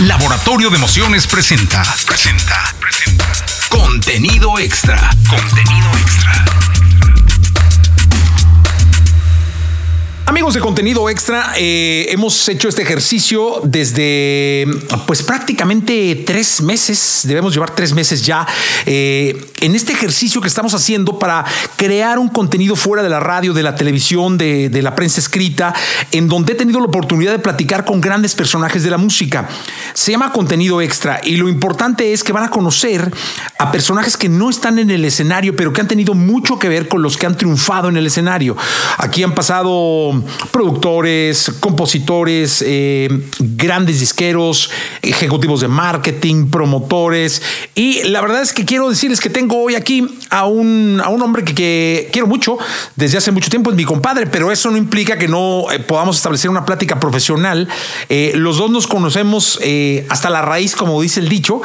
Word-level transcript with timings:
Laboratorio 0.00 0.70
de 0.70 0.76
Emociones 0.76 1.26
presenta. 1.26 1.82
Presenta. 2.06 2.74
Presenta. 2.80 3.26
Contenido 3.68 4.58
extra. 4.58 5.10
Contenido 5.28 5.90
extra. 5.98 6.49
Amigos 10.30 10.54
de 10.54 10.60
contenido 10.60 11.10
extra, 11.10 11.54
eh, 11.56 12.06
hemos 12.10 12.48
hecho 12.48 12.68
este 12.68 12.82
ejercicio 12.82 13.62
desde 13.64 14.64
pues 15.04 15.24
prácticamente 15.24 16.22
tres 16.24 16.62
meses, 16.62 17.22
debemos 17.24 17.52
llevar 17.52 17.74
tres 17.74 17.92
meses 17.92 18.24
ya, 18.24 18.46
eh, 18.86 19.44
en 19.60 19.74
este 19.74 19.92
ejercicio 19.92 20.40
que 20.40 20.46
estamos 20.46 20.72
haciendo 20.72 21.18
para 21.18 21.44
crear 21.74 22.16
un 22.16 22.28
contenido 22.28 22.76
fuera 22.76 23.02
de 23.02 23.08
la 23.08 23.18
radio, 23.18 23.52
de 23.52 23.64
la 23.64 23.74
televisión, 23.74 24.38
de, 24.38 24.68
de 24.68 24.82
la 24.82 24.94
prensa 24.94 25.18
escrita, 25.18 25.74
en 26.12 26.28
donde 26.28 26.52
he 26.52 26.54
tenido 26.54 26.78
la 26.78 26.86
oportunidad 26.86 27.32
de 27.32 27.40
platicar 27.40 27.84
con 27.84 28.00
grandes 28.00 28.36
personajes 28.36 28.84
de 28.84 28.90
la 28.92 28.98
música. 28.98 29.48
Se 29.94 30.12
llama 30.12 30.30
contenido 30.30 30.80
extra 30.80 31.20
y 31.24 31.38
lo 31.38 31.48
importante 31.48 32.12
es 32.12 32.22
que 32.22 32.32
van 32.32 32.44
a 32.44 32.50
conocer 32.50 33.12
a 33.58 33.72
personajes 33.72 34.16
que 34.16 34.28
no 34.28 34.48
están 34.48 34.78
en 34.78 34.90
el 34.90 35.04
escenario, 35.04 35.56
pero 35.56 35.72
que 35.72 35.80
han 35.80 35.88
tenido 35.88 36.14
mucho 36.14 36.56
que 36.56 36.68
ver 36.68 36.86
con 36.86 37.02
los 37.02 37.16
que 37.16 37.26
han 37.26 37.36
triunfado 37.36 37.88
en 37.88 37.96
el 37.96 38.06
escenario. 38.06 38.56
Aquí 38.96 39.24
han 39.24 39.34
pasado 39.34 40.19
productores, 40.50 41.52
compositores, 41.60 42.64
eh, 42.66 43.08
grandes 43.38 44.00
disqueros, 44.00 44.70
ejecutivos 45.02 45.60
de 45.60 45.68
marketing, 45.68 46.50
promotores. 46.50 47.42
Y 47.74 48.02
la 48.04 48.20
verdad 48.20 48.42
es 48.42 48.52
que 48.52 48.64
quiero 48.64 48.88
decirles 48.88 49.20
que 49.20 49.30
tengo 49.30 49.62
hoy 49.62 49.74
aquí 49.74 50.18
a 50.30 50.46
un, 50.46 51.00
a 51.04 51.08
un 51.08 51.22
hombre 51.22 51.44
que, 51.44 52.08
quiero 52.12 52.26
mucho 52.26 52.58
desde 52.96 53.18
hace 53.18 53.30
mucho 53.30 53.50
tiempo, 53.50 53.70
es 53.70 53.76
mi 53.76 53.84
compadre, 53.84 54.26
pero 54.26 54.52
eso 54.52 54.70
no 54.70 54.76
implica 54.76 55.18
que 55.18 55.28
no 55.28 55.70
eh, 55.70 55.78
podamos 55.78 56.16
establecer 56.16 56.50
una 56.50 56.64
plática 56.64 57.00
profesional. 57.00 57.68
Eh, 58.08 58.32
los 58.36 58.58
dos 58.58 58.70
nos 58.70 58.86
conocemos 58.86 59.58
hasta 60.08 60.30
la 60.30 60.42
raíz, 60.42 60.74
como 60.74 61.00
dice 61.00 61.20
el 61.20 61.28
dicho, 61.28 61.60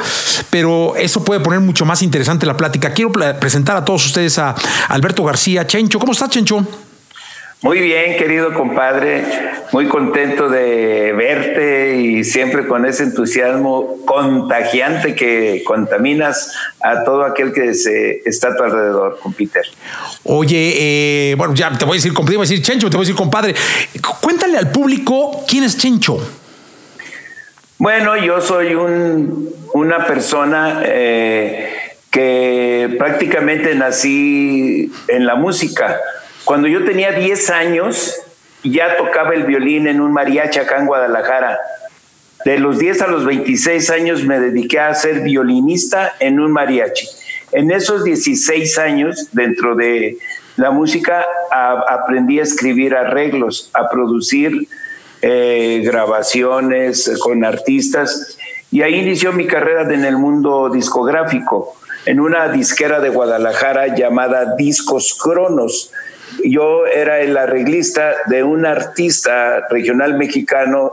pero 0.50 0.96
eso 0.96 1.24
puede 1.24 1.40
poner 1.40 1.60
mucho 1.60 1.84
más 1.84 2.02
interesante 2.02 2.46
la 2.46 2.56
plática. 2.56 2.92
Quiero 2.92 3.12
presentar 3.12 3.76
a 3.76 3.84
todos 3.84 4.06
ustedes 4.06 4.38
a 4.38 4.54
Alberto 4.88 5.24
García. 5.24 5.66
Chencho, 5.66 5.98
¿cómo 5.98 6.12
estás, 6.12 6.30
Chencho? 6.30 6.85
Muy 7.62 7.80
bien, 7.80 8.18
querido 8.18 8.52
compadre, 8.52 9.24
muy 9.72 9.88
contento 9.88 10.50
de 10.50 11.14
verte 11.16 11.96
y 11.96 12.22
siempre 12.22 12.66
con 12.66 12.84
ese 12.84 13.04
entusiasmo 13.04 13.96
contagiante 14.04 15.14
que 15.14 15.62
contaminas 15.64 16.52
a 16.82 17.02
todo 17.02 17.24
aquel 17.24 17.54
que 17.54 17.72
se 17.72 18.20
está 18.26 18.48
a 18.48 18.56
tu 18.56 18.62
alrededor, 18.62 19.18
con 19.22 19.32
Peter. 19.32 19.64
Oye, 20.24 20.74
eh, 20.76 21.34
bueno, 21.36 21.54
ya 21.54 21.72
te 21.76 21.86
voy 21.86 21.94
a 21.94 21.96
decir, 21.96 22.12
te 22.14 22.22
voy 22.22 22.36
a 22.36 22.40
decir 22.40 22.60
Chencho, 22.60 22.90
te 22.90 22.96
voy 22.98 23.04
a 23.04 23.06
decir 23.06 23.16
compadre. 23.16 23.54
Cuéntale 24.20 24.58
al 24.58 24.70
público 24.70 25.44
quién 25.48 25.64
es 25.64 25.78
Chencho. 25.78 26.18
Bueno, 27.78 28.16
yo 28.18 28.42
soy 28.42 28.74
un, 28.74 29.48
una 29.72 30.06
persona 30.06 30.82
eh, 30.84 31.74
que 32.10 32.94
prácticamente 32.98 33.74
nací 33.74 34.92
en 35.08 35.24
la 35.24 35.36
música 35.36 35.98
cuando 36.46 36.68
yo 36.68 36.84
tenía 36.84 37.10
10 37.10 37.50
años, 37.50 38.14
ya 38.62 38.96
tocaba 38.96 39.34
el 39.34 39.42
violín 39.42 39.88
en 39.88 40.00
un 40.00 40.12
mariachi 40.12 40.60
acá 40.60 40.78
en 40.78 40.86
Guadalajara. 40.86 41.58
De 42.44 42.60
los 42.60 42.78
10 42.78 43.02
a 43.02 43.08
los 43.08 43.24
26 43.24 43.90
años 43.90 44.22
me 44.22 44.38
dediqué 44.38 44.78
a 44.78 44.94
ser 44.94 45.22
violinista 45.22 46.14
en 46.20 46.38
un 46.38 46.52
mariachi. 46.52 47.04
En 47.50 47.72
esos 47.72 48.04
16 48.04 48.78
años, 48.78 49.26
dentro 49.32 49.74
de 49.74 50.18
la 50.54 50.70
música, 50.70 51.26
aprendí 51.50 52.38
a 52.38 52.44
escribir 52.44 52.94
arreglos, 52.94 53.68
a 53.74 53.88
producir 53.88 54.68
eh, 55.22 55.82
grabaciones 55.84 57.10
con 57.18 57.44
artistas. 57.44 58.38
Y 58.70 58.82
ahí 58.82 59.00
inició 59.00 59.32
mi 59.32 59.48
carrera 59.48 59.82
en 59.92 60.04
el 60.04 60.16
mundo 60.16 60.70
discográfico, 60.70 61.74
en 62.04 62.20
una 62.20 62.46
disquera 62.50 63.00
de 63.00 63.08
Guadalajara 63.08 63.96
llamada 63.96 64.54
Discos 64.54 65.18
Cronos 65.20 65.90
yo 66.44 66.86
era 66.86 67.20
el 67.20 67.36
arreglista 67.36 68.14
de 68.26 68.42
un 68.42 68.66
artista 68.66 69.66
regional 69.70 70.16
mexicano 70.16 70.92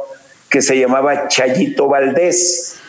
que 0.50 0.62
se 0.62 0.78
llamaba 0.78 1.28
Chayito 1.28 1.88
Valdés. 1.88 2.80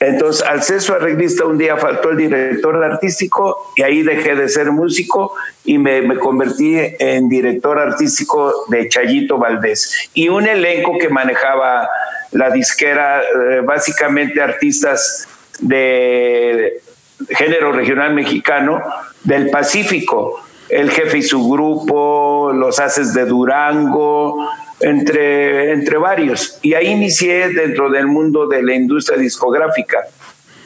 Entonces, 0.00 0.44
al 0.44 0.62
ser 0.64 0.80
su 0.80 0.92
arreglista, 0.92 1.44
un 1.44 1.58
día 1.58 1.76
faltó 1.76 2.10
el 2.10 2.16
director 2.16 2.82
artístico 2.82 3.72
y 3.76 3.82
ahí 3.82 4.02
dejé 4.02 4.34
de 4.34 4.48
ser 4.48 4.72
músico 4.72 5.32
y 5.64 5.78
me, 5.78 6.18
convertí 6.18 6.74
en 6.98 7.28
director 7.28 7.78
artístico 7.78 8.64
de 8.68 8.88
Chayito 8.88 9.38
Valdés. 9.38 10.10
Y 10.14 10.28
un 10.28 10.48
elenco 10.48 10.98
que 10.98 11.08
manejaba 11.08 11.88
la 12.32 12.50
disquera, 12.50 13.20
eh, 13.20 13.60
básicamente 13.62 14.42
artistas 14.42 15.28
de 15.60 16.80
género 17.30 17.70
regional 17.70 18.12
mexicano 18.14 18.82
del 19.22 19.50
Pacífico 19.50 20.42
el 20.72 20.90
jefe 20.90 21.18
y 21.18 21.22
su 21.22 21.50
grupo, 21.50 22.50
los 22.54 22.80
haces 22.80 23.12
de 23.12 23.26
Durango, 23.26 24.48
entre, 24.80 25.70
entre 25.72 25.98
varios. 25.98 26.58
Y 26.62 26.72
ahí 26.72 26.86
inicié 26.86 27.50
dentro 27.50 27.90
del 27.90 28.06
mundo 28.06 28.46
de 28.46 28.62
la 28.62 28.74
industria 28.74 29.18
discográfica. 29.18 29.98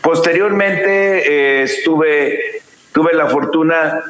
Posteriormente 0.02 1.28
eh, 1.28 1.62
estuve, 1.64 2.38
tuve 2.92 3.14
la 3.14 3.26
fortuna 3.26 4.00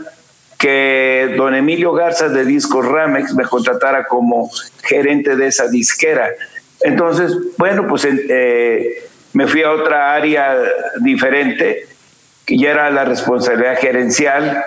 que 0.58 1.34
don 1.34 1.54
Emilio 1.54 1.94
Garza 1.94 2.28
de 2.28 2.44
Discos 2.44 2.84
Ramex 2.86 3.34
me 3.34 3.44
contratara 3.44 4.04
como 4.04 4.50
gerente 4.82 5.34
de 5.34 5.46
esa 5.46 5.66
disquera. 5.68 6.28
Entonces, 6.82 7.34
bueno, 7.56 7.86
pues 7.88 8.06
eh, 8.06 9.08
me 9.32 9.46
fui 9.46 9.62
a 9.62 9.72
otra 9.72 10.14
área 10.14 10.58
diferente, 11.00 11.86
que 12.44 12.58
ya 12.58 12.72
era 12.72 12.90
la 12.90 13.06
responsabilidad 13.06 13.78
gerencial 13.78 14.62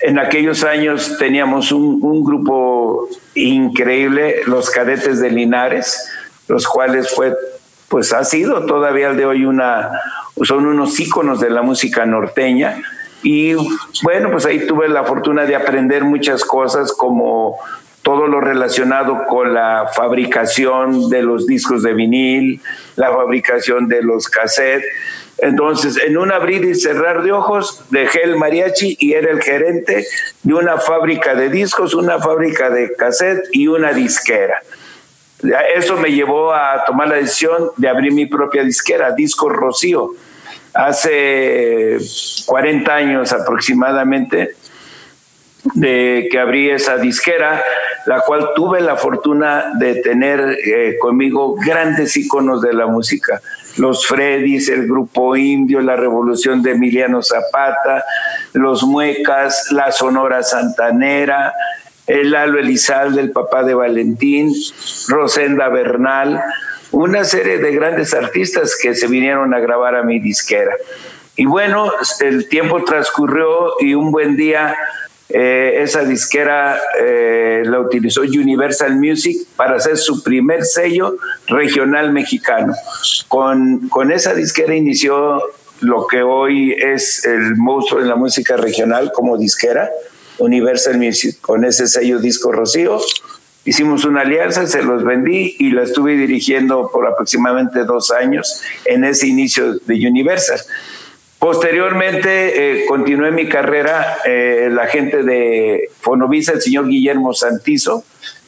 en 0.00 0.18
aquellos 0.18 0.64
años 0.64 1.16
teníamos 1.18 1.72
un, 1.72 2.24
grupo 2.24 3.08
increíble, 3.34 4.42
los 4.46 4.70
cadetes 4.70 5.20
de 5.20 5.30
Linares, 5.30 6.08
los 6.46 6.66
cuales 6.66 7.10
fue, 7.10 7.34
pues 7.88 8.12
ha 8.12 8.24
sido 8.24 8.64
todavía 8.66 9.10
al 9.10 9.16
de 9.16 9.26
hoy 9.26 9.44
una, 9.44 9.90
son 10.42 10.66
unos 10.66 10.98
íconos 11.00 11.40
de 11.40 11.50
la 11.50 11.62
música 11.62 12.06
norteña. 12.06 12.80
Y 13.22 13.54
bueno, 14.02 14.30
pues 14.30 14.46
ahí 14.46 14.66
tuve 14.66 14.88
la 14.88 15.02
fortuna 15.04 15.44
de 15.44 15.56
aprender 15.56 16.04
muchas 16.04 16.44
cosas 16.44 16.92
como 16.92 17.56
todo 18.02 18.28
lo 18.28 18.40
relacionado 18.40 19.24
con 19.26 19.52
la 19.52 19.90
fabricación 19.94 21.10
de 21.10 21.22
los 21.22 21.46
discos 21.46 21.82
de 21.82 21.94
vinil, 21.94 22.60
la 22.94 23.10
fabricación 23.10 23.88
de 23.88 24.02
los 24.02 24.28
cassettes 24.28 24.86
entonces, 25.40 25.96
en 26.04 26.18
un 26.18 26.32
abrir 26.32 26.64
y 26.64 26.74
cerrar 26.74 27.22
de 27.22 27.30
ojos, 27.30 27.84
dejé 27.90 28.24
el 28.24 28.36
mariachi 28.36 28.96
y 28.98 29.12
era 29.12 29.30
el 29.30 29.40
gerente 29.40 30.04
de 30.42 30.54
una 30.54 30.78
fábrica 30.78 31.34
de 31.36 31.48
discos, 31.48 31.94
una 31.94 32.18
fábrica 32.18 32.70
de 32.70 32.92
cassette 32.94 33.44
y 33.52 33.68
una 33.68 33.92
disquera. 33.92 34.60
Eso 35.76 35.96
me 35.96 36.10
llevó 36.10 36.52
a 36.52 36.84
tomar 36.84 37.08
la 37.08 37.14
decisión 37.14 37.70
de 37.76 37.88
abrir 37.88 38.12
mi 38.12 38.26
propia 38.26 38.64
disquera, 38.64 39.12
Disco 39.12 39.48
Rocío. 39.48 40.10
Hace 40.74 41.98
40 42.46 42.94
años 42.94 43.32
aproximadamente 43.32 44.56
de 45.74 46.28
que 46.30 46.38
abrí 46.40 46.70
esa 46.70 46.96
disquera, 46.96 47.62
la 48.06 48.20
cual 48.22 48.50
tuve 48.56 48.80
la 48.80 48.96
fortuna 48.96 49.72
de 49.78 49.96
tener 49.96 50.40
eh, 50.40 50.96
conmigo 51.00 51.54
grandes 51.54 52.16
íconos 52.16 52.60
de 52.60 52.72
la 52.72 52.86
música 52.86 53.40
los 53.78 54.06
Freddys, 54.06 54.68
el 54.68 54.86
grupo 54.86 55.36
indio, 55.36 55.80
la 55.80 55.96
revolución 55.96 56.62
de 56.62 56.72
Emiliano 56.72 57.22
Zapata, 57.22 58.04
los 58.52 58.82
Muecas, 58.82 59.70
la 59.70 59.92
Sonora 59.92 60.42
Santanera, 60.42 61.54
el 62.06 62.32
Lalo 62.32 62.58
Elizalde, 62.58 63.20
el 63.20 63.30
papá 63.30 63.62
de 63.62 63.74
Valentín, 63.74 64.52
Rosenda 65.08 65.68
Bernal, 65.68 66.42
una 66.90 67.24
serie 67.24 67.58
de 67.58 67.72
grandes 67.72 68.14
artistas 68.14 68.76
que 68.80 68.94
se 68.94 69.06
vinieron 69.06 69.54
a 69.54 69.60
grabar 69.60 69.94
a 69.94 70.02
mi 70.02 70.18
disquera. 70.18 70.74
Y 71.36 71.44
bueno, 71.44 71.92
el 72.20 72.48
tiempo 72.48 72.82
transcurrió 72.82 73.74
y 73.80 73.94
un 73.94 74.10
buen 74.10 74.36
día 74.36 74.74
eh, 75.30 75.82
esa 75.82 76.04
disquera 76.04 76.80
eh, 77.00 77.62
la 77.66 77.80
utilizó 77.80 78.22
Universal 78.22 78.96
Music 78.96 79.46
para 79.56 79.76
hacer 79.76 79.98
su 79.98 80.22
primer 80.22 80.64
sello 80.64 81.16
regional 81.46 82.12
mexicano. 82.12 82.74
Con, 83.28 83.88
con 83.88 84.10
esa 84.10 84.34
disquera 84.34 84.74
inició 84.74 85.42
lo 85.80 86.06
que 86.06 86.22
hoy 86.22 86.72
es 86.72 87.24
el 87.24 87.56
monstruo 87.56 88.00
de 88.00 88.08
la 88.08 88.16
música 88.16 88.56
regional 88.56 89.12
como 89.12 89.36
disquera, 89.36 89.90
Universal 90.38 90.96
Music, 90.98 91.40
con 91.40 91.64
ese 91.64 91.86
sello 91.86 92.18
Disco 92.20 92.50
Rocío. 92.50 92.98
Hicimos 93.64 94.06
una 94.06 94.22
alianza, 94.22 94.66
se 94.66 94.82
los 94.82 95.04
vendí 95.04 95.56
y 95.58 95.72
la 95.72 95.82
estuve 95.82 96.16
dirigiendo 96.16 96.88
por 96.90 97.06
aproximadamente 97.06 97.84
dos 97.84 98.10
años 98.10 98.62
en 98.86 99.04
ese 99.04 99.26
inicio 99.26 99.74
de 99.74 99.94
Universal. 100.08 100.58
Posteriormente 101.38 102.80
eh, 102.80 102.86
continué 102.86 103.30
mi 103.30 103.48
carrera, 103.48 104.18
eh, 104.24 104.68
la 104.72 104.86
gente 104.88 105.22
de 105.22 105.88
Fonovisa, 106.00 106.52
el 106.52 106.60
señor 106.60 106.88
Guillermo 106.88 107.32
Santizo, 107.32 108.02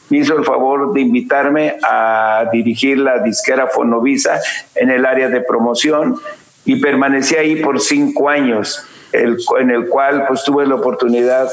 me 0.09 0.17
hizo 0.17 0.37
el 0.37 0.43
favor 0.43 0.91
de 0.91 0.99
invitarme 0.99 1.77
a 1.83 2.49
dirigir 2.51 2.97
la 2.97 3.19
disquera 3.19 3.67
Fonovisa 3.67 4.41
en 4.75 4.89
el 4.89 5.05
área 5.05 5.29
de 5.29 5.39
promoción 5.39 6.17
y 6.65 6.81
permanecí 6.81 7.35
ahí 7.35 7.55
por 7.63 7.79
cinco 7.79 8.27
años, 8.27 8.85
en 9.13 9.71
el 9.71 9.87
cual 9.87 10.25
pues 10.27 10.43
tuve 10.43 10.67
la 10.67 10.75
oportunidad 10.75 11.49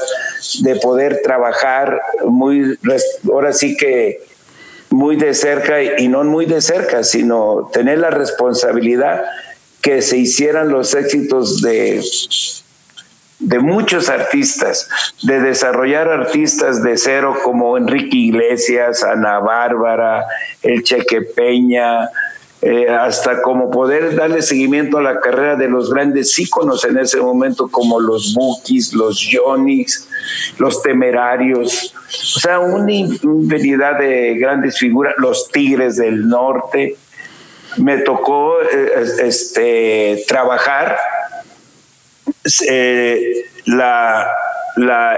de 0.61 0.75
poder 0.75 1.21
trabajar 1.23 2.01
muy, 2.25 2.77
ahora 3.31 3.53
sí 3.53 3.77
que 3.77 4.19
muy 4.89 5.15
de 5.15 5.33
cerca 5.33 5.81
y 5.81 6.09
no 6.09 6.25
muy 6.25 6.45
de 6.45 6.61
cerca, 6.61 7.03
sino 7.05 7.69
tener 7.71 7.99
la 7.99 8.09
responsabilidad 8.09 9.23
que 9.81 10.01
se 10.01 10.17
hicieran 10.17 10.69
los 10.69 10.93
éxitos 10.93 11.61
de, 11.61 12.03
de 13.39 13.59
muchos 13.59 14.09
artistas, 14.09 14.89
de 15.23 15.39
desarrollar 15.41 16.09
artistas 16.09 16.83
de 16.83 16.97
cero 16.97 17.35
como 17.43 17.77
Enrique 17.77 18.17
Iglesias, 18.17 19.03
Ana 19.03 19.39
Bárbara, 19.39 20.25
el 20.61 20.83
Cheque 20.83 21.21
Peña, 21.21 22.09
eh, 22.61 22.89
hasta 22.89 23.41
como 23.41 23.71
poder 23.71 24.15
darle 24.17 24.41
seguimiento 24.41 24.97
a 24.97 25.01
la 25.01 25.21
carrera 25.21 25.55
de 25.55 25.69
los 25.69 25.93
grandes 25.93 26.37
íconos 26.37 26.83
en 26.83 26.97
ese 26.97 27.21
momento, 27.21 27.69
como 27.69 28.01
los 28.01 28.33
Bookies, 28.33 28.93
los 28.93 29.25
Johnnys, 29.31 30.09
los 30.57 30.81
Temerarios, 30.81 31.95
o 32.35 32.39
sea, 32.39 32.59
una 32.59 32.91
infinidad 32.91 33.97
de 33.97 34.35
grandes 34.37 34.77
figuras, 34.77 35.15
los 35.19 35.47
Tigres 35.49 35.95
del 35.95 36.27
Norte. 36.27 36.97
Me 37.77 37.99
tocó 37.99 38.61
eh, 38.61 39.05
este, 39.23 40.23
trabajar 40.27 40.97
eh, 42.67 43.45
la, 43.65 44.27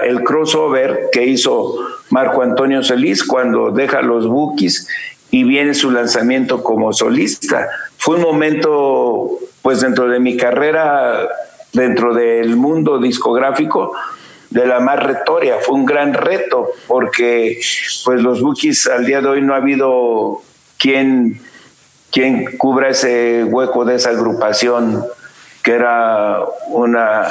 el 0.03 0.23
crossover 0.23 1.09
que 1.11 1.25
hizo 1.25 1.75
Marco 2.09 2.41
Antonio 2.41 2.83
Solís 2.83 3.23
cuando 3.23 3.71
deja 3.71 4.01
los 4.01 4.27
Bookies 4.27 4.87
y 5.31 5.43
viene 5.43 5.73
su 5.73 5.91
lanzamiento 5.91 6.61
como 6.61 6.91
solista. 6.91 7.69
Fue 7.97 8.17
un 8.17 8.21
momento, 8.21 9.29
pues 9.61 9.79
dentro 9.79 10.09
de 10.09 10.19
mi 10.19 10.35
carrera, 10.35 11.27
dentro 11.71 12.13
del 12.13 12.57
mundo 12.57 12.99
discográfico, 12.99 13.93
de 14.49 14.65
la 14.67 14.81
más 14.81 15.01
retoria. 15.01 15.57
Fue 15.61 15.75
un 15.75 15.85
gran 15.85 16.13
reto 16.13 16.67
porque 16.87 17.59
pues 18.03 18.21
los 18.21 18.41
Bookies 18.41 18.87
al 18.87 19.05
día 19.05 19.21
de 19.21 19.29
hoy 19.29 19.41
no 19.41 19.53
ha 19.53 19.57
habido 19.57 20.41
quien, 20.77 21.41
quien 22.11 22.57
cubra 22.57 22.89
ese 22.89 23.43
hueco 23.43 23.85
de 23.85 23.95
esa 23.95 24.09
agrupación 24.09 25.03
que 25.63 25.73
era 25.73 26.39
una, 26.67 27.27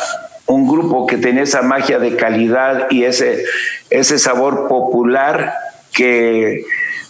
un 0.47 0.69
grupo 0.69 1.07
que 1.07 1.17
tenía 1.17 1.43
esa 1.43 1.63
magia 1.63 1.99
de 1.99 2.17
calidad 2.17 2.87
y 2.91 3.05
ese, 3.05 3.45
ese 3.91 4.19
sabor 4.19 4.69
popular 4.69 5.53
que 5.93 6.65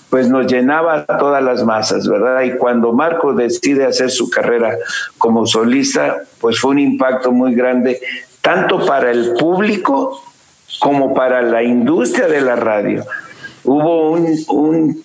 pues 0.09 0.29
nos 0.29 0.51
llenaba 0.51 1.05
a 1.07 1.19
todas 1.19 1.43
las 1.43 1.65
masas, 1.65 2.09
¿verdad? 2.09 2.43
Y 2.43 2.57
cuando 2.57 2.93
Marco 2.93 3.33
decide 3.33 3.87
hacer 3.87 4.11
su 4.11 4.29
carrera 4.29 4.77
como 5.19 5.47
solista, 5.47 6.23
pues 6.41 6.59
fue 6.59 6.73
un 6.73 6.81
impacto 6.81 7.31
muy 7.31 7.55
grande, 7.55 8.01
tanto 8.41 8.85
para 8.85 9.13
el 9.13 9.35
público 9.35 10.21
como 10.81 11.15
para 11.15 11.43
la 11.43 11.63
industria 11.63 12.27
de 12.27 12.41
la 12.41 12.57
radio. 12.57 13.05
Hubo 13.63 14.11
un, 14.11 14.37
un 14.49 15.05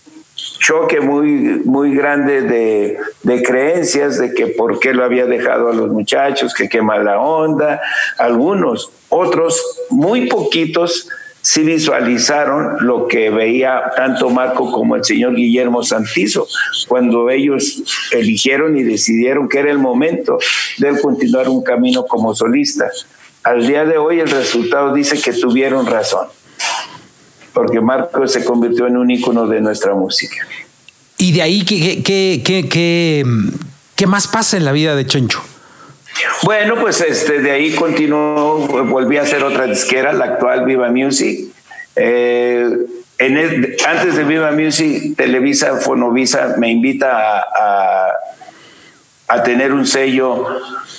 choque 0.59 1.01
muy, 1.01 1.61
muy 1.65 1.95
grande 1.95 2.41
de, 2.41 2.97
de, 3.23 3.43
creencias 3.43 4.17
de 4.19 4.33
que 4.33 4.47
por 4.47 4.79
qué 4.79 4.93
lo 4.93 5.03
había 5.03 5.25
dejado 5.25 5.69
a 5.69 5.73
los 5.73 5.89
muchachos, 5.89 6.53
que 6.53 6.69
qué 6.69 6.81
mala 6.81 7.19
onda, 7.19 7.81
algunos, 8.17 8.91
otros, 9.09 9.61
muy 9.89 10.27
poquitos, 10.27 11.09
sí 11.41 11.61
visualizaron 11.61 12.77
lo 12.79 13.07
que 13.07 13.29
veía 13.29 13.91
tanto 13.95 14.29
Marco 14.29 14.71
como 14.71 14.95
el 14.95 15.05
señor 15.05 15.35
Guillermo 15.35 15.83
Santizo, 15.83 16.47
cuando 16.87 17.29
ellos 17.29 17.83
eligieron 18.11 18.77
y 18.77 18.83
decidieron 18.83 19.47
que 19.47 19.59
era 19.59 19.71
el 19.71 19.77
momento 19.77 20.39
de 20.79 20.99
continuar 20.99 21.49
un 21.49 21.63
camino 21.63 22.05
como 22.05 22.33
solista. 22.33 22.89
Al 23.43 23.67
día 23.67 23.85
de 23.85 23.97
hoy 23.99 24.19
el 24.19 24.29
resultado 24.29 24.93
dice 24.93 25.21
que 25.21 25.33
tuvieron 25.33 25.85
razón 25.85 26.27
porque 27.55 27.79
Marco 27.79 28.27
se 28.27 28.43
convirtió 28.43 28.85
en 28.85 28.97
un 28.97 29.09
ícono 29.09 29.47
de 29.47 29.61
nuestra 29.61 29.95
música. 29.95 30.35
¿Y 31.17 31.31
de 31.31 31.41
ahí 31.41 31.63
qué, 31.63 32.03
qué, 32.03 32.41
qué, 32.43 33.23
qué, 33.95 34.07
más 34.07 34.27
pasa 34.27 34.57
en 34.57 34.65
la 34.65 34.73
vida 34.73 34.93
de 34.95 35.07
Chencho? 35.07 35.41
Bueno, 36.43 36.75
pues 36.75 36.99
este, 36.99 37.41
de 37.41 37.51
ahí 37.51 37.73
continuó, 37.73 38.57
volví 38.85 39.17
a 39.17 39.21
hacer 39.21 39.41
otra 39.43 39.65
disquera, 39.67 40.11
la 40.11 40.25
actual 40.25 40.65
Viva 40.65 40.91
Music. 40.91 41.47
Eh, 41.95 42.69
en 43.17 43.75
antes 43.87 44.17
de 44.17 44.23
Viva 44.25 44.51
Music, 44.51 45.15
Televisa, 45.15 45.77
Fonovisa 45.77 46.55
me 46.57 46.69
invita 46.69 47.39
a 47.39 47.45
a 47.49 48.24
tener 49.43 49.73
un 49.73 49.85
sello 49.85 50.45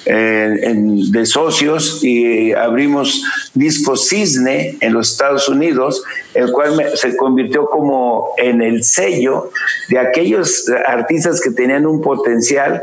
eh, 0.05 0.75
de 0.75 1.27
socios 1.27 2.03
y 2.03 2.53
abrimos 2.53 3.23
Disco 3.55 3.97
Cisne 3.97 4.77
en 4.81 4.93
los 4.93 5.13
Estados 5.13 5.49
Unidos, 5.49 6.03
el 6.35 6.51
cual 6.51 6.93
se 6.95 7.17
convirtió 7.17 7.67
como 7.67 8.35
en 8.39 8.63
el 8.63 8.85
sello 8.85 9.51
de 9.89 9.99
aquellos 9.99 10.69
artistas 10.87 11.41
que 11.41 11.51
tenían 11.51 11.87
un 11.87 12.01
potencial, 12.01 12.83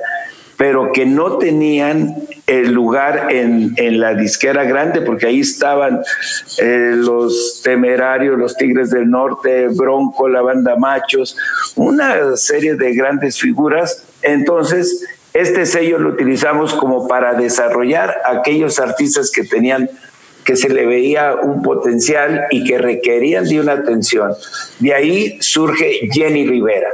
pero 0.58 0.92
que 0.92 1.06
no 1.06 1.38
tenían 1.38 2.16
el 2.46 2.72
lugar 2.72 3.28
en, 3.32 3.74
la 4.00 4.14
disquera 4.14 4.64
grande, 4.66 5.02
porque 5.02 5.28
ahí 5.28 5.40
estaban 5.40 6.02
eh, 6.60 6.94
los 6.96 7.62
temerarios, 7.64 8.38
los 8.38 8.56
Tigres 8.56 8.90
del 8.90 9.10
Norte, 9.10 9.70
Bronco, 9.70 10.28
la 10.28 10.42
banda 10.42 10.76
Machos, 10.76 11.38
una 11.76 12.36
serie 12.36 12.76
de 12.76 12.94
grandes 12.94 13.40
figuras. 13.40 14.04
Entonces, 14.22 15.06
este 15.34 15.66
sello 15.66 15.98
lo 15.98 16.10
utilizamos 16.10 16.74
como 16.74 17.08
para 17.08 17.34
desarrollar 17.34 18.22
aquellos 18.26 18.80
artistas 18.80 19.32
que 19.32 19.44
tenían 19.44 19.90
que 20.44 20.56
se 20.56 20.70
le 20.70 20.86
veía 20.86 21.36
un 21.36 21.62
potencial 21.62 22.48
y 22.52 22.64
que 22.66 22.78
requerían 22.78 23.46
de 23.46 23.62
una 23.62 23.74
atención. 23.74 24.34
De 24.80 24.94
ahí 24.94 25.38
surge 25.40 26.10
Jenny 26.12 26.46
Rivera. 26.46 26.90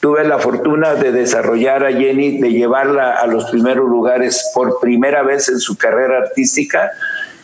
Tuve 0.00 0.24
la 0.24 0.38
fortuna 0.38 0.94
de 0.94 1.10
desarrollar 1.10 1.84
a 1.84 1.92
Jenny, 1.92 2.38
de 2.38 2.50
llevarla 2.50 3.12
a 3.12 3.26
los 3.26 3.46
primeros 3.46 3.88
lugares 3.88 4.50
por 4.54 4.78
primera 4.78 5.22
vez 5.22 5.48
en 5.48 5.58
su 5.58 5.76
carrera 5.76 6.18
artística, 6.18 6.92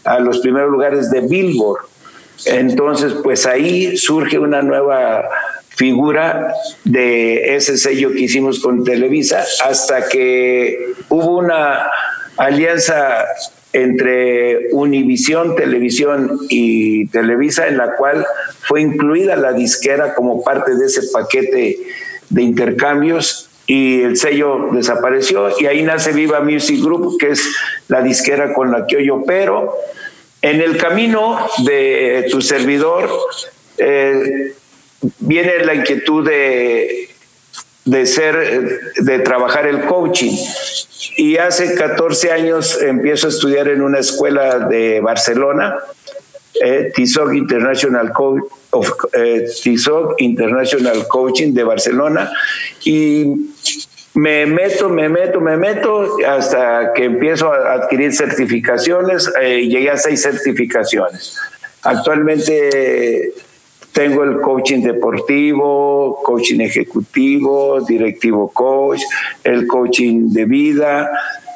a 0.04 0.20
los 0.20 0.40
primeros 0.40 0.70
lugares 0.70 1.10
de 1.10 1.22
Billboard. 1.22 1.86
Entonces, 2.44 3.14
pues 3.22 3.46
ahí 3.46 3.96
surge 3.96 4.38
una 4.38 4.62
nueva 4.62 5.28
figura 5.82 6.54
de 6.84 7.56
ese 7.56 7.76
sello 7.76 8.12
que 8.12 8.20
hicimos 8.20 8.60
con 8.60 8.84
Televisa 8.84 9.44
hasta 9.64 10.08
que 10.08 10.92
hubo 11.08 11.38
una 11.38 11.88
alianza 12.36 13.24
entre 13.72 14.68
Univisión 14.70 15.56
Televisión 15.56 16.38
y 16.48 17.08
Televisa 17.08 17.66
en 17.66 17.78
la 17.78 17.96
cual 17.96 18.24
fue 18.60 18.80
incluida 18.80 19.34
la 19.34 19.52
disquera 19.54 20.14
como 20.14 20.44
parte 20.44 20.76
de 20.76 20.86
ese 20.86 21.02
paquete 21.12 21.80
de 22.30 22.42
intercambios 22.42 23.50
y 23.66 24.02
el 24.02 24.16
sello 24.16 24.68
desapareció 24.70 25.48
y 25.58 25.66
ahí 25.66 25.82
nace 25.82 26.12
Viva 26.12 26.42
Music 26.42 26.80
Group 26.80 27.18
que 27.18 27.30
es 27.30 27.56
la 27.88 28.02
disquera 28.02 28.54
con 28.54 28.70
la 28.70 28.86
que 28.86 28.98
hoy 28.98 29.10
opero. 29.10 29.74
En 30.42 30.60
el 30.60 30.76
camino 30.76 31.40
de 31.64 32.28
tu 32.30 32.40
servidor 32.40 33.10
eh, 33.78 34.52
viene 35.18 35.64
la 35.64 35.74
inquietud 35.74 36.26
de, 36.26 37.08
de 37.84 38.06
ser, 38.06 38.92
de 38.96 39.18
trabajar 39.20 39.66
el 39.66 39.82
coaching. 39.82 40.36
Y 41.16 41.36
hace 41.36 41.74
14 41.74 42.32
años 42.32 42.80
empiezo 42.80 43.26
a 43.26 43.30
estudiar 43.30 43.68
en 43.68 43.82
una 43.82 43.98
escuela 43.98 44.60
de 44.60 45.00
Barcelona, 45.00 45.76
eh, 46.62 46.92
International, 47.32 48.12
eh, 49.12 49.46
International 50.18 51.08
Coaching 51.08 51.52
de 51.52 51.64
Barcelona, 51.64 52.30
y 52.84 53.26
me 54.14 54.46
meto, 54.46 54.88
me 54.88 55.08
meto, 55.08 55.40
me 55.40 55.56
meto 55.56 56.18
hasta 56.26 56.92
que 56.94 57.04
empiezo 57.04 57.52
a 57.52 57.72
adquirir 57.72 58.14
certificaciones. 58.14 59.30
Eh, 59.40 59.66
llegué 59.68 59.90
a 59.90 59.96
seis 59.96 60.22
certificaciones. 60.22 61.38
Actualmente 61.82 63.32
tengo 63.92 64.24
el 64.24 64.40
coaching 64.40 64.82
deportivo, 64.82 66.20
coaching 66.22 66.60
ejecutivo, 66.60 67.80
directivo 67.80 68.50
coach, 68.50 69.00
el 69.44 69.66
coaching 69.66 70.30
de 70.30 70.44
vida, 70.46 71.10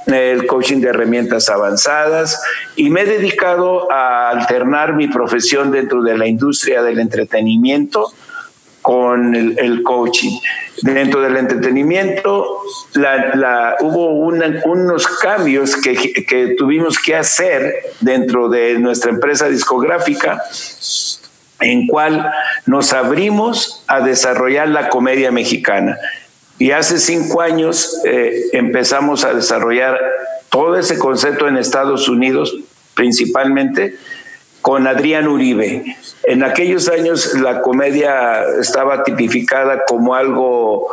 el 0.06 0.46
coaching 0.46 0.80
de 0.80 0.88
herramientas 0.88 1.48
avanzadas 1.48 2.40
y 2.76 2.90
me 2.90 3.02
he 3.02 3.06
dedicado 3.06 3.90
a 3.90 4.30
alternar 4.30 4.94
mi 4.94 5.08
profesión 5.08 5.70
dentro 5.70 6.02
de 6.02 6.16
la 6.16 6.26
industria 6.26 6.82
del 6.82 7.00
entretenimiento 7.00 8.12
con 8.82 9.34
el, 9.34 9.82
coaching. 9.82 10.38
Dentro 10.82 11.20
del 11.20 11.36
entretenimiento 11.38 12.60
hubo 13.80 14.10
unos 14.10 15.06
cambios 15.20 15.76
que, 15.76 15.96
que 15.96 16.54
tuvimos 16.56 17.00
que 17.00 17.16
hacer 17.16 17.74
dentro 18.00 18.48
de 18.48 18.78
nuestra 18.78 19.10
empresa 19.10 19.48
discográfica 19.48 20.40
en 21.60 21.86
cual 21.86 22.30
nos 22.66 22.92
abrimos 22.92 23.84
a 23.86 24.00
desarrollar 24.00 24.68
la 24.68 24.88
comedia 24.88 25.30
mexicana. 25.30 25.96
Y 26.58 26.70
hace 26.70 26.98
cinco 26.98 27.42
años 27.42 28.00
eh, 28.04 28.44
empezamos 28.52 29.24
a 29.24 29.34
desarrollar 29.34 29.98
todo 30.48 30.76
ese 30.78 30.98
concepto 30.98 31.48
en 31.48 31.56
Estados 31.56 32.08
Unidos, 32.08 32.56
principalmente 32.94 33.96
con 34.62 34.86
Adrián 34.86 35.28
Uribe. 35.28 35.96
En 36.24 36.42
aquellos 36.42 36.88
años 36.88 37.34
la 37.34 37.60
comedia 37.60 38.42
estaba 38.60 39.04
tipificada 39.04 39.84
como 39.86 40.14
algo 40.14 40.88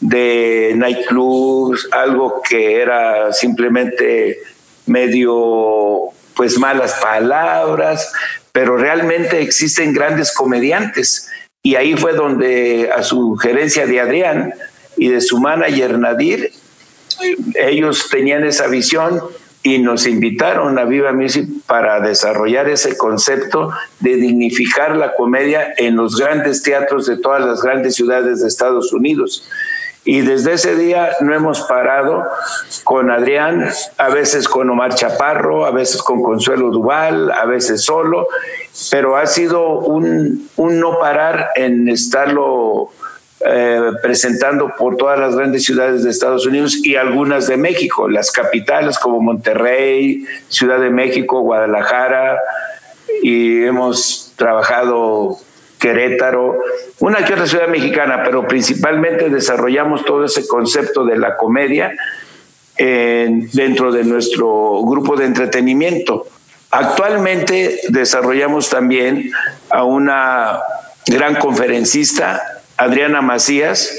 de 0.00 0.72
nightclubs, 0.76 1.88
algo 1.92 2.40
que 2.48 2.80
era 2.80 3.32
simplemente 3.32 4.38
medio 4.86 6.10
pues 6.34 6.56
malas 6.58 6.94
palabras, 7.02 8.12
pero 8.52 8.76
realmente 8.76 9.40
existen 9.40 9.92
grandes 9.92 10.32
comediantes. 10.32 11.28
Y 11.62 11.74
ahí 11.76 11.94
fue 11.96 12.12
donde 12.12 12.90
a 12.94 13.02
sugerencia 13.02 13.86
de 13.86 14.00
Adrián 14.00 14.54
y 14.96 15.08
de 15.08 15.20
su 15.20 15.38
manager 15.38 15.98
Nadir, 15.98 16.52
ellos 17.54 18.08
tenían 18.10 18.44
esa 18.44 18.68
visión 18.68 19.20
y 19.62 19.78
nos 19.78 20.06
invitaron 20.06 20.78
a 20.78 20.84
Viva 20.84 21.12
Music 21.12 21.48
para 21.66 22.00
desarrollar 22.00 22.68
ese 22.68 22.96
concepto 22.96 23.70
de 24.00 24.16
dignificar 24.16 24.96
la 24.96 25.14
comedia 25.14 25.74
en 25.76 25.96
los 25.96 26.16
grandes 26.16 26.62
teatros 26.62 27.06
de 27.06 27.18
todas 27.18 27.44
las 27.44 27.62
grandes 27.62 27.96
ciudades 27.96 28.40
de 28.40 28.48
Estados 28.48 28.92
Unidos. 28.92 29.48
Y 30.04 30.22
desde 30.22 30.54
ese 30.54 30.74
día 30.74 31.10
no 31.20 31.34
hemos 31.34 31.62
parado 31.62 32.24
con 32.84 33.10
Adrián, 33.10 33.68
a 33.98 34.08
veces 34.08 34.48
con 34.48 34.70
Omar 34.70 34.94
Chaparro, 34.94 35.66
a 35.66 35.70
veces 35.70 36.02
con 36.02 36.22
Consuelo 36.22 36.70
Duval, 36.70 37.30
a 37.30 37.44
veces 37.44 37.82
solo, 37.82 38.26
pero 38.90 39.16
ha 39.16 39.26
sido 39.26 39.80
un, 39.80 40.48
un 40.56 40.80
no 40.80 40.98
parar 40.98 41.50
en 41.56 41.88
estarlo 41.88 42.90
eh, 43.40 43.92
presentando 44.02 44.74
por 44.76 44.96
todas 44.96 45.16
las 45.16 45.36
grandes 45.36 45.64
ciudades 45.64 46.02
de 46.02 46.10
Estados 46.10 46.44
Unidos 46.44 46.76
y 46.84 46.96
algunas 46.96 47.46
de 47.46 47.56
México, 47.56 48.08
las 48.08 48.32
capitales 48.32 48.98
como 48.98 49.20
Monterrey, 49.20 50.24
Ciudad 50.48 50.80
de 50.80 50.90
México, 50.90 51.42
Guadalajara, 51.42 52.40
y 53.22 53.62
hemos 53.62 54.32
trabajado 54.34 55.38
Querétaro, 55.78 56.58
una 56.98 57.24
que 57.24 57.34
otra 57.34 57.46
ciudad 57.46 57.68
mexicana, 57.68 58.22
pero 58.24 58.46
principalmente 58.46 59.30
desarrollamos 59.30 60.04
todo 60.04 60.24
ese 60.24 60.46
concepto 60.46 61.04
de 61.04 61.16
la 61.16 61.36
comedia 61.36 61.94
dentro 62.78 63.90
de 63.90 64.04
nuestro 64.04 64.82
grupo 64.84 65.16
de 65.16 65.26
entretenimiento. 65.26 66.26
Actualmente 66.70 67.80
desarrollamos 67.88 68.68
también 68.70 69.30
a 69.70 69.84
una 69.84 70.60
gran 71.06 71.36
conferencista, 71.36 72.40
Adriana 72.76 73.20
Macías, 73.20 73.98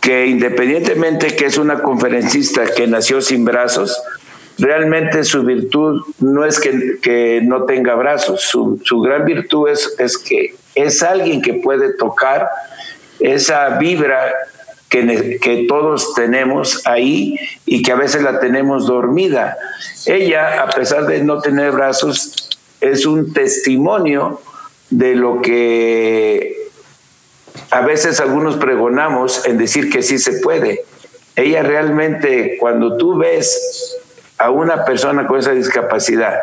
que 0.00 0.26
independientemente 0.26 1.36
que 1.36 1.46
es 1.46 1.58
una 1.58 1.82
conferencista 1.82 2.64
que 2.74 2.86
nació 2.86 3.20
sin 3.20 3.44
brazos, 3.44 4.00
realmente 4.56 5.24
su 5.24 5.42
virtud 5.42 6.02
no 6.20 6.46
es 6.46 6.58
que, 6.58 7.42
no 7.44 7.64
tenga 7.64 7.94
brazos, 7.96 8.40
su, 8.42 9.00
gran 9.02 9.26
virtud 9.26 9.68
es 9.68 10.16
que 10.16 10.54
es 10.74 11.02
alguien 11.02 11.42
que 11.42 11.54
puede 11.54 11.94
tocar 11.94 12.48
esa 13.18 13.78
vibra 13.78 14.32
que, 14.88 15.38
que, 15.40 15.66
todos 15.68 16.14
tenemos 16.14 16.86
ahí 16.86 17.38
y 17.64 17.82
que 17.82 17.92
a 17.92 17.96
veces 17.96 18.22
la 18.22 18.40
tenemos 18.40 18.86
dormida. 18.86 19.56
Ella, 20.06 20.62
a 20.62 20.70
pesar 20.70 21.06
de 21.06 21.22
no 21.22 21.40
tener 21.40 21.72
brazos, 21.72 22.58
es 22.80 23.06
un 23.06 23.32
testimonio 23.32 24.40
de 24.88 25.14
lo 25.14 25.40
que 25.42 26.56
a 27.70 27.82
veces 27.82 28.20
algunos 28.20 28.56
pregonamos 28.56 29.46
en 29.46 29.58
decir 29.58 29.90
que 29.90 30.02
sí 30.02 30.18
se 30.18 30.40
puede. 30.40 30.84
Ella 31.36 31.62
realmente, 31.62 32.56
cuando 32.58 32.96
tú 32.96 33.16
ves 33.16 33.96
a 34.38 34.50
una 34.50 34.84
persona 34.84 35.26
con 35.26 35.38
esa 35.38 35.52
discapacidad 35.52 36.34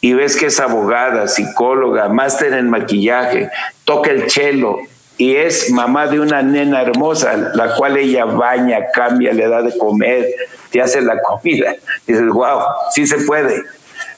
y 0.00 0.12
ves 0.12 0.36
que 0.36 0.46
es 0.46 0.60
abogada, 0.60 1.26
psicóloga, 1.28 2.08
máster 2.08 2.52
en 2.52 2.70
maquillaje, 2.70 3.50
toca 3.84 4.10
el 4.10 4.26
chelo 4.26 4.78
y 5.16 5.34
es 5.34 5.70
mamá 5.70 6.06
de 6.06 6.20
una 6.20 6.42
nena 6.42 6.80
hermosa, 6.80 7.36
la 7.54 7.74
cual 7.74 7.96
ella 7.96 8.24
baña, 8.24 8.90
cambia, 8.94 9.32
le 9.32 9.48
da 9.48 9.62
de 9.62 9.76
comer, 9.76 10.26
te 10.70 10.80
hace 10.80 11.00
la 11.00 11.20
comida. 11.20 11.74
Y 12.06 12.12
dices, 12.12 12.28
wow, 12.28 12.60
sí 12.92 13.06
se 13.06 13.18
puede. 13.18 13.64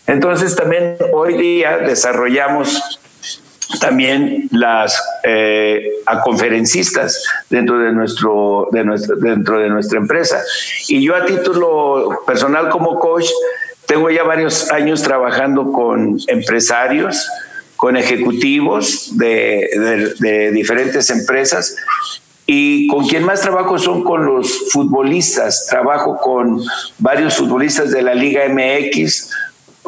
Entonces 0.06 0.54
también 0.54 0.96
hoy 1.12 1.38
día 1.38 1.78
desarrollamos 1.78 3.00
también 3.80 4.48
las 4.50 5.00
eh, 5.22 5.92
a 6.04 6.20
conferencistas 6.20 7.24
dentro 7.48 7.78
de 7.78 7.92
nuestro, 7.92 8.68
de 8.72 8.84
nuestro 8.84 9.14
dentro 9.16 9.60
de 9.60 9.68
nuestra 9.68 9.98
empresa 9.98 10.42
y 10.88 11.04
yo 11.04 11.14
a 11.14 11.24
título 11.24 12.22
personal 12.26 12.68
como 12.68 12.98
coach 12.98 13.28
tengo 13.90 14.08
ya 14.08 14.22
varios 14.22 14.70
años 14.70 15.02
trabajando 15.02 15.72
con 15.72 16.16
empresarios, 16.28 17.28
con 17.74 17.96
ejecutivos 17.96 19.18
de, 19.18 20.50
diferentes 20.52 21.10
empresas 21.10 21.74
y 22.46 22.86
con 22.86 23.08
quien 23.08 23.24
más 23.24 23.40
trabajo 23.40 23.80
son 23.80 24.04
con 24.04 24.24
los 24.24 24.70
futbolistas. 24.70 25.66
Trabajo 25.66 26.18
con 26.18 26.62
varios 26.98 27.34
futbolistas 27.34 27.90
de 27.90 28.02
la 28.02 28.14
Liga 28.14 28.42
MX, 28.48 29.30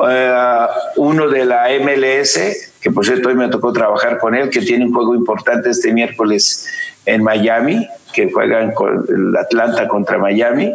eh, 0.09 0.66
uno 0.97 1.28
de 1.28 1.44
la 1.44 1.68
MLS, 1.80 2.40
que 2.80 2.90
por 2.90 3.06
cierto 3.06 3.28
hoy 3.28 3.37
me 3.37 3.50
tocó 3.50 3.73
trabajar 3.73 4.18
con 4.18 4.35
él, 4.35 4.50
que 4.50 4.62
tiene 4.62 4.85
un 4.85 4.92
juego 4.92 5.14
importante 5.14 5.71
este 5.71 5.92
miércoles 5.92 6.66
en 7.06 7.23
Miami, 7.23 7.87
que 8.12 8.32
juegan 8.32 8.73
con 8.75 9.06
el 9.09 9.37
Atlanta 9.37 9.87
contra 9.87 10.18
Miami, 10.18 10.73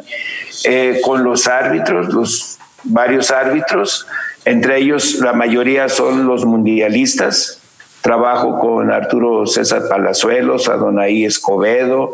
eh, 0.64 1.02
con 1.04 1.26
los 1.26 1.46
árbitros, 1.48 2.14
los 2.14 2.57
varios 2.84 3.32
árbitros, 3.32 4.08
entre 4.46 4.78
ellos 4.78 5.16
la 5.16 5.34
mayoría 5.34 5.90
son 5.90 6.26
los 6.26 6.46
mundialistas. 6.46 7.62
Trabajo 8.02 8.60
con 8.60 8.92
Arturo 8.92 9.46
César 9.48 9.84
Palazuelos, 9.90 10.70
Adonai 10.70 11.26
Escobedo, 11.26 12.14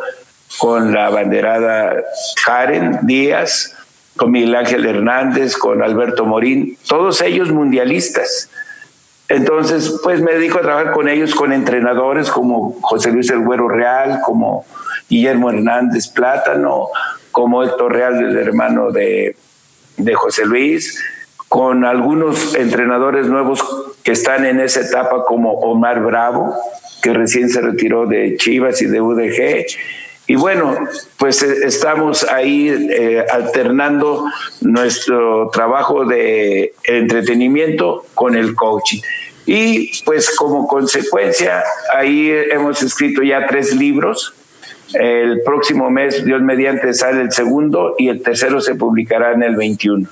con 0.58 0.93
la 0.93 1.10
banderada 1.10 1.96
Karen 2.46 3.00
Díaz, 3.03 3.75
con 4.15 4.32
Miguel 4.32 4.55
Ángel 4.55 4.86
Hernández, 4.86 5.55
con 5.58 5.82
Alberto 5.82 6.25
Morín, 6.25 6.77
todos 6.88 7.22
ellos 7.22 7.51
mundialistas. 7.51 8.50
Entonces, 9.29 10.00
pues 10.03 10.22
me 10.22 10.34
dedico 10.34 10.60
a 10.60 10.62
trabajar 10.62 10.91
con 10.91 11.08
ellos, 11.10 11.34
con 11.34 11.53
entrenadores 11.53 12.29
como 12.29 12.77
José 12.82 13.12
Luis 13.12 13.29
El 13.32 13.39
Güero 13.39 13.67
Real, 13.67 14.20
como 14.24 14.65
Guillermo 15.10 15.50
Hernández 15.50 16.08
Plátano, 16.08 16.88
como 17.32 17.63
Héctor 17.63 17.93
Real, 17.93 18.15
el 18.24 18.38
hermano 18.38 18.91
de 18.91 19.36
de 19.97 20.13
José 20.15 20.45
Luis, 20.45 21.00
con 21.47 21.85
algunos 21.85 22.55
entrenadores 22.55 23.27
nuevos 23.27 23.63
que 24.03 24.12
están 24.12 24.45
en 24.45 24.59
esa 24.59 24.81
etapa 24.81 25.23
como 25.23 25.51
Omar 25.53 26.01
Bravo, 26.01 26.53
que 27.01 27.13
recién 27.13 27.50
se 27.50 27.62
retiró 27.62 28.05
de 28.07 28.38
Chivas 28.38 28.81
y 28.81 28.88
de 28.88 29.01
UDG. 29.01 29.65
Y 30.25 30.35
bueno, 30.35 30.75
pues 31.17 31.43
eh, 31.43 31.65
estamos 31.65 32.23
ahí 32.23 32.69
eh, 32.69 33.25
alternando 33.31 34.25
nuestro 34.62 35.50
trabajo 35.50 36.05
de 36.05 36.73
entretenimiento 36.85 38.05
con 38.13 38.35
el 38.35 38.55
coaching. 38.55 39.01
Y 39.45 39.91
pues 40.05 40.35
como 40.38 40.67
consecuencia, 40.67 41.63
ahí 41.93 42.31
hemos 42.51 42.81
escrito 42.81 43.21
ya 43.21 43.45
tres 43.47 43.75
libros 43.75 44.33
el 44.93 45.41
próximo 45.43 45.89
mes, 45.89 46.23
Dios 46.23 46.41
mediante, 46.41 46.93
sale 46.93 47.21
el 47.21 47.31
segundo 47.31 47.95
y 47.97 48.09
el 48.09 48.21
tercero 48.21 48.62
se 48.62 48.75
publicará 48.75 49.33
en 49.33 49.43
el 49.43 49.55
21. 49.55 50.07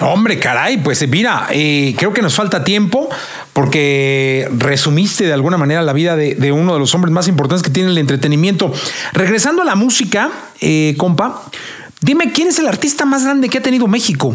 Hombre, 0.00 0.38
caray, 0.38 0.78
pues 0.78 1.06
mira, 1.08 1.48
eh, 1.50 1.94
creo 1.96 2.12
que 2.12 2.22
nos 2.22 2.34
falta 2.34 2.64
tiempo 2.64 3.08
porque 3.52 4.48
resumiste 4.56 5.24
de 5.24 5.32
alguna 5.32 5.56
manera 5.56 5.82
la 5.82 5.92
vida 5.92 6.16
de, 6.16 6.52
uno 6.52 6.74
de 6.74 6.78
los 6.78 6.94
hombres 6.94 7.12
más 7.12 7.28
importantes 7.28 7.62
que 7.62 7.70
tiene 7.70 7.90
el 7.90 7.98
entretenimiento. 7.98 8.72
Regresando 9.12 9.62
a 9.62 9.64
la 9.64 9.74
música, 9.74 10.30
eh, 10.60 10.94
compa, 10.98 11.42
dime 12.00 12.32
quién 12.32 12.48
es 12.48 12.58
el 12.58 12.68
artista 12.68 13.06
más 13.06 13.24
grande 13.24 13.48
que 13.48 13.58
ha 13.58 13.62
tenido 13.62 13.88
México. 13.88 14.34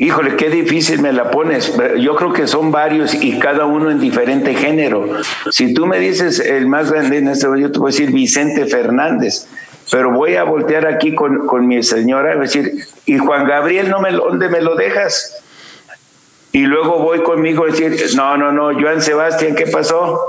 Híjole, 0.00 0.36
qué 0.36 0.48
difícil 0.48 1.00
me 1.02 1.12
la 1.12 1.30
pones. 1.32 1.72
Yo 1.98 2.14
creo 2.14 2.32
que 2.32 2.46
son 2.46 2.70
varios 2.70 3.14
y 3.14 3.38
cada 3.40 3.64
uno 3.64 3.90
en 3.90 3.98
diferente 3.98 4.54
género. 4.54 5.08
Si 5.50 5.74
tú 5.74 5.86
me 5.86 5.98
dices 5.98 6.38
el 6.38 6.68
más 6.68 6.92
grande 6.92 7.18
en 7.18 7.28
este 7.28 7.48
momento, 7.48 7.68
yo 7.68 7.72
te 7.72 7.78
voy 7.80 7.90
a 7.90 7.92
decir 7.92 8.12
Vicente 8.12 8.66
Fernández, 8.66 9.48
pero 9.90 10.12
voy 10.12 10.36
a 10.36 10.44
voltear 10.44 10.86
aquí 10.86 11.16
con, 11.16 11.66
mi 11.66 11.82
señora 11.82 12.36
y 12.36 12.38
decir, 12.38 12.86
y 13.06 13.18
Juan 13.18 13.44
Gabriel, 13.44 13.90
no 13.90 14.00
me 14.00 14.12
¿dónde 14.12 14.48
me 14.48 14.60
lo 14.60 14.76
dejas? 14.76 15.42
Y 16.52 16.60
luego 16.60 17.00
voy 17.00 17.24
conmigo 17.24 17.64
a 17.64 17.66
decir, 17.66 17.96
no, 18.14 18.36
no, 18.36 18.52
no, 18.52 18.72
Joan 18.80 19.02
Sebastián, 19.02 19.56
¿qué 19.56 19.66
pasó? 19.66 20.20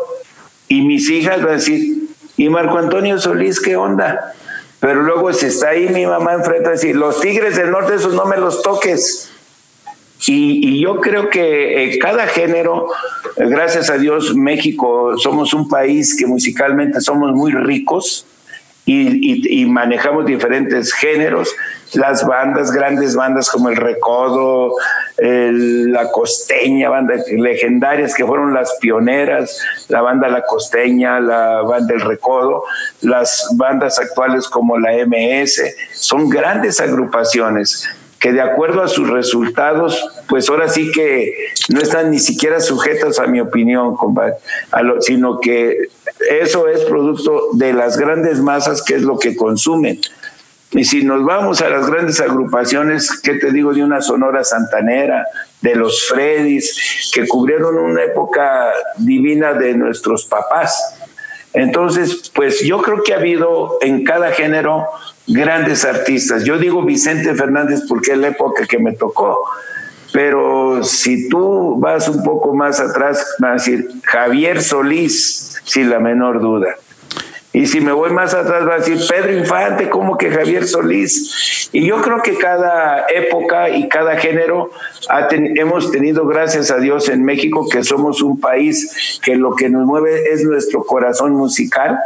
Y 0.67 0.81
mis 0.81 1.09
hijas 1.11 1.41
van 1.41 1.49
a 1.49 1.53
decir, 1.53 2.09
¿y 2.37 2.49
Marco 2.49 2.79
Antonio 2.79 3.19
Solís 3.19 3.59
qué 3.59 3.75
onda? 3.75 4.33
Pero 4.79 5.03
luego 5.03 5.31
si 5.31 5.45
está 5.45 5.69
ahí 5.69 5.89
mi 5.89 6.07
mamá 6.07 6.33
enfrente 6.33 6.69
a 6.69 6.71
decir, 6.71 6.95
los 6.95 7.21
tigres 7.21 7.55
del 7.55 7.69
norte, 7.69 7.93
esos 7.95 8.15
no 8.15 8.25
me 8.25 8.37
los 8.37 8.63
toques. 8.63 9.28
Y, 10.27 10.81
yo 10.81 10.99
creo 10.99 11.29
que 11.29 11.85
eh, 11.85 11.99
cada 11.99 12.27
género, 12.27 12.87
gracias 13.37 13.89
a 13.89 13.97
Dios, 13.97 14.35
México 14.35 15.17
somos 15.17 15.53
un 15.53 15.69
país 15.69 16.15
que 16.17 16.25
musicalmente 16.27 16.99
somos 17.01 17.31
muy 17.33 17.51
ricos 17.51 18.25
y, 18.85 19.65
manejamos 19.67 20.25
diferentes 20.25 20.93
géneros. 20.93 21.55
Las 21.93 22.25
bandas, 22.25 22.71
grandes 22.71 23.15
bandas 23.15 23.49
como 23.49 23.69
el 23.69 23.75
Recodo, 23.75 24.73
la 25.17 26.11
Costeña, 26.11 26.89
bandas 26.89 27.27
legendarias 27.29 28.13
que 28.13 28.25
fueron 28.25 28.53
las 28.53 28.77
pioneras, 28.79 29.61
la 29.89 30.01
banda 30.01 30.27
La 30.27 30.43
Costeña, 30.43 31.19
la 31.19 31.61
banda 31.61 31.93
El 31.93 32.01
Recodo, 32.01 32.63
las 33.01 33.47
bandas 33.55 33.99
actuales 33.99 34.47
como 34.47 34.77
la 34.77 34.91
MS, 35.05 35.61
son 35.93 36.27
grandes 36.29 36.79
agrupaciones 36.79 37.87
que 38.19 38.33
de 38.33 38.41
acuerdo 38.41 38.81
a 38.81 38.87
sus 38.87 39.09
resultados, 39.09 40.05
pues 40.27 40.49
ahora 40.49 40.67
sí 40.67 40.91
que 40.91 41.33
no 41.69 41.79
están 41.79 42.11
ni 42.11 42.19
siquiera 42.19 42.59
sujetas 42.59 43.19
a 43.19 43.27
mi 43.27 43.39
opinión, 43.39 43.95
sino 44.99 45.39
que 45.39 45.89
eso 46.29 46.67
es 46.67 46.81
producto 46.81 47.49
de 47.53 47.73
las 47.73 47.97
grandes 47.97 48.41
masas, 48.41 48.83
que 48.83 48.95
es 48.95 49.03
lo 49.03 49.17
que 49.17 49.35
consumen. 49.35 50.01
Y 50.71 50.83
si 50.83 51.03
nos 51.03 51.23
vamos 51.25 51.61
a 51.61 51.69
las 51.69 51.89
grandes 51.89 52.19
agrupaciones, 52.19 53.19
¿qué 53.21 53.35
te 53.35 53.51
digo 53.51 53.73
de 53.73 53.83
una 53.83 54.01
Sonora 54.01 54.43
Santanera, 54.43 55.25
de 55.61 55.75
los 55.75 56.07
Freddys, 56.07 57.09
que 57.13 57.27
cubrieron 57.27 57.75
una 57.77 58.03
época 58.03 58.71
divina 58.97 59.53
de 59.53 59.73
nuestros 59.73 60.25
papás? 60.25 60.95
Entonces, 61.53 62.29
pues 62.35 62.61
yo 62.61 62.81
creo 62.81 63.01
que 63.01 63.13
ha 63.13 63.17
habido 63.17 63.79
en 63.81 64.03
cada 64.03 64.31
género 64.31 64.85
grandes 65.29 65.85
artistas. 65.85 66.43
Yo 66.43 66.57
digo 66.57 66.83
Vicente 66.83 67.33
Fernández 67.35 67.83
porque 67.87 68.11
es 68.11 68.17
la 68.17 68.29
época 68.29 68.65
que 68.65 68.79
me 68.79 68.93
tocó, 68.93 69.45
pero 70.11 70.83
si 70.83 71.29
tú 71.29 71.79
vas 71.79 72.09
un 72.09 72.23
poco 72.23 72.53
más 72.53 72.79
atrás, 72.79 73.35
vas 73.39 73.49
a 73.49 73.53
decir 73.53 73.89
Javier 74.03 74.61
Solís, 74.61 75.61
sin 75.63 75.89
la 75.89 75.99
menor 75.99 76.41
duda. 76.41 76.75
Y 77.51 77.65
si 77.65 77.81
me 77.81 77.91
voy 77.91 78.11
más 78.11 78.35
atrás, 78.35 78.67
va 78.67 78.75
a 78.75 78.77
decir 78.77 78.99
Pedro 79.09 79.35
Infante, 79.35 79.89
como 79.89 80.17
que 80.17 80.29
Javier 80.29 80.67
Solís. 80.67 81.69
Y 81.71 81.87
yo 81.87 81.99
creo 82.01 82.21
que 82.21 82.35
cada 82.35 83.07
época 83.09 83.69
y 83.69 83.89
cada 83.89 84.17
género 84.17 84.69
hemos 85.55 85.91
tenido, 85.91 86.27
gracias 86.27 86.69
a 86.69 86.77
Dios, 86.77 87.09
en 87.09 87.23
México, 87.23 87.67
que 87.67 87.83
somos 87.83 88.21
un 88.21 88.39
país 88.39 89.19
que 89.23 89.35
lo 89.35 89.55
que 89.55 89.67
nos 89.67 89.85
mueve 89.85 90.31
es 90.31 90.43
nuestro 90.43 90.83
corazón 90.83 91.33
musical. 91.33 91.97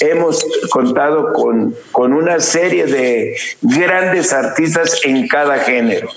Hemos 0.00 0.44
contado 0.70 1.32
con, 1.32 1.74
con 1.90 2.12
una 2.12 2.40
serie 2.40 2.84
de 2.84 3.36
grandes 3.62 4.34
artistas 4.34 5.00
en 5.04 5.26
cada 5.28 5.60
género. 5.60 6.08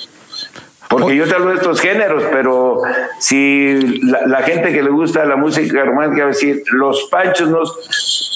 Porque 0.89 1.15
yo 1.15 1.27
te 1.27 1.35
hablo 1.35 1.49
de 1.49 1.55
estos 1.55 1.81
géneros, 1.81 2.23
pero 2.31 2.81
si 3.19 3.99
la, 4.03 4.41
gente 4.43 4.71
que 4.71 4.81
le 4.81 4.89
gusta 4.89 5.25
la 5.25 5.35
música 5.35 5.83
romántica 5.83 6.23
va 6.23 6.29
a 6.29 6.33
decir, 6.33 6.63
los 6.71 7.09
panchos, 7.11 7.49
no, 7.49 7.59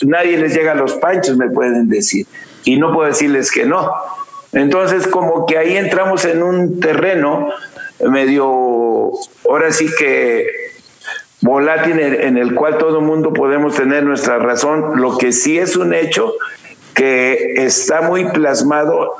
nadie 0.10 0.38
les 0.38 0.54
llega 0.54 0.74
a 0.74 0.76
los 0.76 0.94
panchos, 0.96 1.38
me 1.38 1.50
pueden 1.50 1.88
decir. 1.88 2.28
Y 2.66 2.78
no 2.78 2.94
puedo 2.94 3.08
decirles 3.08 3.52
que 3.52 3.66
no. 3.66 3.90
Entonces, 4.52 5.08
como 5.08 5.46
que 5.46 5.58
ahí 5.58 5.78
entramos 5.78 6.26
en 6.26 6.44
un 6.44 6.80
terreno 6.82 7.50
medio, 8.00 9.12
ahora 9.48 9.72
sí 9.72 9.90
que 9.98 10.46
volátil 11.40 12.00
en 12.00 12.38
el 12.38 12.54
cual 12.54 12.78
todo 12.78 13.00
el 13.00 13.06
mundo 13.06 13.32
podemos 13.32 13.76
tener 13.76 14.04
nuestra 14.04 14.40
razón. 14.40 15.02
Lo 15.02 15.18
que 15.18 15.32
sí 15.32 15.58
es 15.58 15.78
un 15.78 15.94
hecho 15.94 16.34
que 16.94 17.54
está 17.56 18.02
muy 18.02 18.26
plasmado 18.32 19.16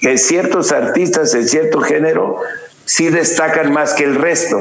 que 0.00 0.18
ciertos 0.18 0.72
artistas 0.72 1.34
en 1.34 1.48
cierto 1.48 1.80
género 1.80 2.38
sí 2.84 3.08
destacan 3.08 3.72
más 3.72 3.94
que 3.94 4.04
el 4.04 4.16
resto. 4.16 4.58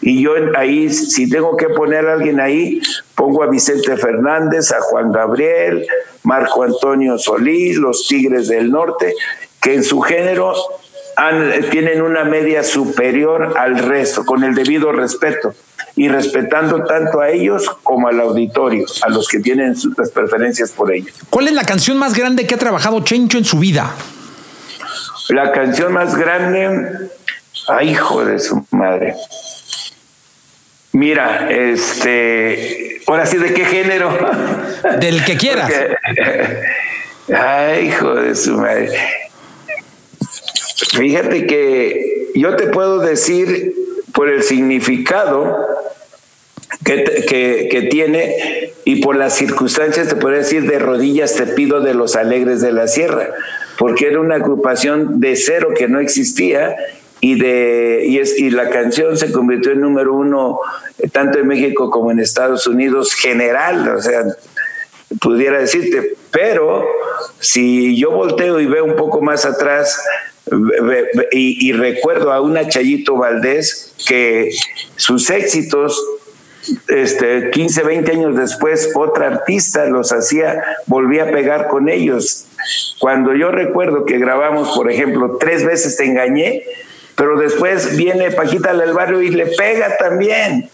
Y 0.00 0.22
yo 0.22 0.32
ahí, 0.56 0.90
si 0.90 1.28
tengo 1.28 1.56
que 1.56 1.68
poner 1.68 2.06
a 2.06 2.12
alguien 2.14 2.40
ahí, 2.40 2.80
pongo 3.14 3.42
a 3.42 3.48
Vicente 3.48 3.96
Fernández, 3.96 4.70
a 4.70 4.80
Juan 4.80 5.10
Gabriel, 5.10 5.86
Marco 6.22 6.62
Antonio 6.62 7.18
Solís, 7.18 7.76
los 7.76 8.06
Tigres 8.06 8.48
del 8.48 8.70
Norte, 8.70 9.14
que 9.60 9.74
en 9.74 9.82
su 9.82 10.00
género 10.00 10.54
tienen 11.72 12.00
una 12.00 12.22
media 12.24 12.62
superior 12.62 13.54
al 13.58 13.78
resto, 13.78 14.24
con 14.24 14.44
el 14.44 14.54
debido 14.54 14.92
respeto, 14.92 15.52
y 15.96 16.08
respetando 16.08 16.84
tanto 16.84 17.20
a 17.20 17.30
ellos 17.30 17.68
como 17.82 18.06
al 18.06 18.20
auditorio, 18.20 18.86
a 19.02 19.08
los 19.08 19.26
que 19.26 19.40
tienen 19.40 19.74
sus 19.74 19.96
preferencias 20.14 20.70
por 20.70 20.92
ellos. 20.92 21.12
¿Cuál 21.28 21.48
es 21.48 21.54
la 21.54 21.64
canción 21.64 21.98
más 21.98 22.14
grande 22.14 22.46
que 22.46 22.54
ha 22.54 22.58
trabajado 22.58 23.02
Chencho 23.02 23.36
en 23.36 23.44
su 23.44 23.58
vida? 23.58 23.92
La 25.28 25.52
canción 25.52 25.92
más 25.92 26.16
grande, 26.16 27.10
ay, 27.68 27.90
hijo 27.90 28.24
de 28.24 28.38
su 28.38 28.64
madre. 28.70 29.14
Mira, 30.92 31.50
este, 31.50 33.02
ahora 33.06 33.26
sí, 33.26 33.36
¿de 33.36 33.52
qué 33.52 33.66
género? 33.66 34.16
Del 35.00 35.22
que 35.24 35.36
quieras. 35.36 35.70
ay, 37.34 37.88
hijo 37.88 38.14
de 38.14 38.34
su 38.34 38.56
madre. 38.56 38.90
Fíjate 40.96 41.46
que 41.46 42.30
yo 42.34 42.56
te 42.56 42.68
puedo 42.68 43.00
decir 43.00 43.74
por 44.14 44.30
el 44.30 44.42
significado 44.42 45.58
que, 46.84 47.04
que, 47.28 47.68
que, 47.70 47.82
tiene 47.82 48.72
y 48.86 49.02
por 49.02 49.14
las 49.16 49.34
circunstancias, 49.34 50.08
te 50.08 50.16
puedo 50.16 50.34
decir, 50.34 50.66
de 50.70 50.78
rodillas 50.78 51.34
te 51.34 51.46
pido 51.46 51.80
de 51.80 51.92
los 51.92 52.16
alegres 52.16 52.62
de 52.62 52.72
la 52.72 52.88
sierra 52.88 53.28
porque 53.78 54.08
era 54.08 54.20
una 54.20 54.34
agrupación 54.34 55.20
de 55.20 55.36
cero 55.36 55.70
que 55.76 55.88
no 55.88 56.00
existía 56.00 56.76
y 57.20 57.38
de 57.38 58.04
y 58.06 58.18
es 58.18 58.38
y 58.38 58.50
la 58.50 58.70
canción 58.70 59.16
se 59.16 59.32
convirtió 59.32 59.72
en 59.72 59.80
número 59.80 60.14
uno 60.14 60.58
eh, 60.98 61.08
tanto 61.08 61.38
en 61.38 61.46
México 61.46 61.90
como 61.90 62.10
en 62.10 62.18
Estados 62.18 62.66
Unidos 62.66 63.14
general, 63.14 63.88
o 63.88 64.02
sea, 64.02 64.24
pudiera 65.20 65.58
decirte, 65.58 66.16
pero 66.30 66.84
si 67.38 67.96
yo 67.96 68.10
volteo 68.10 68.60
y 68.60 68.66
veo 68.66 68.84
un 68.84 68.96
poco 68.96 69.22
más 69.22 69.44
atrás 69.44 70.00
y, 71.32 71.68
y 71.68 71.72
recuerdo 71.72 72.32
a 72.32 72.40
una 72.40 72.68
Chayito 72.68 73.16
Valdés 73.16 73.94
que 74.06 74.50
sus 74.96 75.30
éxitos 75.30 76.02
este, 76.88 77.50
15, 77.50 77.82
20 77.82 78.12
años 78.12 78.36
después, 78.36 78.90
otra 78.94 79.28
artista 79.28 79.86
los 79.86 80.12
hacía, 80.12 80.62
volvía 80.86 81.24
a 81.24 81.30
pegar 81.30 81.68
con 81.68 81.88
ellos. 81.88 82.46
Cuando 82.98 83.34
yo 83.34 83.50
recuerdo 83.50 84.04
que 84.04 84.18
grabamos, 84.18 84.76
por 84.76 84.90
ejemplo, 84.90 85.36
tres 85.38 85.64
veces 85.64 85.96
te 85.96 86.04
engañé, 86.04 86.62
pero 87.14 87.38
después 87.38 87.96
viene 87.96 88.30
Paquita 88.30 88.74
del 88.74 88.92
Barrio 88.92 89.22
y 89.22 89.30
le 89.30 89.46
pega 89.46 89.96
también. 89.96 90.70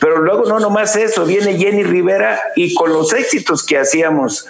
Pero 0.00 0.18
luego 0.18 0.44
no 0.44 0.60
nomás 0.60 0.94
eso, 0.96 1.24
viene 1.24 1.58
Jenny 1.58 1.82
Rivera 1.82 2.40
y 2.54 2.74
con 2.74 2.92
los 2.92 3.12
éxitos 3.12 3.64
que 3.64 3.78
hacíamos 3.78 4.46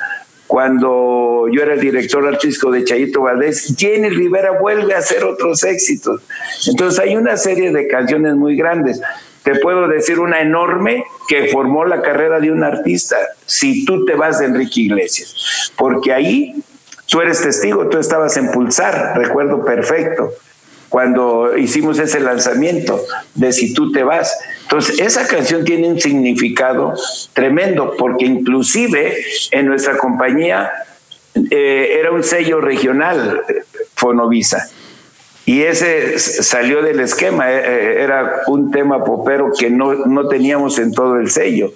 cuando 0.49 1.47
yo 1.53 1.63
era 1.63 1.75
el 1.75 1.81
director 1.81 2.27
artístico 2.27 2.71
de 2.71 2.83
Chayito 2.83 3.21
Valdés, 3.21 3.75
Jenny 3.77 4.09
Rivera 4.09 4.59
vuelve 4.59 4.95
a 4.95 4.99
hacer 4.99 5.23
otros 5.23 5.63
éxitos. 5.63 6.23
Entonces 6.67 6.99
hay 6.99 7.17
una 7.17 7.37
serie 7.37 7.71
de 7.71 7.87
canciones 7.87 8.35
muy 8.35 8.57
grandes. 8.57 9.01
Te 9.49 9.61
puedo 9.61 9.89
decir 9.89 10.21
una 10.21 10.43
enorme 10.43 11.07
que 11.27 11.49
formó 11.49 11.87
la 11.87 12.03
carrera 12.03 12.39
de 12.39 12.53
un 12.53 12.63
artista, 12.63 13.17
si 13.47 13.87
tú 13.87 14.05
te 14.05 14.15
vas 14.15 14.41
de 14.41 14.45
Enrique 14.45 14.83
Iglesias, 14.83 15.73
porque 15.75 16.13
ahí 16.13 16.63
tú 17.07 17.23
eres 17.23 17.41
testigo, 17.41 17.89
tú 17.89 17.97
estabas 17.97 18.37
en 18.37 18.51
Pulsar, 18.51 19.15
recuerdo 19.17 19.65
perfecto, 19.65 20.35
cuando 20.91 21.57
hicimos 21.57 21.99
ese 21.99 22.21
lanzamiento 22.21 23.01
de 23.37 23.51
Si 23.53 23.73
tú 23.73 23.91
te 23.91 24.03
vas. 24.03 24.39
Entonces, 24.65 25.01
esa 25.01 25.27
canción 25.27 25.65
tiene 25.65 25.89
un 25.89 25.99
significado 25.99 26.93
tremendo, 27.33 27.95
porque 27.97 28.27
inclusive 28.27 29.17
en 29.51 29.65
nuestra 29.65 29.97
compañía 29.97 30.71
eh, 31.51 31.97
era 31.99 32.13
un 32.13 32.23
sello 32.23 32.61
regional, 32.61 33.45
Fonovisa. 33.95 34.69
Y 35.49 35.63
ese 35.63 36.19
salió 36.19 36.83
del 36.83 37.01
esquema, 37.01 37.51
eh, 37.51 37.63
eh, 37.65 38.03
era 38.03 38.43
un 38.49 38.71
tema 38.71 39.03
popero 39.03 39.51
que 39.59 39.71
no, 39.71 39.95
no 40.05 40.29
teníamos 40.29 40.79
en 40.79 40.93
todo 40.93 41.17
el 41.17 41.31
sello. 41.31 41.73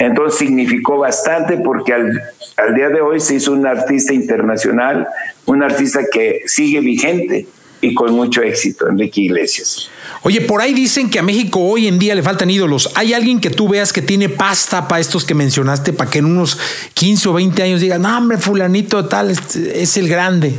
Entonces 0.00 0.40
significó 0.40 0.98
bastante 0.98 1.58
porque 1.58 1.92
al, 1.92 2.20
al, 2.56 2.74
día 2.74 2.88
de 2.88 3.00
hoy 3.00 3.20
se 3.20 3.36
hizo 3.36 3.52
un 3.52 3.64
artista 3.68 4.12
internacional, 4.12 5.06
un 5.46 5.62
artista 5.62 6.00
que 6.12 6.40
sigue 6.46 6.80
vigente 6.80 7.46
y 7.80 7.94
con 7.94 8.14
mucho 8.14 8.42
éxito, 8.42 8.88
Enrique 8.88 9.20
Iglesias. 9.20 9.90
Oye, 10.22 10.40
por 10.40 10.60
ahí 10.60 10.74
dicen 10.74 11.08
que 11.08 11.20
a 11.20 11.22
México 11.22 11.60
hoy 11.60 11.86
en 11.86 12.00
día 12.00 12.16
le 12.16 12.24
faltan 12.24 12.50
ídolos. 12.50 12.90
¿Hay 12.96 13.14
alguien 13.14 13.40
que 13.40 13.50
tú 13.50 13.68
veas 13.68 13.92
que 13.92 14.02
tiene 14.02 14.28
pasta 14.28 14.88
para 14.88 15.00
estos 15.00 15.24
que 15.24 15.36
mencionaste, 15.36 15.92
para 15.92 16.10
que 16.10 16.18
en 16.18 16.24
unos 16.24 16.58
15 16.94 17.28
o 17.28 17.34
20 17.34 17.62
años 17.62 17.80
digan, 17.80 18.02
no, 18.02 18.18
hombre, 18.18 18.38
fulanito 18.38 19.04
tal, 19.06 19.30
es 19.30 19.96
el 19.96 20.08
grande? 20.08 20.58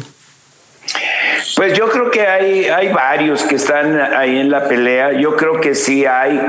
Pues 1.55 1.77
yo 1.77 1.89
creo 1.89 2.11
que 2.11 2.21
hay, 2.21 2.65
hay 2.65 2.89
varios 2.89 3.43
que 3.43 3.55
están 3.55 3.99
ahí 3.99 4.39
en 4.39 4.49
la 4.49 4.67
pelea. 4.67 5.13
Yo 5.19 5.35
creo 5.35 5.59
que 5.59 5.75
sí 5.75 6.05
hay. 6.05 6.39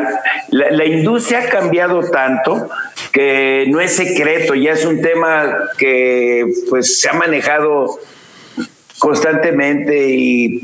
La, 0.50 0.84
industria 0.84 1.40
ha 1.40 1.48
cambiado 1.48 2.02
tanto 2.10 2.68
que 3.12 3.66
no 3.68 3.80
es 3.80 3.94
secreto, 3.96 4.54
ya 4.54 4.72
es 4.72 4.84
un 4.84 5.00
tema 5.00 5.56
que 5.78 6.46
pues 6.68 7.00
se 7.00 7.08
ha 7.08 7.12
manejado 7.12 7.98
constantemente 8.98 10.08
y, 10.10 10.60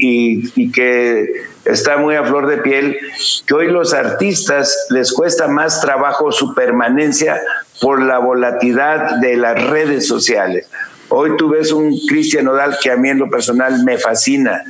y, 0.55 0.70
que 0.70 1.27
está 1.64 1.96
muy 1.96 2.16
a 2.16 2.25
flor 2.25 2.46
de 2.46 2.59
piel, 2.59 2.99
que 3.46 3.55
hoy 3.55 3.68
los 3.68 3.94
artistas 3.94 4.87
les 4.90 5.12
cuesta 5.12 5.49
más 5.49 5.81
trabajo 5.81 6.31
su 6.31 6.55
permanencia 6.55 7.40
por 7.81 8.03
la 8.03 8.18
volatilidad 8.18 9.16
de 9.16 9.37
las 9.37 9.62
redes 9.68 10.07
sociales. 10.07 10.68
Hoy 11.09 11.37
tú 11.37 11.49
ves 11.51 11.73
un 11.73 11.99
Cristian 12.07 12.49
Odal 12.49 12.77
que 12.83 12.90
a 12.90 12.97
mí 12.97 13.09
en 13.09 13.19
lo 13.19 13.31
personal 13.31 13.85
me 13.85 13.99
fascina 13.99 14.64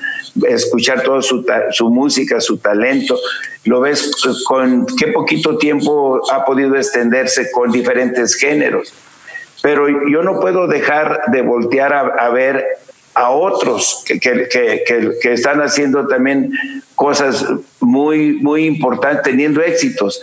escuchar 0.49 1.03
toda 1.03 1.23
su, 1.23 1.45
su 1.73 1.89
música, 1.91 2.41
su 2.41 2.59
talento. 2.59 3.19
Lo 3.65 3.81
ves 3.81 4.13
con 4.47 4.87
qué 4.87 5.09
poquito 5.09 5.57
tiempo 5.57 6.21
ha 6.31 6.45
podido 6.45 6.77
extenderse 6.77 7.51
con 7.51 7.73
diferentes 7.73 8.35
géneros. 8.35 8.93
Pero 9.63 9.89
yo 10.09 10.23
no 10.23 10.39
puedo 10.39 10.67
dejar 10.67 11.23
de 11.29 11.43
voltear 11.43 11.93
a, 11.93 12.29
ver 12.29 12.65
a 13.15 13.31
otros 13.31 14.05
que, 14.07 14.21
que, 14.21 14.49
que, 14.49 15.13
que, 15.21 15.33
están 15.33 15.61
haciendo 15.63 16.07
también 16.07 16.53
cosas 16.95 17.47
muy, 17.81 18.35
muy 18.35 18.67
importantes, 18.67 19.23
teniendo 19.25 19.63
éxitos. 19.63 20.21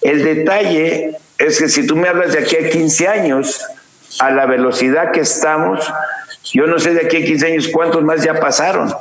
El 0.00 0.24
detalle 0.24 1.16
es 1.38 1.58
que 1.58 1.68
si 1.68 1.86
tú 1.86 1.96
me 1.96 2.08
hablas 2.08 2.32
de 2.32 2.40
aquí 2.40 2.56
a 2.56 2.68
15 2.68 3.08
años, 3.08 3.60
a 4.20 4.30
la 4.30 4.46
velocidad 4.46 5.12
que 5.12 5.20
estamos, 5.20 5.92
yo 6.52 6.66
no 6.66 6.78
sé 6.78 6.94
de 6.94 7.06
aquí 7.06 7.18
a 7.18 7.24
15 7.24 7.46
años 7.46 7.68
cuántos 7.68 8.02
más 8.02 8.22
ya 8.22 8.40
pasaron, 8.40 8.92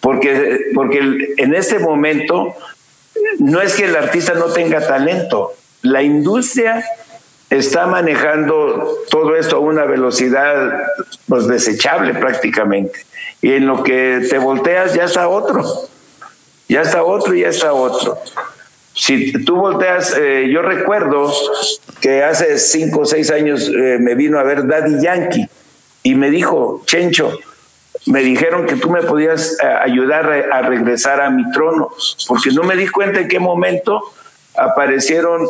porque, 0.00 0.70
porque 0.74 1.34
en 1.36 1.54
este 1.54 1.78
momento 1.78 2.54
no 3.38 3.60
es 3.60 3.74
que 3.74 3.84
el 3.84 3.96
artista 3.96 4.34
no 4.34 4.46
tenga 4.46 4.86
talento, 4.86 5.52
la 5.82 6.02
industria 6.02 6.84
está 7.50 7.86
manejando 7.86 8.98
todo 9.10 9.36
esto 9.36 9.56
a 9.56 9.60
una 9.60 9.84
velocidad 9.84 10.82
pues, 11.26 11.46
desechable 11.46 12.14
prácticamente. 12.14 13.06
Y 13.40 13.52
en 13.52 13.66
lo 13.66 13.82
que 13.82 14.26
te 14.28 14.38
volteas 14.38 14.94
ya 14.94 15.04
está 15.04 15.28
otro, 15.28 15.64
ya 16.68 16.82
está 16.82 17.02
otro 17.02 17.34
y 17.34 17.42
ya 17.42 17.48
está 17.48 17.72
otro. 17.72 18.18
Si 18.98 19.32
tú 19.44 19.54
volteas, 19.54 20.16
eh, 20.18 20.50
yo 20.52 20.60
recuerdo 20.60 21.32
que 22.00 22.24
hace 22.24 22.58
cinco 22.58 23.02
o 23.02 23.06
seis 23.06 23.30
años 23.30 23.68
eh, 23.68 23.96
me 24.00 24.16
vino 24.16 24.40
a 24.40 24.42
ver 24.42 24.66
Daddy 24.66 25.00
Yankee 25.00 25.48
y 26.02 26.16
me 26.16 26.32
dijo, 26.32 26.82
Chencho, 26.84 27.38
me 28.06 28.22
dijeron 28.22 28.66
que 28.66 28.74
tú 28.74 28.90
me 28.90 29.02
podías 29.02 29.56
eh, 29.62 29.66
ayudar 29.66 30.28
a 30.52 30.62
regresar 30.62 31.20
a 31.20 31.30
mi 31.30 31.48
trono, 31.52 31.92
porque 32.26 32.50
no 32.50 32.64
me 32.64 32.74
di 32.74 32.88
cuenta 32.88 33.20
en 33.20 33.28
qué 33.28 33.38
momento 33.38 34.02
aparecieron 34.56 35.48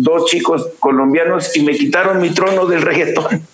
dos 0.00 0.26
chicos 0.26 0.68
colombianos 0.78 1.56
y 1.56 1.62
me 1.62 1.72
quitaron 1.72 2.20
mi 2.20 2.34
trono 2.34 2.66
del 2.66 2.82
reggaetón. 2.82 3.46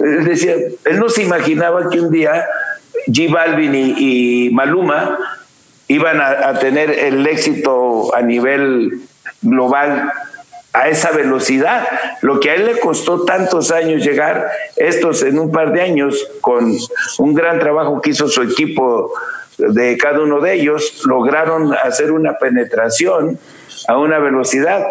Decía, 0.24 0.54
él 0.86 0.98
no 0.98 1.10
se 1.10 1.22
imaginaba 1.22 1.90
que 1.90 2.00
un 2.00 2.10
día 2.10 2.46
G 3.08 3.30
Balvin 3.30 3.74
y 3.74 4.48
Maluma 4.54 5.18
iban 5.88 6.20
a, 6.20 6.58
tener 6.58 6.90
el 6.90 7.26
éxito 7.26 8.14
a 8.14 8.20
nivel 8.20 9.00
global 9.42 10.12
a 10.74 10.88
esa 10.88 11.10
velocidad. 11.10 11.88
Lo 12.20 12.40
que 12.40 12.50
a 12.50 12.54
él 12.54 12.66
le 12.66 12.78
costó 12.78 13.24
tantos 13.24 13.72
años 13.72 14.04
llegar, 14.04 14.50
estos 14.76 15.22
en 15.22 15.38
un 15.38 15.50
par 15.50 15.72
de 15.72 15.82
años, 15.82 16.28
con 16.42 16.76
un 17.18 17.34
gran 17.34 17.58
trabajo 17.58 18.00
que 18.00 18.10
hizo 18.10 18.28
su 18.28 18.42
equipo 18.42 19.12
de 19.56 19.96
cada 19.96 20.20
uno 20.20 20.40
de 20.40 20.54
ellos, 20.54 21.02
lograron 21.06 21.74
hacer 21.74 22.12
una 22.12 22.38
penetración 22.38 23.38
a 23.88 23.96
una 23.96 24.18
velocidad. 24.18 24.84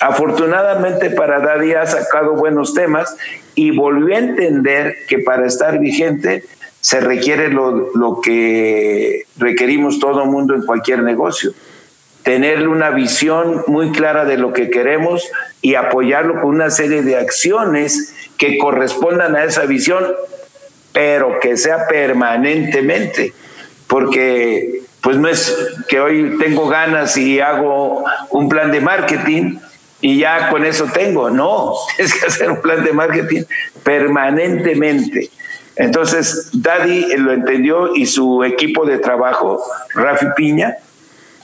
Afortunadamente 0.00 1.10
para 1.10 1.40
Daddy 1.40 1.74
ha 1.74 1.86
sacado 1.86 2.34
buenos 2.34 2.74
temas 2.74 3.16
y 3.54 3.70
volvió 3.70 4.14
a 4.14 4.18
entender 4.18 4.94
que 5.08 5.18
para 5.18 5.46
estar 5.46 5.78
vigente 5.78 6.44
se 6.80 7.00
requiere 7.00 7.48
lo, 7.48 8.20
que 8.22 9.24
requerimos 9.36 9.98
todo 9.98 10.22
el 10.22 10.30
mundo 10.30 10.54
en 10.54 10.62
cualquier 10.62 11.02
negocio. 11.02 11.52
Tener 12.22 12.68
una 12.68 12.90
visión 12.90 13.64
muy 13.66 13.92
clara 13.92 14.24
de 14.24 14.36
lo 14.36 14.52
que 14.52 14.70
queremos 14.70 15.28
y 15.62 15.74
apoyarlo 15.74 16.40
con 16.40 16.54
una 16.54 16.70
serie 16.70 17.02
de 17.02 17.16
acciones 17.16 18.14
que 18.36 18.58
correspondan 18.58 19.36
a 19.36 19.44
esa 19.44 19.64
visión, 19.64 20.04
pero 20.92 21.40
que 21.40 21.56
sea 21.56 21.88
permanentemente, 21.88 23.32
porque 23.86 24.82
pues 25.00 25.16
no 25.18 25.28
es 25.28 25.56
que 25.88 26.00
hoy 26.00 26.36
tengo 26.38 26.68
ganas 26.68 27.16
y 27.16 27.40
hago 27.40 28.04
un 28.30 28.48
plan 28.48 28.72
de 28.72 28.80
marketing 28.80 29.58
y 30.00 30.18
ya 30.18 30.50
con 30.50 30.64
eso 30.64 30.86
tengo, 30.92 31.30
no, 31.30 31.74
es 31.98 32.14
que 32.14 32.26
hacer 32.26 32.50
un 32.50 32.60
plan 32.60 32.84
de 32.84 32.92
marketing 32.92 33.42
permanentemente 33.82 35.30
entonces, 35.76 36.48
Daddy 36.54 37.16
lo 37.18 37.32
entendió 37.32 37.94
y 37.94 38.06
su 38.06 38.42
equipo 38.44 38.86
de 38.86 38.98
trabajo, 38.98 39.62
Rafi 39.94 40.26
Piña, 40.34 40.76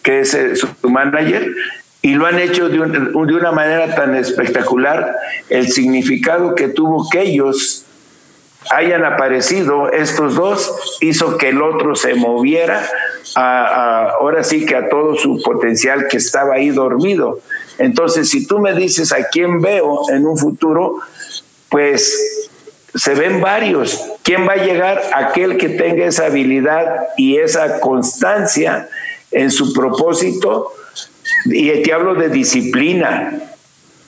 que 0.03 0.21
es 0.21 0.35
eh, 0.35 0.57
su 0.57 0.69
manager, 0.89 1.55
y 2.01 2.15
lo 2.15 2.27
han 2.27 2.39
hecho 2.39 2.69
de, 2.69 2.81
una 2.81 3.53
manera 3.53 3.95
tan 3.95 4.17
espectacular, 4.17 5.15
el 5.51 5.71
significado 5.71 6.55
que 6.55 6.69
tuvo 6.69 7.09
que 7.11 7.21
ellos 7.21 7.85
hayan 8.71 9.05
aparecido, 9.05 9.91
estos 9.91 10.35
dos, 10.35 10.99
hizo 11.01 11.37
que 11.37 11.51
el 11.51 11.63
otro 11.63 11.95
se 11.95 12.15
moviera, 12.15 12.89
ahora 13.37 14.43
sí 14.43 14.65
que 14.65 14.77
a 14.77 14.89
todo 14.89 15.15
su 15.15 15.41
potencial 15.43 16.09
que 16.09 16.17
estaba 16.17 16.55
ahí 16.55 16.71
dormido. 16.71 17.41
Entonces, 17.79 18.31
si 18.31 18.47
tú 18.47 18.59
me 18.59 18.75
dices 18.75 19.13
a 19.13 19.29
quién 19.29 19.61
veo 19.61 20.11
en 20.11 20.27
un 20.27 20.37
futuro, 20.39 20.99
pues 21.69 22.51
se 22.95 23.15
ven 23.15 23.41
varios. 23.41 24.12
¿Quién 24.23 24.47
va 24.47 24.53
a 24.53 24.65
llegar? 24.65 25.03
Aquel 25.15 25.57
que 25.57 25.69
tenga 25.69 26.07
esa 26.07 26.27
habilidad 26.27 27.09
y 27.17 27.39
esa 27.39 27.81
constancia 27.81 28.89
en 29.31 29.51
su 29.51 29.73
propósito. 29.73 30.73
Y 31.47 31.71
te 31.83 31.93
hablo 31.93 32.15
de 32.15 32.29
disciplina, 32.29 33.41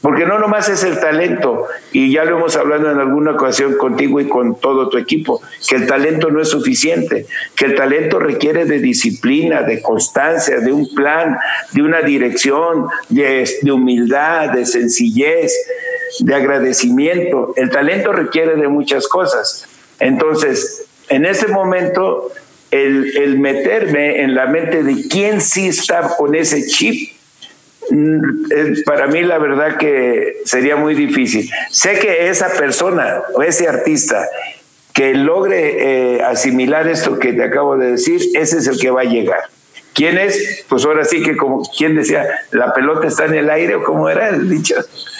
porque 0.00 0.27
no 0.27 0.38
nomás 0.38 0.68
es 0.68 0.85
el 0.85 1.00
talento, 1.00 1.66
y 1.90 2.12
ya 2.12 2.24
lo 2.24 2.37
hemos 2.37 2.57
hablado 2.57 2.92
en 2.92 2.98
alguna 2.98 3.33
ocasión 3.33 3.77
contigo 3.77 4.20
y 4.20 4.29
con 4.29 4.61
todo 4.61 4.88
tu 4.88 4.98
equipo, 4.98 5.40
que 5.68 5.77
el 5.77 5.87
talento 5.87 6.31
no 6.31 6.40
es 6.40 6.48
suficiente, 6.48 7.27
que 7.57 7.64
el 7.64 7.74
talento 7.74 8.18
requiere 8.18 8.66
de 8.66 8.79
disciplina, 8.79 9.62
de 9.62 9.83
constancia, 9.83 10.61
de 10.61 10.72
un 10.72 10.94
plan, 10.94 11.38
de 11.72 11.83
una 11.83 12.03
dirección, 12.03 12.87
de, 13.09 13.48
de 13.62 13.72
humildad, 13.72 14.50
de 14.50 14.66
sencillez, 14.66 15.53
de 16.20 16.35
agradecimiento. 16.35 17.53
El 17.57 17.70
talento 17.70 18.12
requiere 18.12 18.57
de 18.57 18.68
muchas 18.68 19.09
cosas. 19.09 19.66
Entonces, 20.04 20.84
en 21.08 21.24
ese 21.24 21.48
momento, 21.48 22.30
el, 22.70 23.38
meterme 23.38 24.22
en 24.22 24.34
la 24.34 24.44
mente 24.46 24.82
de 24.82 25.08
quién 25.08 25.40
sí 25.40 25.68
está 25.68 26.14
con 26.18 26.34
ese 26.34 26.66
chip, 26.66 27.10
mm, 27.88 28.82
para 28.84 29.06
mí 29.06 29.22
la 29.22 29.38
verdad 29.38 29.78
que 29.78 30.42
sería 30.44 30.76
muy 30.76 30.94
difícil. 30.94 31.48
Sé 31.70 31.98
que 31.98 32.28
esa 32.28 32.50
persona 32.50 33.22
o 33.34 33.42
ese 33.42 33.66
artista 33.66 34.28
que 34.92 35.14
logre 35.14 36.16
eh, 36.16 36.22
asimilar 36.22 36.86
esto 36.86 37.18
que 37.18 37.32
te 37.32 37.42
acabo 37.42 37.78
de 37.78 37.92
decir, 37.92 38.20
ese 38.34 38.58
es 38.58 38.66
el 38.66 38.78
que 38.78 38.90
va 38.90 39.00
a 39.00 39.04
llegar. 39.04 39.40
¿Quién 39.94 40.18
es? 40.18 40.66
Pues 40.68 40.84
ahora 40.84 41.06
sí 41.06 41.22
que 41.22 41.34
como 41.34 41.62
quien 41.62 41.94
decía, 41.94 42.26
la 42.50 42.74
pelota 42.74 43.06
está 43.06 43.24
en 43.24 43.36
el 43.36 43.48
aire 43.48 43.76
o 43.76 43.82
como 43.82 44.10
era 44.10 44.28
el 44.28 44.50
dicho. 44.50 44.74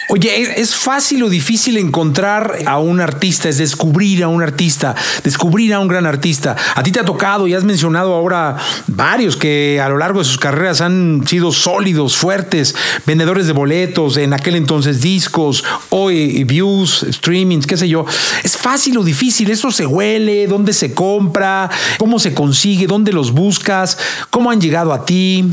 Oye, 0.07 0.61
¿es 0.61 0.75
fácil 0.75 1.23
o 1.23 1.29
difícil 1.29 1.77
encontrar 1.77 2.59
a 2.67 2.77
un 2.77 3.01
artista, 3.01 3.49
es 3.49 3.57
descubrir 3.57 4.23
a 4.23 4.27
un 4.27 4.43
artista, 4.43 4.95
descubrir 5.23 5.73
a 5.73 5.79
un 5.79 5.87
gran 5.87 6.05
artista? 6.05 6.55
A 6.75 6.83
ti 6.83 6.91
te 6.91 6.99
ha 6.99 7.05
tocado 7.05 7.47
y 7.47 7.55
has 7.55 7.63
mencionado 7.63 8.13
ahora 8.13 8.55
varios 8.85 9.35
que 9.35 9.81
a 9.81 9.89
lo 9.89 9.97
largo 9.97 10.19
de 10.19 10.25
sus 10.25 10.37
carreras 10.37 10.81
han 10.81 11.23
sido 11.27 11.51
sólidos, 11.51 12.15
fuertes, 12.17 12.75
vendedores 13.07 13.47
de 13.47 13.53
boletos, 13.53 14.17
en 14.17 14.33
aquel 14.33 14.55
entonces 14.55 15.01
discos, 15.01 15.63
hoy 15.89 16.43
views, 16.43 17.05
streamings, 17.11 17.65
qué 17.65 17.75
sé 17.75 17.89
yo. 17.89 18.05
¿Es 18.43 18.57
fácil 18.57 18.99
o 18.99 19.03
difícil? 19.03 19.49
¿Eso 19.49 19.71
se 19.71 19.87
huele? 19.87 20.45
¿Dónde 20.45 20.73
se 20.73 20.93
compra? 20.93 21.69
¿Cómo 21.97 22.19
se 22.19 22.35
consigue? 22.35 22.85
¿Dónde 22.85 23.11
los 23.11 23.31
buscas? 23.31 23.97
¿Cómo 24.29 24.51
han 24.51 24.61
llegado 24.61 24.93
a 24.93 25.03
ti? 25.03 25.45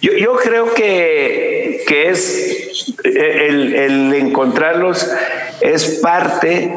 Yo, 0.00 0.12
yo 0.12 0.36
creo 0.36 0.72
que, 0.74 1.82
que 1.86 2.10
es 2.10 2.61
el, 3.04 4.14
encontrarlos 4.14 5.10
es 5.60 6.00
parte 6.02 6.74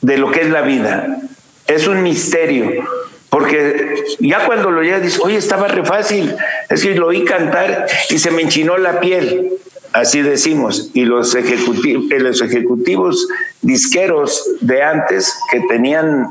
de 0.00 0.18
lo 0.18 0.30
que 0.30 0.42
es 0.42 0.50
la 0.50 0.62
vida. 0.62 1.18
Es 1.66 1.86
un 1.86 2.02
misterio. 2.02 2.84
Porque 3.30 3.94
ya 4.20 4.46
cuando 4.46 4.70
lo 4.70 4.82
llegas 4.82 5.02
dices, 5.02 5.20
oye, 5.20 5.36
estaba 5.36 5.68
re 5.68 5.84
fácil. 5.84 6.34
Es 6.68 6.82
que 6.82 6.94
lo 6.94 7.08
oí 7.08 7.24
cantar 7.24 7.86
y 8.08 8.18
se 8.18 8.30
me 8.30 8.42
enchinó 8.42 8.78
la 8.78 9.00
piel. 9.00 9.52
Así 9.92 10.22
decimos. 10.22 10.90
Y 10.94 11.04
los 11.04 11.34
ejecutivos, 11.34 12.04
los 12.10 12.40
ejecutivos 12.40 13.28
disqueros 13.60 14.44
de 14.60 14.82
antes 14.82 15.34
que 15.50 15.60
tenían 15.60 16.28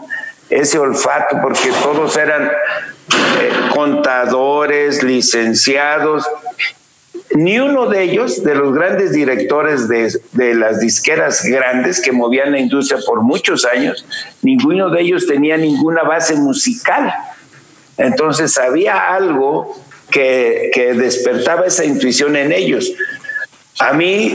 ese 0.50 0.80
olfato, 0.80 1.40
porque 1.42 1.72
todos 1.84 2.16
eran 2.18 2.46
eh, 2.46 3.52
contadores, 3.74 5.04
licenciados. 5.04 6.26
Ni 7.36 7.60
uno 7.60 7.88
de 7.88 8.04
ellos, 8.04 8.44
de 8.44 8.56
los 8.56 8.74
grandes 8.74 9.12
directores 9.12 9.88
de, 9.88 10.14
de, 10.32 10.54
las 10.56 10.80
disqueras 10.80 11.44
grandes 11.44 12.00
que 12.00 12.12
movían 12.12 12.52
la 12.52 12.60
industria 12.60 13.00
por 13.06 13.22
muchos 13.22 13.66
años, 13.66 14.06
ninguno 14.42 14.90
de 14.90 15.02
ellos 15.02 15.28
tenía 15.28 15.58
ninguna 15.58 16.04
base 16.04 16.36
musical. 16.36 17.14
Entonces 17.98 18.58
había 18.58 19.14
algo 19.14 19.76
que, 20.10 20.72
que 20.74 20.94
despertaba 20.94 21.66
esa 21.66 21.84
intuición 21.84 22.36
en 22.36 22.54
ellos. 22.54 22.94
A 23.80 23.94
mí 23.94 24.34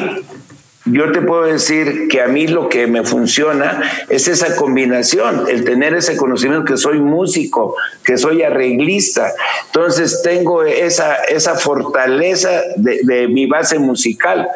yo 0.85 1.13
te 1.13 1.23
puedo 1.23 1.45
decir 1.45 2.09
que 2.09 2.21
a 2.23 2.27
mí 2.27 2.49
lo 2.49 2.69
que 2.69 2.89
me 2.89 3.05
funciona 3.05 3.83
es 4.09 4.27
esa 4.27 4.57
combinación, 4.57 5.45
el 5.49 5.65
tener 5.65 5.95
ese 5.95 6.17
conocimiento 6.17 6.65
que 6.65 6.77
soy 6.77 6.99
músico, 6.99 7.77
que 8.05 8.19
soy 8.19 8.43
arreglista. 8.43 9.33
Entonces 9.67 10.23
tengo 10.23 10.65
esa, 10.65 11.15
esa 11.25 11.55
fortaleza 11.55 12.63
de, 12.77 13.29
mi 13.29 13.47
base 13.47 13.79
musical 13.79 14.49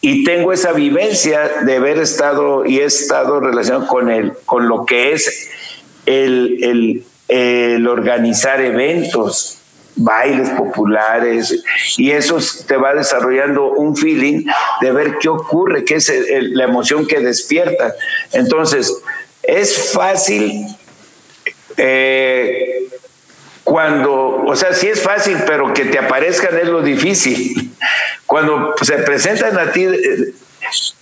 y 0.00 0.22
tengo 0.22 0.52
esa 0.52 0.72
vivencia 0.72 1.50
de 1.62 1.76
haber 1.76 1.98
estado 1.98 2.64
y 2.64 2.78
he 2.78 2.84
estado 2.84 3.40
relacionado 3.40 3.88
con, 3.88 4.08
el, 4.08 4.34
con 4.44 4.68
lo 4.68 4.86
que 4.86 5.12
es 5.12 5.48
el, 6.06 6.62
el, 6.62 7.04
el 7.26 7.88
organizar 7.88 8.60
eventos, 8.60 9.55
bailes 9.96 10.50
populares 10.50 11.62
y 11.96 12.10
eso 12.10 12.38
te 12.66 12.76
va 12.76 12.94
desarrollando 12.94 13.70
un 13.70 13.96
feeling 13.96 14.44
de 14.80 14.92
ver 14.92 15.16
qué 15.18 15.28
ocurre, 15.28 15.84
qué 15.84 15.94
es 15.96 16.12
la 16.52 16.64
emoción 16.64 17.06
que 17.06 17.20
despierta. 17.20 17.94
Entonces, 18.32 19.02
es 19.42 19.92
fácil 19.92 20.66
eh, 21.76 22.88
cuando, 23.64 24.44
o 24.44 24.54
sea, 24.54 24.72
sí 24.74 24.86
es 24.86 25.02
fácil, 25.02 25.38
pero 25.46 25.72
que 25.72 25.86
te 25.86 25.98
aparezcan 25.98 26.56
es 26.58 26.68
lo 26.68 26.82
difícil. 26.82 27.72
Cuando 28.26 28.74
se 28.80 28.94
presentan 28.98 29.58
a 29.58 29.72
ti, 29.72 29.84
eh, 29.84 30.34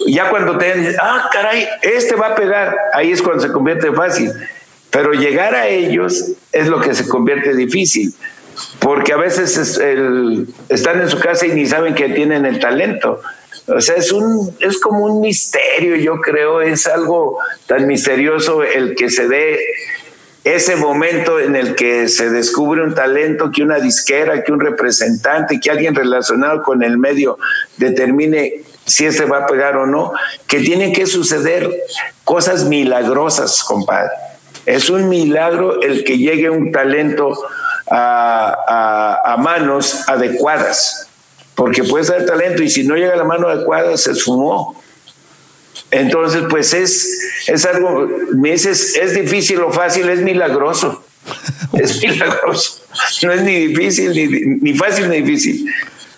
ya 0.06 0.30
cuando 0.30 0.56
te 0.56 0.96
ah, 1.00 1.28
caray, 1.32 1.66
este 1.82 2.14
va 2.14 2.28
a 2.28 2.34
pegar, 2.34 2.76
ahí 2.94 3.12
es 3.12 3.22
cuando 3.22 3.42
se 3.42 3.52
convierte 3.52 3.92
fácil. 3.92 4.32
Pero 4.90 5.12
llegar 5.12 5.54
a 5.54 5.66
ellos 5.66 6.32
es 6.52 6.68
lo 6.68 6.80
que 6.80 6.94
se 6.94 7.08
convierte 7.08 7.54
difícil 7.54 8.14
porque 8.78 9.12
a 9.12 9.16
veces 9.16 9.56
están 10.68 11.00
en 11.00 11.08
su 11.08 11.18
casa 11.18 11.46
y 11.46 11.52
ni 11.52 11.66
saben 11.66 11.94
que 11.94 12.08
tienen 12.10 12.46
el 12.46 12.58
talento. 12.58 13.20
O 13.66 13.80
sea, 13.80 13.96
es, 13.96 14.12
un, 14.12 14.54
es 14.60 14.78
como 14.78 15.04
un 15.06 15.20
misterio, 15.20 15.96
yo 15.96 16.20
creo, 16.20 16.60
es 16.60 16.86
algo 16.86 17.38
tan 17.66 17.86
misterioso 17.86 18.62
el 18.62 18.94
que 18.94 19.10
se 19.10 19.26
dé 19.26 19.58
ese 20.44 20.76
momento 20.76 21.40
en 21.40 21.56
el 21.56 21.74
que 21.74 22.08
se 22.08 22.28
descubre 22.28 22.82
un 22.82 22.94
talento, 22.94 23.50
que 23.50 23.62
una 23.62 23.78
disquera, 23.78 24.44
que 24.44 24.52
un 24.52 24.60
representante, 24.60 25.58
que 25.58 25.70
alguien 25.70 25.94
relacionado 25.94 26.62
con 26.62 26.82
el 26.82 26.98
medio 26.98 27.38
determine 27.78 28.60
si 28.84 29.06
ese 29.06 29.24
va 29.24 29.38
a 29.38 29.46
pegar 29.46 29.78
o 29.78 29.86
no, 29.86 30.12
que 30.46 30.60
tienen 30.60 30.92
que 30.92 31.06
suceder 31.06 31.70
cosas 32.24 32.64
milagrosas, 32.64 33.64
compadre. 33.64 34.10
Es 34.66 34.90
un 34.90 35.08
milagro 35.08 35.80
el 35.80 36.04
que 36.04 36.18
llegue 36.18 36.50
un 36.50 36.70
talento 36.72 37.34
a, 37.90 39.36
manos 39.38 40.08
adecuadas, 40.08 41.08
porque 41.54 41.84
puede 41.84 42.04
ser 42.04 42.26
talento 42.26 42.62
y 42.62 42.70
si 42.70 42.84
no 42.84 42.96
llega 42.96 43.14
a 43.14 43.16
la 43.16 43.24
mano 43.24 43.48
adecuada 43.48 43.96
se 43.96 44.12
esfumó. 44.12 44.80
Entonces, 45.90 46.42
pues 46.48 46.72
es, 46.74 47.46
es 47.46 47.64
algo, 47.64 48.08
me 48.32 48.52
dices, 48.52 48.96
es 48.96 49.14
difícil 49.14 49.60
o 49.60 49.72
fácil, 49.72 50.08
es 50.08 50.20
milagroso. 50.20 51.04
Es 51.72 52.00
milagroso. 52.00 52.82
No 53.24 53.32
es 53.32 53.42
ni 53.42 53.66
difícil, 53.66 54.60
ni, 54.62 54.74
fácil 54.74 55.08
ni 55.08 55.22
difícil. 55.22 55.68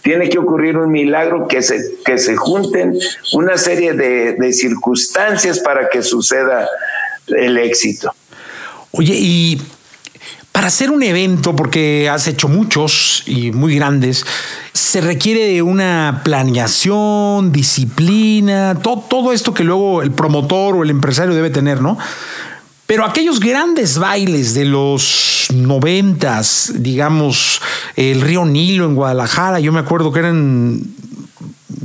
Tiene 0.02 0.28
que 0.28 0.38
ocurrir 0.38 0.76
un 0.76 0.90
milagro 0.90 1.48
que 1.48 1.62
se, 1.62 1.94
que 2.04 2.18
se 2.18 2.36
junten 2.36 2.98
una 3.32 3.56
serie 3.56 3.94
de, 3.94 4.34
de 4.34 4.52
circunstancias 4.52 5.60
para 5.60 5.88
que 5.88 6.02
suceda 6.02 6.68
el 7.28 7.56
éxito. 7.56 8.12
Oye, 8.90 9.14
y 9.14 9.60
para 10.56 10.68
hacer 10.68 10.90
un 10.90 11.02
evento, 11.02 11.54
porque 11.54 12.08
has 12.08 12.26
hecho 12.28 12.48
muchos 12.48 13.22
y 13.26 13.52
muy 13.52 13.74
grandes, 13.74 14.24
se 14.72 15.02
requiere 15.02 15.44
de 15.48 15.60
una 15.60 16.22
planeación, 16.24 17.52
disciplina, 17.52 18.74
todo, 18.82 19.02
todo 19.02 19.32
esto 19.34 19.52
que 19.52 19.64
luego 19.64 20.00
el 20.00 20.12
promotor 20.12 20.76
o 20.76 20.82
el 20.82 20.88
empresario 20.88 21.34
debe 21.34 21.50
tener, 21.50 21.82
¿no? 21.82 21.98
Pero 22.86 23.04
aquellos 23.04 23.38
grandes 23.38 23.98
bailes 23.98 24.54
de 24.54 24.64
los 24.64 25.48
noventas, 25.52 26.72
digamos, 26.76 27.60
el 27.94 28.22
río 28.22 28.46
Nilo 28.46 28.86
en 28.86 28.94
Guadalajara, 28.94 29.60
yo 29.60 29.72
me 29.72 29.80
acuerdo 29.80 30.10
que 30.10 30.20
eran 30.20 30.80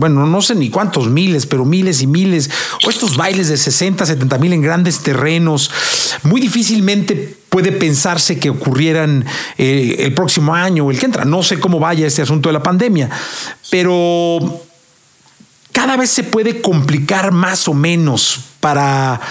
bueno, 0.02 0.26
no 0.26 0.42
sé 0.42 0.56
ni 0.56 0.72
cuántos 0.72 1.10
miles, 1.10 1.46
pero 1.46 1.64
miles 1.64 2.02
y 2.02 2.08
miles, 2.08 2.50
o 2.84 2.90
estos 2.90 3.18
bailes 3.18 3.50
de 3.50 3.56
60, 3.56 4.04
70 4.04 4.40
mil 4.40 4.52
en 4.52 4.64
grandes 4.64 5.02
terrenos, 5.02 5.70
muy 6.24 6.42
difícilmente 6.42 7.38
puede 7.50 7.72
pensarse 7.72 8.40
que 8.40 8.50
ocurrieran 8.50 9.24
eh, 9.60 9.98
el 10.00 10.16
próximo 10.16 10.56
año 10.56 10.86
o 10.86 10.90
el 10.90 10.98
que 10.98 11.06
entra. 11.06 11.24
No 11.24 11.44
sé 11.44 11.60
cómo 11.60 11.80
vaya 11.80 12.08
este 12.08 12.24
asunto 12.24 12.50
de 12.50 12.54
la 12.54 12.64
pandemia, 12.64 13.12
pero 13.70 14.64
cada 15.72 15.98
vez 15.98 16.10
se 16.10 16.24
puede 16.24 16.62
complicar 16.62 17.32
más 17.32 17.68
o 17.68 17.76
menos 17.76 18.40
para 18.60 19.22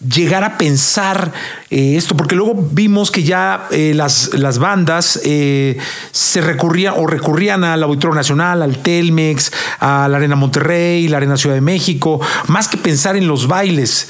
llegar 0.00 0.44
a 0.44 0.58
pensar 0.58 1.32
eh, 1.70 1.94
esto, 1.96 2.16
porque 2.16 2.34
luego 2.34 2.54
vimos 2.54 3.10
que 3.10 3.22
ya 3.22 3.66
eh, 3.70 3.92
las, 3.94 4.34
las, 4.34 4.58
bandas 4.58 5.20
eh, 5.24 5.78
se 6.12 6.42
recurrían 6.42 6.94
o 6.96 7.06
recurrían 7.06 7.64
al 7.64 7.82
Auditorio 7.82 8.14
Nacional, 8.14 8.62
al 8.62 8.82
Telmex, 8.82 9.52
a 9.80 10.06
la 10.08 10.18
Arena 10.18 10.36
Monterrey, 10.36 11.08
la 11.08 11.16
Arena 11.16 11.36
Ciudad 11.36 11.54
de 11.54 11.62
México, 11.62 12.20
más 12.48 12.68
que 12.68 12.76
pensar 12.76 13.16
en 13.16 13.26
los 13.26 13.48
bailes. 13.48 14.08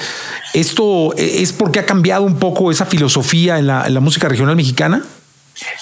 ¿Esto 0.55 1.15
es 1.17 1.53
porque 1.53 1.79
ha 1.79 1.87
cambiado 1.87 2.25
un 2.25 2.39
poco 2.39 2.71
esa 2.71 2.87
filosofía 2.87 3.59
en 3.59 3.67
la, 3.67 4.01
música 4.01 4.29
regional 4.29 4.57
mexicana? 4.57 5.05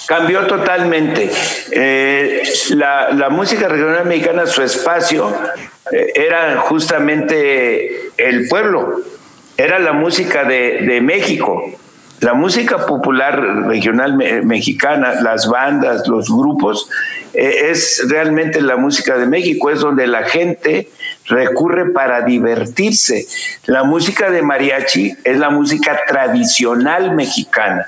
Cambió 0.07 0.45
totalmente. 0.45 1.31
la, 2.71 3.11
la, 3.11 3.29
música 3.29 3.67
regional 3.67 4.05
mexicana, 4.05 4.45
su 4.45 4.61
espacio 4.61 5.33
era 6.15 6.57
justamente 6.59 8.11
el 8.17 8.47
pueblo 8.47 9.01
era 9.57 9.79
la 9.79 9.93
música 9.93 10.43
de, 10.43 10.99
México. 11.01 11.63
La 12.21 12.33
música 12.33 12.85
popular 12.85 13.67
regional 13.67 14.15
mexicana, 14.45 15.21
las 15.21 15.47
bandas, 15.47 16.07
los 16.07 16.29
grupos, 16.29 16.89
eh, 17.33 17.69
es 17.71 18.05
realmente 18.07 18.61
la 18.61 18.77
música 18.77 19.17
de 19.17 19.25
México, 19.25 19.69
es 19.69 19.81
donde 19.81 20.07
la 20.07 20.23
gente 20.23 20.89
recurre 21.25 21.91
para 21.91 22.21
divertirse. 22.21 23.25
La 23.65 23.83
música 23.83 24.31
de 24.31 24.41
mariachi 24.41 25.13
es 25.23 25.37
la 25.37 25.49
música 25.49 25.99
tradicional 26.07 27.13
mexicana 27.13 27.85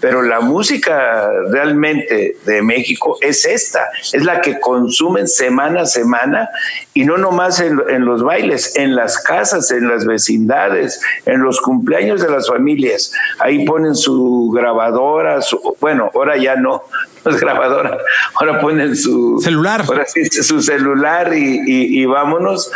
pero 0.00 0.22
la 0.22 0.40
música 0.40 1.30
realmente 1.50 2.36
de 2.44 2.62
México 2.62 3.18
es 3.20 3.44
esta, 3.44 3.90
es 4.12 4.24
la 4.24 4.40
que 4.40 4.58
consumen 4.58 5.28
semana 5.28 5.82
a 5.82 5.86
semana 5.86 6.48
y 6.94 7.04
no 7.04 7.18
nomás 7.18 7.60
en, 7.60 8.04
los 8.04 8.22
bailes, 8.22 8.76
en 8.76 8.96
las 8.96 9.18
casas, 9.22 9.70
en 9.70 9.88
las 9.88 10.06
vecindades, 10.06 11.00
en 11.26 11.42
los 11.42 11.60
cumpleaños 11.60 12.22
de 12.22 12.30
las 12.30 12.48
familias. 12.48 13.12
Ahí 13.38 13.64
ponen 13.66 13.94
su 13.94 14.50
grabadora, 14.54 15.40
bueno, 15.80 16.10
ahora 16.14 16.38
ya 16.38 16.56
no, 16.56 16.82
no 17.24 17.30
es 17.30 17.40
grabadora, 17.40 17.98
ahora 18.34 18.60
ponen 18.60 18.96
su 18.96 19.38
celular, 19.42 19.84
su 20.30 20.62
celular 20.62 21.32
y, 21.34 22.04
vámonos. 22.06 22.72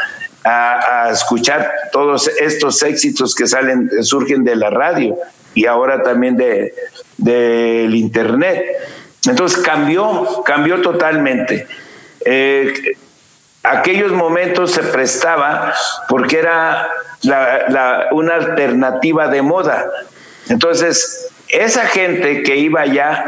A, 0.46 1.06
a, 1.06 1.10
escuchar 1.10 1.72
todos 1.90 2.28
estos 2.28 2.82
éxitos 2.82 3.34
que 3.34 3.46
salen, 3.46 3.88
surgen 4.02 4.44
de 4.44 4.56
la 4.56 4.68
radio 4.68 5.16
y 5.54 5.66
ahora 5.66 6.02
también 6.02 6.37
de, 6.37 6.74
del 7.16 7.94
Internet. 7.94 8.64
Entonces 9.27 9.59
cambió, 9.62 10.42
cambió 10.44 10.81
totalmente. 10.83 11.66
Eh, 12.24 12.96
aquellos 13.62 14.12
momentos 14.12 14.72
se 14.72 14.83
prestaba 14.83 15.72
porque 16.09 16.38
era 16.38 16.88
una 18.12 18.35
alternativa 18.35 19.29
de 19.29 19.42
moda. 19.42 19.87
Entonces, 20.48 21.31
esa 21.48 21.87
gente 21.87 22.42
que 22.42 22.57
iba 22.57 22.83
allá 22.83 23.24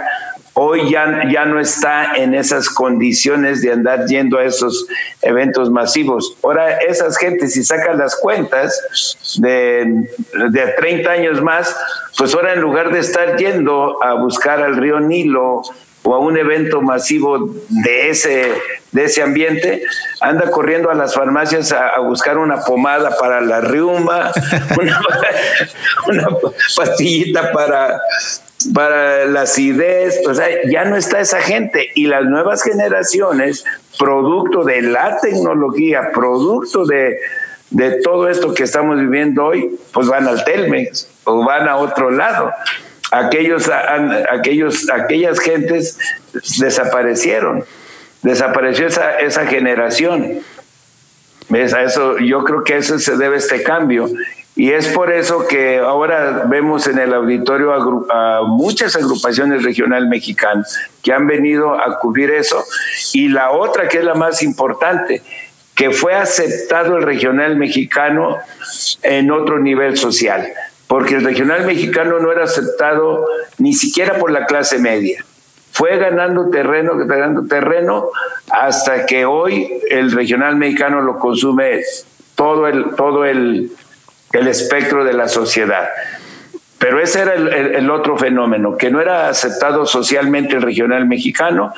hoy 0.59 0.91
ya, 0.91 1.29
ya 1.31 1.45
no 1.45 1.61
está 1.61 2.17
en 2.17 2.35
esas 2.35 2.71
condiciones 2.71 3.61
de 3.61 3.73
andar 3.73 4.07
yendo 4.07 4.39
a 4.39 4.45
esos 4.45 4.87
eventos 5.21 5.71
masivos. 5.71 6.35
Ahora 6.43 6.79
esas 6.79 7.19
gentes, 7.19 7.53
si 7.53 7.63
sacan 7.63 7.99
las 7.99 8.17
cuentas 8.17 9.37
de, 9.39 10.09
de 10.49 10.67
30 10.79 11.11
años 11.11 11.43
más, 11.43 11.77
pues 12.17 12.35
ahora 12.35 12.55
en 12.55 12.63
lugar 12.63 12.91
de 12.91 13.01
estar 13.01 13.37
yendo 13.37 14.03
a 14.03 14.15
buscar 14.15 14.63
al 14.63 14.77
río 14.77 14.99
Nilo 14.99 15.61
o 16.03 16.15
a 16.15 16.21
un 16.21 16.39
evento 16.39 16.81
masivo 16.81 17.55
de 17.69 18.09
ese, 18.09 18.55
de 18.93 19.05
ese 19.05 19.23
ambiente, 19.23 19.83
anda 20.23 20.51
corriendo 20.51 20.91
a 20.91 20.95
las 20.95 21.15
farmacias 21.15 21.71
a, 21.73 21.99
buscar 21.99 22.39
una 22.39 22.63
pomada 22.63 23.15
para 23.19 23.43
la 23.43 23.61
riuma, 23.61 24.33
una, 24.81 25.01
una 26.07 26.29
pastillita 26.75 27.53
para 27.53 28.01
para 28.75 29.27
la 29.27 29.43
acidez, 29.43 30.21
o 30.27 30.35
sea, 30.35 30.47
ya 30.65 30.85
no 30.85 30.97
está 30.97 31.21
esa 31.21 31.41
gente 31.41 31.91
y 31.95 32.07
las 32.07 32.25
nuevas 32.25 32.63
generaciones, 32.63 33.65
producto 33.99 34.65
de 34.65 34.83
la 34.83 35.19
tecnología, 35.21 36.11
producto 36.13 36.85
de, 36.87 37.19
todo 38.03 38.29
esto 38.29 38.55
que 38.55 38.63
estamos 38.63 38.99
viviendo 38.99 39.45
hoy, 39.45 39.79
pues 39.93 40.09
van 40.09 40.27
al 40.27 40.45
Telmex 40.45 41.09
o 41.25 41.45
van 41.45 41.69
a 41.69 41.77
otro 41.77 42.11
lado. 42.11 42.51
aquellos, 43.13 43.71
aquellos, 44.31 44.91
aquellas 44.91 45.39
gentes 45.39 45.99
desaparecieron, 46.59 47.65
desapareció 48.23 48.87
esa, 48.87 49.19
esa 49.19 49.47
generación. 49.47 50.41
A 51.49 51.83
eso, 51.83 52.19
yo 52.19 52.43
creo 52.43 52.65
que 52.65 52.77
eso 52.77 52.99
se 52.99 53.17
debe 53.17 53.37
a 53.37 53.39
este 53.39 53.63
cambio. 53.63 54.09
Y 54.59 54.73
es 54.73 54.89
por 54.89 55.13
eso 55.13 55.47
que 55.47 55.79
ahora 55.79 56.45
vemos 56.49 56.87
en 56.87 56.99
el 56.99 57.13
auditorio 57.13 57.75
a, 57.75 58.43
muchas 58.47 58.97
agrupaciones 58.97 59.63
regional 59.63 60.09
mexicanas 60.09 60.81
que 61.03 61.13
han 61.13 61.27
venido 61.27 61.75
a 61.75 61.99
cubrir 61.99 62.31
eso. 62.31 62.65
Y 63.13 63.29
la 63.29 63.51
otra, 63.51 63.87
que 63.87 63.99
es 63.99 64.05
la 64.05 64.15
más 64.15 64.43
importante, 64.43 65.23
que 65.75 65.91
fue 65.91 66.15
aceptado 66.15 66.97
el 66.97 67.03
regional 67.03 67.57
mexicano 67.57 68.39
en 69.03 69.31
otro 69.31 69.59
nivel 69.59 69.99
social, 69.99 70.49
porque 70.87 71.17
el 71.17 71.25
regional 71.25 71.67
mexicano 71.67 72.19
no 72.19 72.33
era 72.33 72.45
aceptado 72.45 73.27
ni 73.59 73.75
siquiera 73.75 74.19
por 74.19 74.31
la 74.31 74.47
clase 74.47 74.79
media. 74.79 75.23
Fue 75.73 75.99
ganando 75.99 76.49
terreno, 76.49 76.97
ganando 76.97 77.47
terreno, 77.47 78.09
hasta 78.49 79.05
que 79.05 79.27
hoy 79.27 79.71
el 79.91 80.13
regional 80.13 80.57
mexicano 80.57 81.03
lo 81.03 81.19
consume 81.19 81.83
todo 82.35 82.67
el, 82.67 82.95
todo 82.97 83.27
el, 83.27 83.71
el 84.37 84.49
espectro 84.49 85.05
de 85.05 85.13
la 85.13 85.29
sociedad. 85.29 85.89
Pero 86.79 87.01
ese 87.01 87.23
era 87.23 87.35
el, 87.35 87.91
otro 87.91 88.19
fenómeno, 88.19 88.77
que 88.77 88.91
no 88.91 89.01
era 89.01 89.29
aceptado 89.29 89.87
socialmente 89.87 90.57
el 90.57 90.63
regional 90.63 91.07
mexicano 91.07 91.73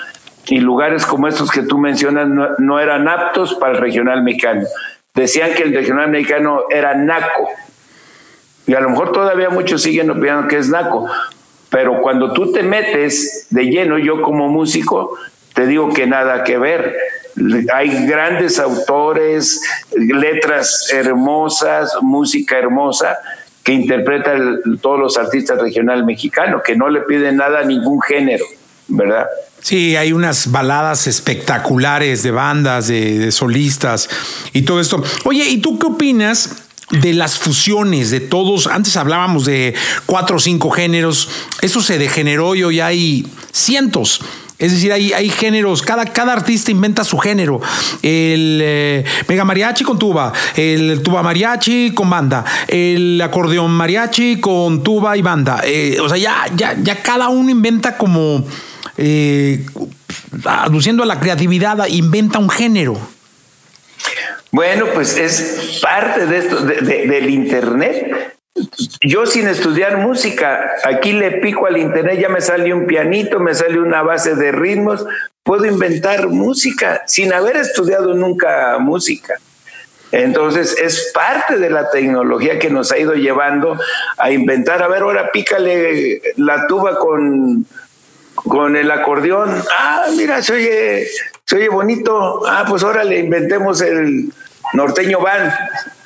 y 0.47 0.59
lugares 0.59 1.07
como 1.07 1.29
estos 1.29 1.51
que 1.51 1.63
tú 1.63 1.79
mencionas 1.79 2.29
no, 2.59 2.81
eran 2.81 3.07
aptos 3.07 3.55
para 3.55 3.75
el 3.75 3.81
regional 3.81 4.23
mexicano. 4.23 4.67
Decían 5.15 5.55
que 5.55 5.63
el 5.63 5.75
regional 5.75 6.11
mexicano 6.11 6.65
era 6.71 6.95
naco. 6.95 7.49
Y 8.67 8.75
a 8.75 8.81
lo 8.81 8.91
mejor 8.91 9.13
todavía 9.13 9.51
muchos 9.51 9.83
siguen 9.83 10.11
opinando 10.11 10.49
que 10.49 10.59
es 10.59 10.69
naco. 10.69 11.09
Pero 11.71 12.01
cuando 12.01 12.33
tú 12.33 12.51
te 12.53 12.63
metes 12.63 13.47
de 13.51 13.67
lleno, 13.67 13.99
yo 13.99 14.21
como 14.21 14.49
músico, 14.49 15.17
te 15.55 15.67
digo 15.67 15.93
que 15.93 16.07
nada 16.07 16.43
que 16.43 16.59
ver 16.59 16.97
hay 17.73 18.07
grandes 18.07 18.59
autores, 18.59 19.63
letras 19.97 20.89
hermosas, 20.93 21.93
música 22.01 22.59
hermosa 22.59 23.19
que 23.63 23.73
interpretan 23.73 24.61
todos 24.81 24.99
los 24.99 25.19
artistas 25.19 25.61
regional 25.61 26.05
mexicanos, 26.05 26.63
que 26.65 26.75
no 26.75 26.89
le 26.89 27.03
piden 27.03 27.37
nada 27.37 27.61
a 27.61 27.65
ningún 27.65 28.01
género, 28.01 28.45
¿verdad? 28.89 29.27
Sí, 29.61 29.97
hay 29.97 30.13
unas 30.13 30.51
baladas 30.51 31.07
espectaculares 31.07 32.23
de 32.23 32.31
bandas, 32.31 32.89
de 32.89 33.31
solistas 33.33 34.09
y 34.53 34.63
todo 34.63 34.81
esto. 34.81 35.03
Oye, 35.25 35.45
¿y 35.49 35.59
tú 35.59 35.79
qué 35.79 35.87
opinas? 35.87 36.65
de 36.91 37.13
las 37.13 37.39
fusiones 37.39 38.11
de 38.11 38.21
todos. 38.21 38.67
Antes 38.67 38.97
hablábamos 38.97 39.45
de 39.45 39.75
cuatro 40.07 40.37
o 40.37 40.39
cinco 40.39 40.71
géneros. 40.71 41.29
Eso 41.61 41.83
se 41.83 41.99
degeneró 41.99 42.55
y 42.55 42.65
hoy 42.65 42.81
hay 42.81 43.27
cientos. 43.53 44.21
Es 44.59 44.73
decir, 44.73 44.93
hay, 44.93 45.13
hay 45.13 45.31
géneros, 45.31 45.83
cada, 45.83 46.05
cada 46.07 46.33
artista 46.33 46.73
inventa 46.73 47.05
su 47.05 47.17
género. 47.19 47.61
El 48.03 48.61
eh, 48.63 49.05
mega 49.29 49.45
mariachi 49.45 49.85
con 49.85 49.99
tuba, 49.99 50.33
el 50.57 51.01
tuba 51.03 51.23
mariachi 51.23 51.93
con 51.95 52.11
banda, 52.11 52.45
el 52.67 53.21
acordeón 53.21 53.71
mariachi 53.71 54.41
con 54.41 54.83
tuba 54.83 55.17
y 55.17 55.23
banda. 55.23 55.61
Eh, 55.65 55.99
o 56.01 56.09
sea, 56.09 56.19
ya, 56.19 56.47
ya, 56.57 56.77
ya 56.83 56.97
cada 57.03 57.29
uno 57.29 57.51
inventa 57.51 57.97
como, 57.97 58.45
eh, 58.97 59.65
aduciendo 60.45 61.05
a 61.05 61.07
la 61.07 61.21
creatividad, 61.21 61.87
inventa 61.87 62.41
un 62.41 62.51
género. 62.51 62.99
Bueno, 64.51 64.87
pues 64.93 65.17
es 65.17 65.79
parte 65.81 66.27
de 66.27 66.39
esto, 66.39 66.61
del 66.63 67.31
Internet. 67.31 68.38
Yo 69.03 69.27
sin 69.27 69.49
estudiar 69.49 69.99
música, 69.99 70.73
aquí 70.85 71.13
le 71.13 71.33
pico 71.33 71.67
al 71.67 71.77
internet, 71.77 72.21
ya 72.21 72.29
me 72.29 72.41
sale 72.41 72.73
un 72.73 72.87
pianito, 72.87 73.41
me 73.41 73.55
sale 73.55 73.81
una 73.81 74.03
base 74.03 74.35
de 74.35 74.53
ritmos, 74.53 75.05
puedo 75.43 75.65
inventar 75.65 76.29
música 76.29 77.03
sin 77.07 77.33
haber 77.33 77.57
estudiado 77.57 78.15
nunca 78.15 78.79
música. 78.79 79.35
Entonces 80.11 80.77
es 80.79 81.11
parte 81.13 81.59
de 81.59 81.71
la 81.71 81.91
tecnología 81.91 82.59
que 82.59 82.71
nos 82.71 82.93
ha 82.93 82.99
ido 82.99 83.15
llevando 83.15 83.79
a 84.17 84.31
inventar, 84.31 84.83
a 84.83 84.89
ver, 84.89 85.03
ahora 85.03 85.31
pícale 85.31 86.23
la 86.37 86.67
tuba 86.67 86.99
con, 86.99 87.67
con 88.35 88.77
el 88.77 88.91
acordeón, 88.91 89.63
ah, 89.79 90.07
mira, 90.17 90.43
se 90.43 90.55
oye, 90.55 91.09
se 91.45 91.57
oye 91.57 91.69
bonito, 91.69 92.47
ah, 92.47 92.65
pues 92.69 92.83
ahora 92.83 93.05
le 93.05 93.19
inventemos 93.19 93.83
el 93.83 94.33
norteño 94.73 95.21
van 95.21 95.53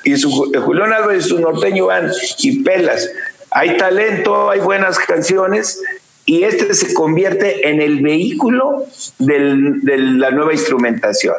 y 0.03 0.15
su 0.17 0.51
eh, 0.53 0.59
Julián 0.59 0.93
Álvarez 0.93 1.25
y 1.25 1.29
su 1.29 1.39
norteño 1.39 1.87
van 1.87 2.11
y 2.39 2.63
pelas. 2.63 3.09
Hay 3.51 3.77
talento, 3.77 4.49
hay 4.49 4.59
buenas 4.59 4.97
canciones 4.99 5.81
y 6.25 6.43
este 6.43 6.73
se 6.73 6.93
convierte 6.93 7.69
en 7.69 7.81
el 7.81 8.01
vehículo 8.01 8.85
de 9.19 9.97
la 9.97 10.31
nueva 10.31 10.53
instrumentación. 10.53 11.35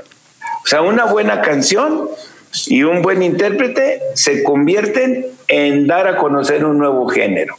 O 0.64 0.66
sea, 0.66 0.82
una 0.82 1.06
buena 1.06 1.42
canción 1.42 2.08
y 2.66 2.82
un 2.84 3.02
buen 3.02 3.22
intérprete 3.22 4.00
se 4.14 4.42
convierten 4.42 5.26
en 5.48 5.86
dar 5.86 6.06
a 6.06 6.16
conocer 6.16 6.64
un 6.64 6.78
nuevo 6.78 7.08
género. 7.08 7.56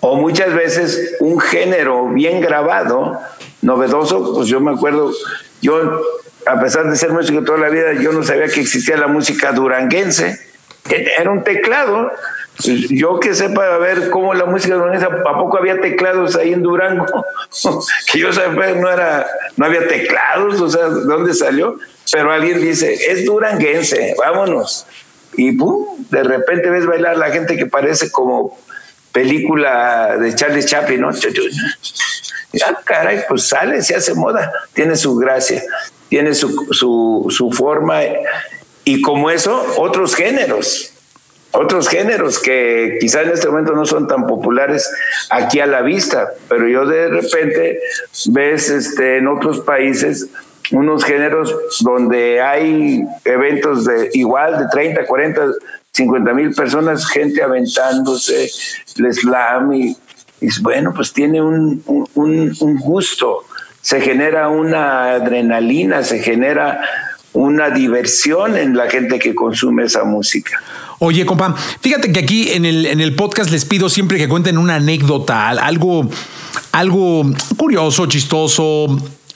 O 0.00 0.16
muchas 0.16 0.54
veces 0.54 1.16
un 1.20 1.40
género 1.40 2.08
bien 2.08 2.40
grabado, 2.40 3.18
novedoso, 3.62 4.34
pues 4.34 4.48
yo 4.48 4.60
me 4.60 4.72
acuerdo, 4.72 5.10
yo 5.60 6.02
a 6.46 6.60
pesar 6.60 6.88
de 6.88 6.96
ser 6.96 7.10
músico 7.10 7.42
toda 7.42 7.58
la 7.58 7.68
vida, 7.68 7.92
yo 7.94 8.12
no 8.12 8.22
sabía 8.22 8.46
que 8.46 8.60
existía 8.60 8.96
la 8.96 9.08
música 9.08 9.52
duranguense. 9.52 10.38
Era 10.88 11.30
un 11.30 11.42
teclado. 11.42 12.12
Yo 12.62 13.18
que 13.18 13.34
sepa 13.34 13.74
a 13.74 13.78
ver 13.78 14.10
cómo 14.10 14.32
la 14.32 14.46
música 14.46 14.76
duranguense, 14.76 15.06
¿a 15.06 15.38
poco 15.38 15.58
había 15.58 15.80
teclados 15.80 16.36
ahí 16.36 16.52
en 16.52 16.62
Durango? 16.62 17.04
que 18.12 18.18
yo 18.18 18.32
sabía, 18.32 18.74
no, 18.74 18.88
no 19.56 19.66
había 19.66 19.86
teclados, 19.88 20.60
o 20.60 20.70
sea, 20.70 20.88
¿de 20.88 21.04
dónde 21.04 21.34
salió? 21.34 21.76
Pero 22.12 22.32
alguien 22.32 22.60
dice, 22.62 22.94
es 23.10 23.26
duranguense, 23.26 24.14
vámonos. 24.16 24.86
Y 25.34 25.52
pum, 25.52 25.84
de 26.08 26.22
repente 26.22 26.70
ves 26.70 26.86
bailar 26.86 27.18
la 27.18 27.30
gente 27.30 27.56
que 27.56 27.66
parece 27.66 28.10
como 28.10 28.58
película 29.12 30.16
de 30.16 30.34
Charles 30.34 30.66
Chaplin, 30.66 31.00
¿no? 31.00 31.10
Ya, 32.52 32.78
caray, 32.84 33.24
pues 33.28 33.48
sale, 33.48 33.82
se 33.82 33.96
hace 33.96 34.14
moda, 34.14 34.50
tiene 34.72 34.96
su 34.96 35.16
gracia 35.16 35.62
tiene 36.08 36.34
su, 36.34 36.66
su, 36.70 37.26
su 37.30 37.50
forma 37.50 38.00
y 38.84 39.00
como 39.02 39.30
eso 39.30 39.64
otros 39.78 40.14
géneros, 40.14 40.92
otros 41.52 41.88
géneros 41.88 42.38
que 42.38 42.98
quizás 43.00 43.26
en 43.26 43.32
este 43.32 43.48
momento 43.48 43.72
no 43.72 43.84
son 43.86 44.06
tan 44.06 44.26
populares 44.26 44.88
aquí 45.30 45.60
a 45.60 45.66
la 45.66 45.82
vista, 45.82 46.30
pero 46.48 46.68
yo 46.68 46.86
de 46.86 47.08
repente 47.08 47.80
ves 48.26 48.70
este, 48.70 49.18
en 49.18 49.28
otros 49.28 49.60
países 49.60 50.28
unos 50.72 51.04
géneros 51.04 51.54
donde 51.80 52.40
hay 52.40 53.04
eventos 53.24 53.84
de 53.84 54.10
igual 54.14 54.58
de 54.58 54.66
30, 54.70 55.06
40, 55.06 55.42
50 55.92 56.34
mil 56.34 56.54
personas, 56.54 57.08
gente 57.08 57.42
aventándose, 57.42 58.50
el 58.98 59.14
slam 59.14 59.72
y, 59.72 59.96
bueno, 60.60 60.92
pues 60.94 61.12
tiene 61.12 61.40
un, 61.40 61.82
un, 61.86 62.56
un 62.60 62.76
gusto 62.78 63.44
se 63.86 64.00
genera 64.00 64.48
una 64.48 65.12
adrenalina, 65.12 66.02
se 66.02 66.18
genera 66.18 66.80
una 67.32 67.70
diversión 67.70 68.56
en 68.56 68.76
la 68.76 68.90
gente 68.90 69.20
que 69.20 69.32
consume 69.32 69.84
esa 69.84 70.02
música. 70.02 70.60
Oye, 70.98 71.24
compa, 71.24 71.54
fíjate 71.54 72.10
que 72.10 72.18
aquí 72.18 72.50
en 72.50 72.64
el, 72.64 72.84
en 72.84 73.00
el 73.00 73.14
podcast 73.14 73.48
les 73.52 73.64
pido 73.64 73.88
siempre 73.88 74.18
que 74.18 74.28
cuenten 74.28 74.58
una 74.58 74.74
anécdota, 74.74 75.48
algo, 75.50 76.10
algo 76.72 77.30
curioso, 77.56 78.06
chistoso, 78.06 78.88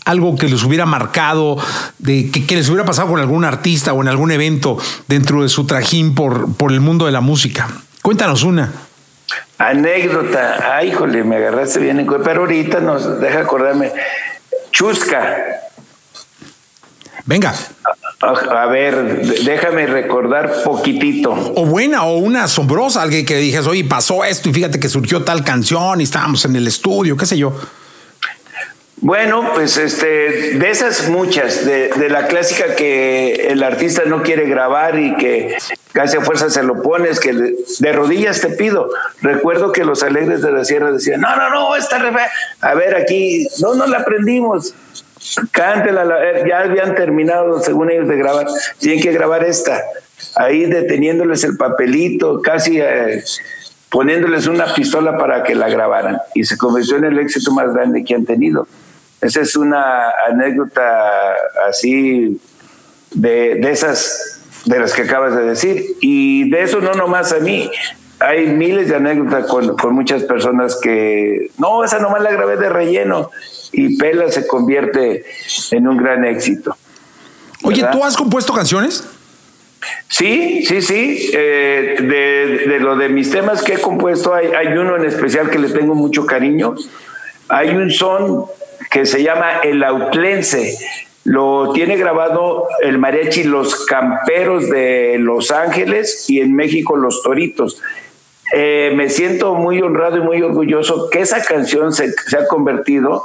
algo 0.05 0.35
que 0.35 0.49
les 0.49 0.65
hubiera 0.65 0.85
marcado, 0.85 1.57
de, 2.01 2.33
que, 2.33 2.57
les 2.57 2.69
hubiera 2.69 2.85
pasado 2.85 3.07
con 3.07 3.21
algún 3.21 3.45
artista 3.45 3.93
o 3.93 4.03
en 4.03 4.09
algún 4.09 4.33
evento 4.33 4.79
dentro 5.07 5.45
de 5.45 5.49
su 5.49 5.65
trajín 5.65 6.17
por, 6.17 6.57
por 6.57 6.73
el 6.73 6.81
mundo 6.81 7.07
de 7.07 7.13
la 7.13 7.21
música. 7.21 7.69
Cuéntanos 8.03 8.43
una. 8.43 8.73
Anécdota, 9.59 10.75
ay, 10.75 10.89
híjole, 10.89 11.23
me 11.23 11.37
agarraste 11.37 11.79
bien, 11.79 12.05
pero 12.25 12.41
ahorita 12.41 12.81
nos 12.81 13.21
deja 13.21 13.43
acordarme. 13.43 13.93
Chusca. 14.71 15.61
Venga. 17.27 17.55
A, 18.23 18.67
ver, 18.67 19.23
déjame 19.45 19.87
recordar 19.87 20.63
poquitito. 20.63 21.33
O 21.33 21.65
buena, 21.65 22.05
o 22.05 22.19
una 22.19 22.45
asombrosa, 22.45 23.03
alguien 23.03 23.25
que 23.25 23.37
dijes, 23.37 23.67
oye, 23.67 23.85
pasó 23.85 24.25
esto 24.25 24.49
y 24.49 24.53
fíjate 24.53 24.79
que 24.79 24.89
surgió 24.89 25.23
tal 25.23 25.43
canción 25.43 26.01
y 26.01 26.05
estábamos 26.05 26.45
en 26.45 26.57
el 26.57 26.67
estudio, 26.67 27.17
qué 27.17 27.25
sé 27.27 27.39
yo. 27.39 27.55
Bueno, 29.03 29.53
pues 29.55 29.79
este, 29.79 30.59
de 30.59 30.71
esas 30.71 31.09
muchas, 31.09 31.65
de, 31.65 32.09
la 32.11 32.27
clásica 32.27 32.77
que 32.77 33.49
el 33.49 33.63
artista 33.63 34.03
no 34.05 34.23
quiere 34.23 34.47
grabar 34.47 34.99
y 34.99 35.17
que 35.17 35.57
casi 35.93 36.19
a 36.19 36.21
fuerza 36.21 36.51
se 36.51 36.63
lo 36.63 36.83
pones, 36.83 37.19
que 37.19 37.33
de 37.33 37.93
rodillas 37.93 38.43
te 38.43 38.49
pido. 38.51 38.91
Recuerdo 39.23 39.73
que 39.73 39.85
los 39.85 40.03
alegres 40.03 40.43
de 40.43 40.53
la 40.53 40.67
sierra 40.67 40.93
decían, 40.93 41.23
no, 41.23 41.35
no, 41.35 41.49
no, 41.49 41.77
esta 41.77 41.99
a 42.61 42.75
ver 42.75 42.95
aquí, 42.95 43.49
no 43.63 43.75
nos 43.75 43.89
la 43.89 43.99
aprendimos. 43.99 44.75
Cántela, 45.51 46.05
ya 46.47 46.61
habían 46.61 46.95
terminado, 46.95 47.63
según 47.63 47.91
ellos, 47.91 48.07
de 48.07 48.17
grabar. 48.17 48.47
Tienen 48.79 49.03
que 49.03 49.13
grabar 49.13 49.45
esta. 49.45 49.83
Ahí 50.37 50.67
deteniéndoles 50.67 51.43
el 51.45 51.57
papelito, 51.57 52.43
casi 52.43 52.79
eh, 52.81 53.25
poniéndoles 53.89 54.47
una 54.47 54.75
pistola 54.75 55.17
para 55.17 55.43
que 55.43 55.55
la 55.55 55.71
grabaran 55.71 56.19
y 56.35 56.45
se 56.45 56.59
convirtió 56.59 56.97
en 56.97 57.05
el 57.05 57.19
éxito 57.19 57.51
más 57.53 57.73
grande 57.73 58.05
que 58.05 58.15
han 58.15 58.27
tenido. 58.27 58.67
Esa 59.21 59.41
es 59.43 59.57
una 59.57 60.11
anécdota 60.29 61.35
así 61.69 62.41
de, 63.13 63.57
de 63.57 63.71
esas 63.71 64.41
de 64.65 64.79
las 64.79 64.93
que 64.93 65.03
acabas 65.03 65.37
de 65.37 65.45
decir. 65.45 65.85
Y 66.01 66.51
de 66.51 66.63
eso 66.63 66.81
no 66.81 66.93
nomás 66.95 67.33
a 67.33 67.39
mí. 67.39 67.71
Hay 68.19 68.49
miles 68.49 68.89
de 68.89 68.97
anécdotas 68.97 69.47
con, 69.47 69.77
con 69.77 69.95
muchas 69.95 70.25
personas 70.25 70.79
que, 70.81 71.51
no, 71.59 71.85
esa 71.85 71.99
nomás 71.99 72.23
la 72.23 72.31
grabé 72.31 72.57
de 72.59 72.69
relleno 72.69 73.31
y 73.73 73.97
Pela 73.97 74.31
se 74.31 74.47
convierte 74.47 75.25
en 75.71 75.89
un 75.89 75.97
gran 75.97 76.25
éxito. 76.25 76.77
Oye, 77.63 77.85
¿tú 77.93 78.05
has 78.05 78.17
compuesto 78.17 78.53
canciones? 78.53 79.05
Sí, 80.09 80.65
sí, 80.67 80.83
sí. 80.83 81.31
Eh, 81.33 81.97
de, 81.99 82.71
de, 82.71 82.81
lo 82.81 82.97
de 82.97 83.09
mis 83.09 83.31
temas 83.31 83.63
que 83.63 83.75
he 83.75 83.81
compuesto, 83.81 84.35
hay, 84.35 84.49
hay 84.49 84.77
uno 84.77 84.97
en 84.97 85.07
especial 85.07 85.49
que 85.49 85.59
le 85.59 85.71
tengo 85.71 85.95
mucho 85.95 86.27
cariño. 86.27 86.75
Hay 87.49 87.71
un 87.71 87.91
son 87.91 88.45
que 88.91 89.07
se 89.07 89.23
llama 89.23 89.61
El 89.63 89.83
Autlense. 89.85 90.77
Lo 91.25 91.73
tiene 91.73 91.97
grabado 91.97 92.67
el 92.83 92.99
mariachi 92.99 93.45
Los 93.45 93.87
Camperos 93.87 94.69
de 94.69 95.17
Los 95.19 95.51
Ángeles 95.51 96.29
y 96.29 96.41
en 96.41 96.55
México 96.55 96.97
Los 96.97 97.23
Toritos. 97.23 97.81
Eh, 98.53 98.93
me 98.97 99.09
siento 99.09 99.55
muy 99.55 99.81
honrado 99.81 100.17
y 100.17 100.21
muy 100.23 100.43
orgulloso 100.43 101.09
que 101.09 101.21
esa 101.21 101.43
canción 101.45 101.93
se, 101.93 102.11
se 102.13 102.37
ha 102.37 102.49
convertido 102.49 103.23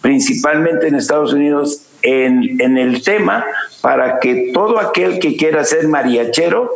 principalmente 0.00 0.86
en 0.86 0.94
Estados 0.94 1.32
Unidos 1.32 1.82
en, 2.02 2.60
en 2.60 2.78
el 2.78 3.02
tema 3.02 3.44
para 3.80 4.20
que 4.20 4.52
todo 4.54 4.78
aquel 4.78 5.18
que 5.18 5.36
quiera 5.36 5.64
ser 5.64 5.88
mariachero 5.88 6.70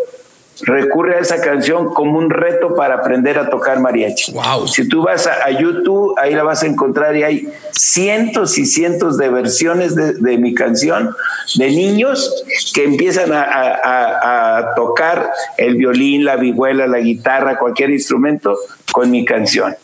recurre 0.60 1.16
a 1.16 1.18
esa 1.20 1.40
canción 1.40 1.92
como 1.92 2.18
un 2.18 2.30
reto 2.30 2.74
para 2.74 2.96
aprender 2.96 3.38
a 3.38 3.50
tocar 3.50 3.80
mariachi. 3.80 4.32
Wow. 4.32 4.68
Si 4.68 4.88
tú 4.88 5.02
vas 5.02 5.26
a, 5.26 5.44
a, 5.44 5.50
YouTube, 5.50 6.14
ahí 6.18 6.34
la 6.34 6.42
vas 6.42 6.62
a 6.62 6.66
encontrar 6.66 7.16
y 7.16 7.22
hay 7.22 7.48
cientos 7.72 8.58
y 8.58 8.66
cientos 8.66 9.16
de 9.16 9.28
versiones 9.28 9.94
de, 9.94 10.14
de 10.14 10.38
mi 10.38 10.54
canción 10.54 11.14
de 11.56 11.68
niños 11.68 12.44
que 12.74 12.84
empiezan 12.84 13.32
a, 13.32 13.42
a, 13.42 14.58
a, 14.58 14.74
tocar 14.74 15.30
el 15.56 15.76
violín, 15.76 16.24
la 16.24 16.36
vihuela, 16.36 16.86
la 16.86 16.98
guitarra, 16.98 17.58
cualquier 17.58 17.90
instrumento 17.90 18.56
con 18.92 19.10
mi 19.10 19.24
canción. 19.24 19.74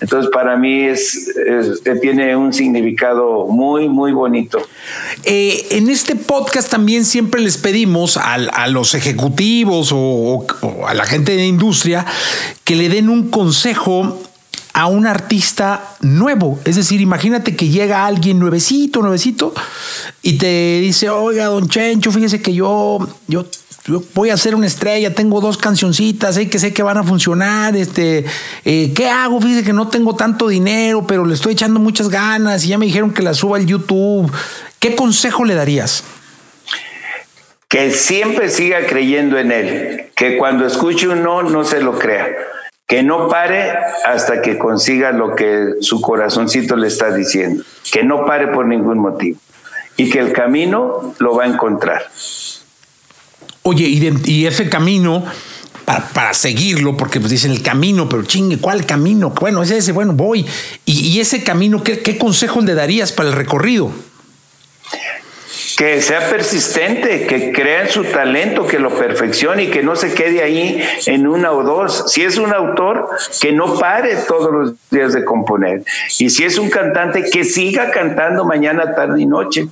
Entonces 0.00 0.30
para 0.30 0.56
mí 0.56 0.82
es, 0.82 1.28
es, 1.28 1.82
tiene 2.00 2.36
un 2.36 2.52
significado 2.52 3.46
muy, 3.46 3.88
muy 3.88 4.12
bonito. 4.12 4.58
Eh, 5.24 5.66
en 5.70 5.88
este 5.88 6.16
podcast 6.16 6.70
también 6.70 7.04
siempre 7.04 7.40
les 7.40 7.56
pedimos 7.56 8.16
a, 8.16 8.34
a 8.34 8.68
los 8.68 8.94
ejecutivos 8.94 9.92
o, 9.92 10.46
o, 10.60 10.86
a 10.86 10.92
la 10.92 11.06
gente 11.06 11.32
de 11.32 11.38
la 11.38 11.44
industria 11.44 12.04
que 12.64 12.76
le 12.76 12.88
den 12.88 13.08
un 13.08 13.30
consejo 13.30 14.20
a 14.74 14.86
un 14.88 15.06
artista 15.06 15.96
nuevo. 16.02 16.58
Es 16.66 16.76
decir, 16.76 17.00
imagínate 17.00 17.56
que 17.56 17.70
llega 17.70 18.04
alguien 18.04 18.38
nuevecito, 18.38 19.00
nuevecito, 19.00 19.54
y 20.20 20.34
te 20.34 20.80
dice, 20.82 21.08
oiga, 21.08 21.46
don 21.46 21.70
Chencho, 21.70 22.12
fíjese 22.12 22.42
que 22.42 22.52
yo, 22.52 22.98
yo 23.26 23.46
voy 24.14 24.30
a 24.30 24.36
ser 24.36 24.54
una 24.54 24.66
estrella, 24.66 25.14
tengo 25.14 25.40
dos 25.40 25.56
cancioncitas, 25.56 26.34
sé 26.34 26.48
que 26.48 26.58
sé 26.58 26.72
que 26.72 26.82
van 26.82 26.98
a 26.98 27.04
funcionar, 27.04 27.76
este, 27.76 28.24
eh, 28.64 28.92
¿qué 28.94 29.08
hago? 29.08 29.40
Fíjese 29.40 29.64
que 29.64 29.72
no 29.72 29.88
tengo 29.88 30.16
tanto 30.16 30.48
dinero, 30.48 31.06
pero 31.06 31.24
le 31.24 31.34
estoy 31.34 31.52
echando 31.52 31.80
muchas 31.80 32.08
ganas 32.08 32.64
y 32.64 32.68
ya 32.68 32.78
me 32.78 32.86
dijeron 32.86 33.12
que 33.12 33.22
la 33.22 33.34
suba 33.34 33.58
al 33.58 33.66
YouTube. 33.66 34.30
¿Qué 34.78 34.94
consejo 34.94 35.44
le 35.44 35.54
darías? 35.54 36.04
Que 37.68 37.90
siempre 37.90 38.48
siga 38.50 38.86
creyendo 38.86 39.38
en 39.38 39.52
él, 39.52 40.06
que 40.14 40.36
cuando 40.36 40.66
escuche 40.66 41.08
un 41.08 41.22
no, 41.22 41.42
no 41.42 41.64
se 41.64 41.80
lo 41.80 41.98
crea, 41.98 42.28
que 42.86 43.02
no 43.02 43.28
pare 43.28 43.72
hasta 44.04 44.42
que 44.42 44.58
consiga 44.58 45.10
lo 45.12 45.34
que 45.34 45.74
su 45.80 46.00
corazoncito 46.00 46.76
le 46.76 46.88
está 46.88 47.12
diciendo, 47.12 47.64
que 47.90 48.04
no 48.04 48.24
pare 48.24 48.48
por 48.48 48.66
ningún 48.66 48.98
motivo 48.98 49.38
y 49.96 50.10
que 50.10 50.20
el 50.20 50.32
camino 50.32 51.14
lo 51.18 51.34
va 51.34 51.44
a 51.44 51.48
encontrar. 51.48 52.02
Oye, 53.68 53.88
y, 53.88 54.46
ese 54.46 54.68
camino, 54.68 55.24
para, 55.84 56.08
para, 56.10 56.34
seguirlo, 56.34 56.96
porque 56.96 57.18
pues 57.18 57.32
dicen 57.32 57.50
el 57.50 57.62
camino, 57.62 58.08
pero 58.08 58.22
chingue, 58.22 58.58
¿cuál 58.58 58.86
camino? 58.86 59.30
Bueno, 59.40 59.60
es 59.60 59.72
ese, 59.72 59.90
bueno, 59.90 60.12
voy. 60.12 60.46
Y, 60.84 61.00
y 61.00 61.18
ese 61.18 61.42
camino, 61.42 61.82
¿qué, 61.82 61.98
¿qué 61.98 62.16
consejos 62.16 62.64
le 62.64 62.74
darías 62.74 63.10
para 63.10 63.30
el 63.30 63.34
recorrido? 63.34 63.90
Que 65.76 66.00
sea 66.00 66.30
persistente, 66.30 67.26
que 67.26 67.52
crea 67.52 67.82
en 67.82 67.90
su 67.90 68.02
talento, 68.04 68.66
que 68.66 68.78
lo 68.78 68.96
perfeccione 68.96 69.64
y 69.64 69.70
que 69.70 69.82
no 69.82 69.94
se 69.94 70.14
quede 70.14 70.42
ahí 70.42 70.82
en 71.04 71.26
una 71.26 71.52
o 71.52 71.62
dos. 71.62 72.10
Si 72.10 72.22
es 72.22 72.38
un 72.38 72.54
autor, 72.54 73.10
que 73.42 73.52
no 73.52 73.78
pare 73.78 74.16
todos 74.26 74.50
los 74.50 74.74
días 74.90 75.12
de 75.12 75.24
componer. 75.24 75.84
Y 76.18 76.30
si 76.30 76.44
es 76.44 76.56
un 76.56 76.70
cantante, 76.70 77.24
que 77.30 77.44
siga 77.44 77.90
cantando 77.90 78.46
mañana, 78.46 78.94
tarde 78.94 79.20
y 79.20 79.26
noche. 79.26 79.68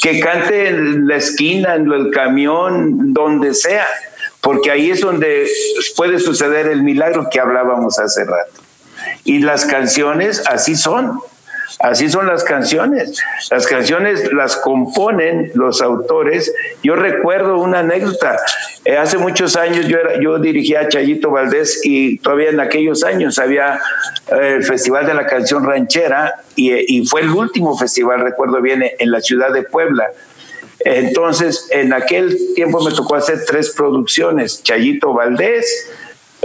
Que 0.00 0.20
cante 0.20 0.68
en 0.68 1.08
la 1.08 1.16
esquina, 1.16 1.74
en 1.74 1.90
el 1.90 2.12
camión, 2.12 3.12
donde 3.12 3.52
sea. 3.52 3.86
Porque 4.40 4.70
ahí 4.70 4.92
es 4.92 5.00
donde 5.00 5.48
puede 5.96 6.20
suceder 6.20 6.68
el 6.68 6.84
milagro 6.84 7.28
que 7.32 7.40
hablábamos 7.40 7.98
hace 7.98 8.24
rato. 8.24 8.62
Y 9.24 9.40
las 9.40 9.64
canciones 9.64 10.44
así 10.46 10.76
son. 10.76 11.18
Así 11.80 12.08
son 12.08 12.26
las 12.26 12.44
canciones. 12.44 13.20
Las 13.50 13.66
canciones 13.66 14.32
las 14.32 14.56
componen 14.56 15.50
los 15.54 15.80
autores. 15.82 16.52
Yo 16.82 16.96
recuerdo 16.96 17.58
una 17.58 17.80
anécdota. 17.80 18.38
Eh, 18.84 18.96
hace 18.96 19.18
muchos 19.18 19.56
años 19.56 19.86
yo, 19.86 19.98
yo 20.20 20.38
dirigía 20.38 20.80
a 20.80 20.88
Chayito 20.88 21.30
Valdés 21.30 21.80
y 21.84 22.18
todavía 22.18 22.50
en 22.50 22.60
aquellos 22.60 23.04
años 23.04 23.38
había 23.38 23.80
eh, 24.32 24.54
el 24.56 24.64
Festival 24.64 25.06
de 25.06 25.14
la 25.14 25.26
Canción 25.26 25.64
Ranchera 25.64 26.34
y, 26.56 26.96
y 26.96 27.06
fue 27.06 27.20
el 27.20 27.30
último 27.30 27.76
festival, 27.76 28.20
recuerdo 28.20 28.60
bien, 28.60 28.84
en 28.98 29.10
la 29.10 29.20
ciudad 29.20 29.52
de 29.52 29.62
Puebla. 29.62 30.10
Entonces, 30.80 31.68
en 31.70 31.92
aquel 31.92 32.36
tiempo 32.54 32.82
me 32.82 32.92
tocó 32.92 33.16
hacer 33.16 33.44
tres 33.46 33.70
producciones, 33.70 34.62
Chayito 34.62 35.12
Valdés, 35.12 35.90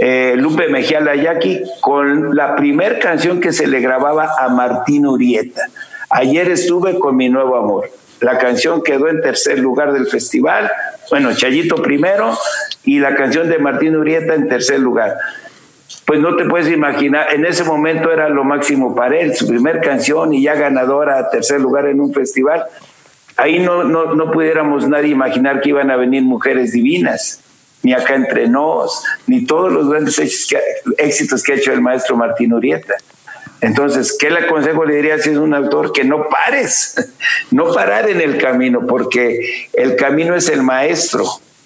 eh, 0.06 0.36
Lupe 0.36 0.68
Mejía 0.68 1.00
Layaki 1.00 1.62
con 1.80 2.36
la 2.36 2.56
primer 2.56 2.98
canción 2.98 3.40
que 3.40 3.54
se 3.54 3.66
le 3.66 3.80
grababa 3.80 4.32
a 4.38 4.50
Martín 4.50 5.06
Urieta. 5.06 5.62
Ayer 6.10 6.50
estuve 6.50 6.98
con 6.98 7.16
mi 7.16 7.30
nuevo 7.30 7.56
amor. 7.56 7.88
La 8.20 8.36
canción 8.36 8.82
quedó 8.82 9.08
en 9.08 9.22
tercer 9.22 9.60
lugar 9.60 9.94
del 9.94 10.06
festival. 10.06 10.70
Bueno, 11.08 11.32
Chayito 11.32 11.76
primero 11.76 12.36
y 12.84 12.98
la 12.98 13.14
canción 13.14 13.48
de 13.48 13.58
Martín 13.58 13.96
Urieta 13.96 14.34
en 14.34 14.46
tercer 14.46 14.78
lugar. 14.78 15.16
Pues 16.04 16.20
no 16.20 16.36
te 16.36 16.44
puedes 16.44 16.70
imaginar, 16.70 17.32
en 17.32 17.46
ese 17.46 17.64
momento 17.64 18.12
era 18.12 18.28
lo 18.28 18.44
máximo 18.44 18.94
para 18.94 19.18
él, 19.18 19.34
su 19.34 19.46
primer 19.46 19.80
canción 19.80 20.34
y 20.34 20.42
ya 20.42 20.54
ganadora 20.54 21.16
a 21.16 21.30
tercer 21.30 21.62
lugar 21.62 21.86
en 21.86 22.02
un 22.02 22.12
festival. 22.12 22.64
Ahí 23.38 23.58
no, 23.58 23.84
no, 23.84 24.14
no 24.14 24.30
pudiéramos 24.30 24.86
nadie 24.86 25.08
imaginar 25.08 25.62
que 25.62 25.70
iban 25.70 25.90
a 25.90 25.96
venir 25.96 26.22
mujeres 26.22 26.72
divinas 26.72 27.40
ni 27.84 27.92
acá 27.92 28.16
entre 28.16 28.48
nos, 28.48 29.04
ni 29.26 29.44
todos 29.44 29.72
los 29.72 29.88
grandes 29.88 30.18
éxitos 30.18 31.42
que 31.42 31.52
ha 31.52 31.56
hecho 31.56 31.72
el 31.72 31.80
maestro 31.80 32.16
Martín 32.16 32.52
Urieta. 32.52 32.94
Entonces, 33.60 34.16
¿qué 34.18 34.30
le 34.30 34.40
aconsejo 34.40 34.84
le 34.84 34.96
diría 34.96 35.18
si 35.18 35.30
es 35.30 35.36
un 35.36 35.54
autor? 35.54 35.92
Que 35.92 36.02
no 36.02 36.28
pares, 36.28 36.96
no 37.50 37.72
parar 37.72 38.08
en 38.10 38.20
el 38.20 38.38
camino, 38.38 38.86
porque 38.86 39.68
el 39.74 39.96
camino 39.96 40.34
es 40.34 40.48
el 40.48 40.62
maestro. 40.62 41.24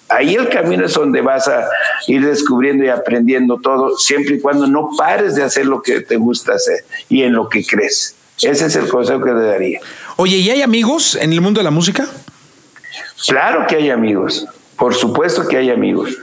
Ahí 0.09 0.35
el 0.35 0.49
camino 0.49 0.85
es 0.85 0.93
donde 0.93 1.21
vas 1.21 1.47
a 1.47 1.67
ir 2.07 2.25
descubriendo 2.25 2.83
y 2.83 2.89
aprendiendo 2.89 3.59
todo, 3.61 3.97
siempre 3.97 4.35
y 4.35 4.39
cuando 4.39 4.67
no 4.67 4.89
pares 4.97 5.35
de 5.35 5.43
hacer 5.43 5.65
lo 5.65 5.81
que 5.81 6.01
te 6.01 6.17
gusta 6.17 6.53
hacer 6.53 6.83
y 7.07 7.23
en 7.23 7.33
lo 7.33 7.47
que 7.47 7.65
crees. 7.65 8.15
Ese 8.41 8.65
es 8.65 8.75
el 8.75 8.87
consejo 8.89 9.21
que 9.21 9.31
le 9.31 9.41
daría. 9.41 9.79
Oye, 10.17 10.37
¿y 10.37 10.49
hay 10.49 10.61
amigos 10.61 11.15
en 11.15 11.31
el 11.31 11.41
mundo 11.41 11.59
de 11.59 11.63
la 11.63 11.71
música? 11.71 12.07
Claro 13.27 13.67
que 13.67 13.75
hay 13.75 13.89
amigos. 13.89 14.47
Por 14.79 14.95
supuesto 14.95 15.45
que 15.47 15.57
hay 15.57 15.69
amigos, 15.69 16.17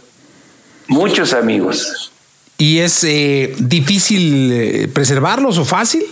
muchos 0.89 1.35
amigos. 1.35 2.11
¿Y 2.57 2.79
es 2.79 3.05
eh, 3.05 3.55
difícil 3.59 4.51
eh, 4.51 4.89
preservarlos 4.89 5.59
o 5.59 5.65
fácil? 5.65 6.05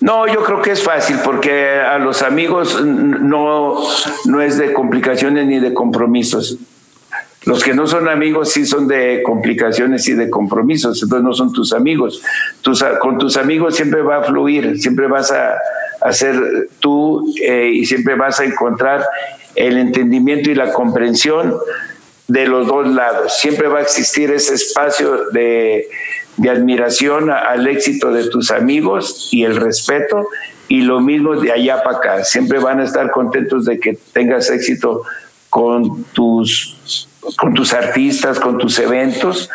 No, 0.00 0.26
yo 0.26 0.42
creo 0.42 0.62
que 0.62 0.72
es 0.72 0.82
fácil 0.82 1.18
porque 1.22 1.78
a 1.78 1.98
los 1.98 2.22
amigos 2.22 2.82
no, 2.82 3.78
no 4.24 4.40
es 4.40 4.56
de 4.56 4.72
complicaciones 4.72 5.46
ni 5.46 5.60
de 5.60 5.74
compromisos. 5.74 6.56
Los 7.44 7.62
que 7.62 7.74
no 7.74 7.86
son 7.86 8.08
amigos 8.08 8.50
sí 8.50 8.64
son 8.64 8.88
de 8.88 9.22
complicaciones 9.22 10.08
y 10.08 10.14
de 10.14 10.30
compromisos, 10.30 11.02
entonces 11.02 11.24
no 11.24 11.34
son 11.34 11.52
tus 11.52 11.72
amigos. 11.72 12.22
Tus, 12.62 12.82
con 13.00 13.18
tus 13.18 13.36
amigos 13.36 13.76
siempre 13.76 14.02
va 14.02 14.18
a 14.18 14.22
fluir, 14.22 14.80
siempre 14.80 15.08
vas 15.08 15.30
a, 15.30 15.58
a 16.00 16.12
ser 16.12 16.68
tú 16.80 17.32
eh, 17.42 17.70
y 17.74 17.84
siempre 17.84 18.14
vas 18.14 18.40
a 18.40 18.44
encontrar 18.44 19.04
el 19.54 19.78
entendimiento 19.78 20.50
y 20.50 20.54
la 20.54 20.72
comprensión 20.72 21.56
de 22.28 22.46
los 22.46 22.66
dos 22.66 22.88
lados. 22.88 23.38
Siempre 23.38 23.68
va 23.68 23.80
a 23.80 23.82
existir 23.82 24.30
ese 24.30 24.54
espacio 24.54 25.30
de, 25.30 25.88
de 26.36 26.50
admiración 26.50 27.30
al 27.30 27.66
éxito 27.66 28.12
de 28.12 28.28
tus 28.28 28.50
amigos 28.50 29.28
y 29.32 29.44
el 29.44 29.56
respeto 29.56 30.28
y 30.68 30.82
lo 30.82 31.00
mismo 31.00 31.36
de 31.36 31.52
allá 31.52 31.82
para 31.82 31.98
acá. 31.98 32.24
Siempre 32.24 32.58
van 32.58 32.80
a 32.80 32.84
estar 32.84 33.10
contentos 33.10 33.64
de 33.64 33.78
que 33.78 33.98
tengas 34.12 34.50
éxito 34.50 35.02
con 35.50 36.04
tus, 36.14 37.06
con 37.36 37.52
tus 37.52 37.74
artistas, 37.74 38.40
con 38.40 38.56
tus 38.56 38.78
eventos 38.78 39.50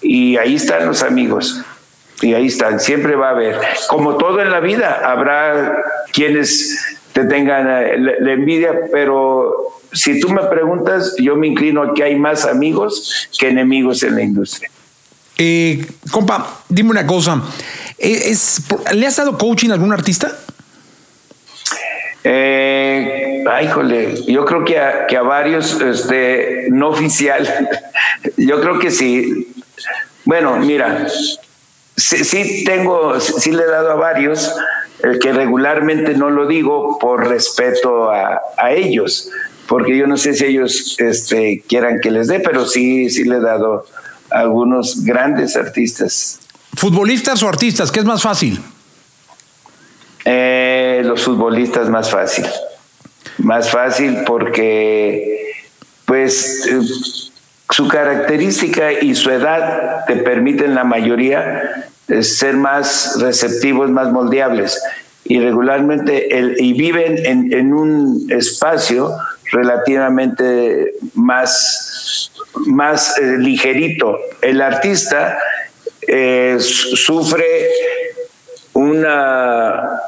y 0.00 0.36
ahí 0.36 0.54
están 0.54 0.86
los 0.86 1.02
amigos. 1.02 1.62
Y 2.22 2.34
ahí 2.34 2.46
están, 2.46 2.80
siempre 2.80 3.16
va 3.16 3.28
a 3.28 3.30
haber. 3.30 3.58
Como 3.88 4.16
todo 4.16 4.40
en 4.40 4.50
la 4.50 4.60
vida, 4.60 5.00
habrá 5.02 5.82
quienes 6.12 6.99
te 7.12 7.24
tengan 7.24 7.68
eh, 7.68 7.96
la, 7.98 8.32
envidia, 8.32 8.72
pero 8.92 9.52
si 9.92 10.20
tú 10.20 10.30
me 10.30 10.42
preguntas, 10.44 11.14
yo 11.18 11.36
me 11.36 11.46
inclino 11.46 11.82
a 11.82 11.94
que 11.94 12.04
hay 12.04 12.16
más 12.16 12.44
amigos 12.44 13.28
que 13.38 13.48
enemigos 13.48 14.02
en 14.02 14.14
la 14.14 14.22
industria. 14.22 14.70
Eh, 15.38 15.84
compa, 16.10 16.62
dime 16.68 16.90
una 16.90 17.06
cosa. 17.06 17.42
Eh, 17.98 18.30
¿Es, 18.30 18.62
¿Le 18.92 19.06
has 19.06 19.16
dado 19.16 19.36
coaching 19.38 19.70
a 19.70 19.74
algún 19.74 19.92
artista? 19.92 20.36
Eh, 22.22 23.42
ay, 23.50 23.68
jole, 23.68 24.22
yo 24.26 24.44
creo 24.44 24.64
que 24.64 24.78
a, 24.78 25.06
que 25.06 25.16
a 25.16 25.22
varios, 25.22 25.80
este, 25.80 26.66
no 26.70 26.90
oficial, 26.90 27.68
yo 28.36 28.60
creo 28.60 28.78
que 28.78 28.90
sí. 28.90 29.52
Bueno, 30.24 30.56
mira, 30.56 31.06
sí, 31.96 32.64
tengo, 32.64 33.18
sí, 33.18 33.52
le 33.52 33.62
he 33.62 33.66
dado 33.66 33.92
a 33.92 33.94
varios, 33.94 34.54
el 35.02 35.18
que 35.18 35.32
regularmente 35.32 36.14
no 36.14 36.30
lo 36.30 36.46
digo 36.46 36.98
por 36.98 37.28
respeto 37.28 38.10
a, 38.10 38.40
a 38.56 38.72
ellos, 38.72 39.30
porque 39.66 39.96
yo 39.96 40.06
no 40.06 40.16
sé 40.16 40.34
si 40.34 40.44
ellos 40.46 40.96
este, 40.98 41.62
quieran 41.68 42.00
que 42.00 42.10
les 42.10 42.26
dé, 42.26 42.40
pero 42.40 42.66
sí, 42.66 43.08
sí 43.08 43.24
le 43.24 43.36
he 43.36 43.40
dado 43.40 43.86
a 44.30 44.40
algunos 44.40 45.04
grandes 45.04 45.56
artistas. 45.56 46.40
¿Futbolistas 46.74 47.42
o 47.42 47.48
artistas? 47.48 47.90
¿Qué 47.90 48.00
es 48.00 48.04
más 48.04 48.22
fácil? 48.22 48.60
Eh, 50.24 51.02
los 51.04 51.22
futbolistas 51.22 51.88
más 51.88 52.10
fácil. 52.10 52.46
Más 53.38 53.70
fácil 53.70 54.18
porque, 54.26 55.52
pues, 56.04 56.66
eh, 56.66 56.80
su 57.70 57.88
característica 57.88 58.92
y 58.92 59.14
su 59.14 59.30
edad 59.30 60.04
te 60.06 60.16
permiten 60.16 60.74
la 60.74 60.84
mayoría 60.84 61.90
ser 62.22 62.56
más 62.56 63.18
receptivos, 63.20 63.90
más 63.90 64.10
moldeables. 64.12 64.82
Y 65.24 65.38
regularmente, 65.40 66.28
y 66.58 66.72
viven 66.72 67.24
en, 67.24 67.72
un 67.72 68.26
espacio 68.30 69.14
relativamente 69.52 70.94
más, 71.14 72.32
más 72.66 73.14
ligerito. 73.38 74.18
El 74.40 74.60
artista 74.60 75.38
sufre 76.58 77.68
una, 78.72 80.00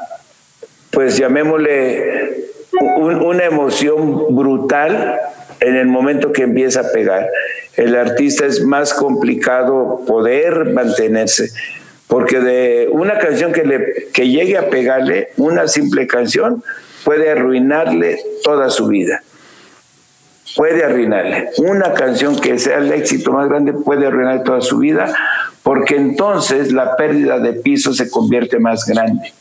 pues 0.91 1.17
llamémosle, 1.17 2.49
una 2.81 3.45
emoción 3.45 4.35
brutal 4.35 5.19
en 5.59 5.75
el 5.75 5.87
momento 5.87 6.31
que 6.31 6.43
empieza 6.43 6.81
a 6.81 6.91
pegar. 6.91 7.29
El 7.75 7.95
artista 7.95 8.45
es 8.45 8.61
más 8.63 8.93
complicado 8.93 10.01
poder 10.05 10.65
mantenerse, 10.65 11.49
porque 12.13 12.39
de 12.39 12.89
una 12.91 13.17
canción 13.17 13.51
que, 13.51 13.63
le, 13.63 14.09
que 14.13 14.29
llegue 14.29 14.55
a 14.55 14.69
pegarle, 14.69 15.29
una 15.35 15.67
simple 15.67 16.05
canción, 16.05 16.63
puede 17.03 17.31
arruinarle 17.31 18.19
toda 18.43 18.69
su 18.69 18.85
vida. 18.85 19.23
Puede 20.55 20.83
arruinarle. 20.83 21.49
Una 21.57 21.95
canción 21.95 22.39
que 22.39 22.59
sea 22.59 22.77
el 22.77 22.91
éxito 22.91 23.33
más 23.33 23.49
grande 23.49 23.73
puede 23.73 24.05
arruinar 24.05 24.43
toda 24.43 24.61
su 24.61 24.77
vida 24.77 25.11
porque 25.63 25.95
entonces 25.95 26.71
la 26.71 26.95
pérdida 26.97 27.39
de 27.39 27.53
piso 27.53 27.95
se 27.95 28.11
convierte 28.11 28.59
más 28.59 28.85
grande. 28.85 29.33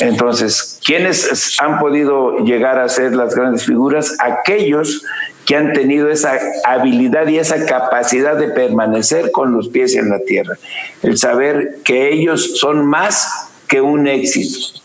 Entonces, 0.00 0.80
¿quiénes 0.84 1.54
han 1.60 1.78
podido 1.78 2.38
llegar 2.38 2.80
a 2.80 2.88
ser 2.88 3.14
las 3.14 3.36
grandes 3.36 3.64
figuras? 3.64 4.16
Aquellos 4.18 5.04
que 5.46 5.56
han 5.56 5.72
tenido 5.72 6.08
esa 6.10 6.38
habilidad 6.64 7.26
y 7.28 7.38
esa 7.38 7.66
capacidad 7.66 8.36
de 8.36 8.48
permanecer 8.48 9.30
con 9.30 9.52
los 9.52 9.68
pies 9.68 9.94
en 9.94 10.10
la 10.10 10.20
tierra. 10.20 10.56
El 11.02 11.18
saber 11.18 11.78
que 11.84 12.12
ellos 12.12 12.58
son 12.58 12.86
más 12.86 13.50
que 13.68 13.80
un 13.80 14.06
éxito. 14.06 14.80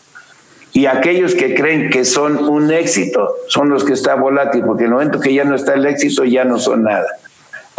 Y 0.72 0.86
aquellos 0.86 1.34
que 1.34 1.54
creen 1.54 1.90
que 1.90 2.04
son 2.04 2.38
un 2.48 2.70
éxito 2.70 3.34
son 3.48 3.70
los 3.70 3.84
que 3.84 3.94
están 3.94 4.20
volátil, 4.20 4.62
porque 4.64 4.84
en 4.84 4.90
el 4.90 4.94
momento 4.94 5.20
que 5.20 5.34
ya 5.34 5.44
no 5.44 5.56
está 5.56 5.74
el 5.74 5.86
éxito 5.86 6.24
ya 6.24 6.44
no 6.44 6.58
son 6.58 6.84
nada 6.84 7.06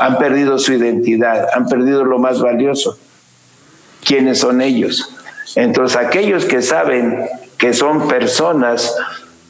han 0.01 0.17
perdido 0.17 0.57
su 0.57 0.73
identidad, 0.73 1.47
han 1.53 1.67
perdido 1.67 2.03
lo 2.03 2.17
más 2.17 2.41
valioso. 2.41 2.97
¿Quiénes 4.03 4.39
son 4.39 4.59
ellos? 4.61 5.15
Entonces, 5.55 5.95
aquellos 5.95 6.45
que 6.45 6.63
saben 6.63 7.27
que 7.59 7.71
son 7.73 8.07
personas 8.07 8.95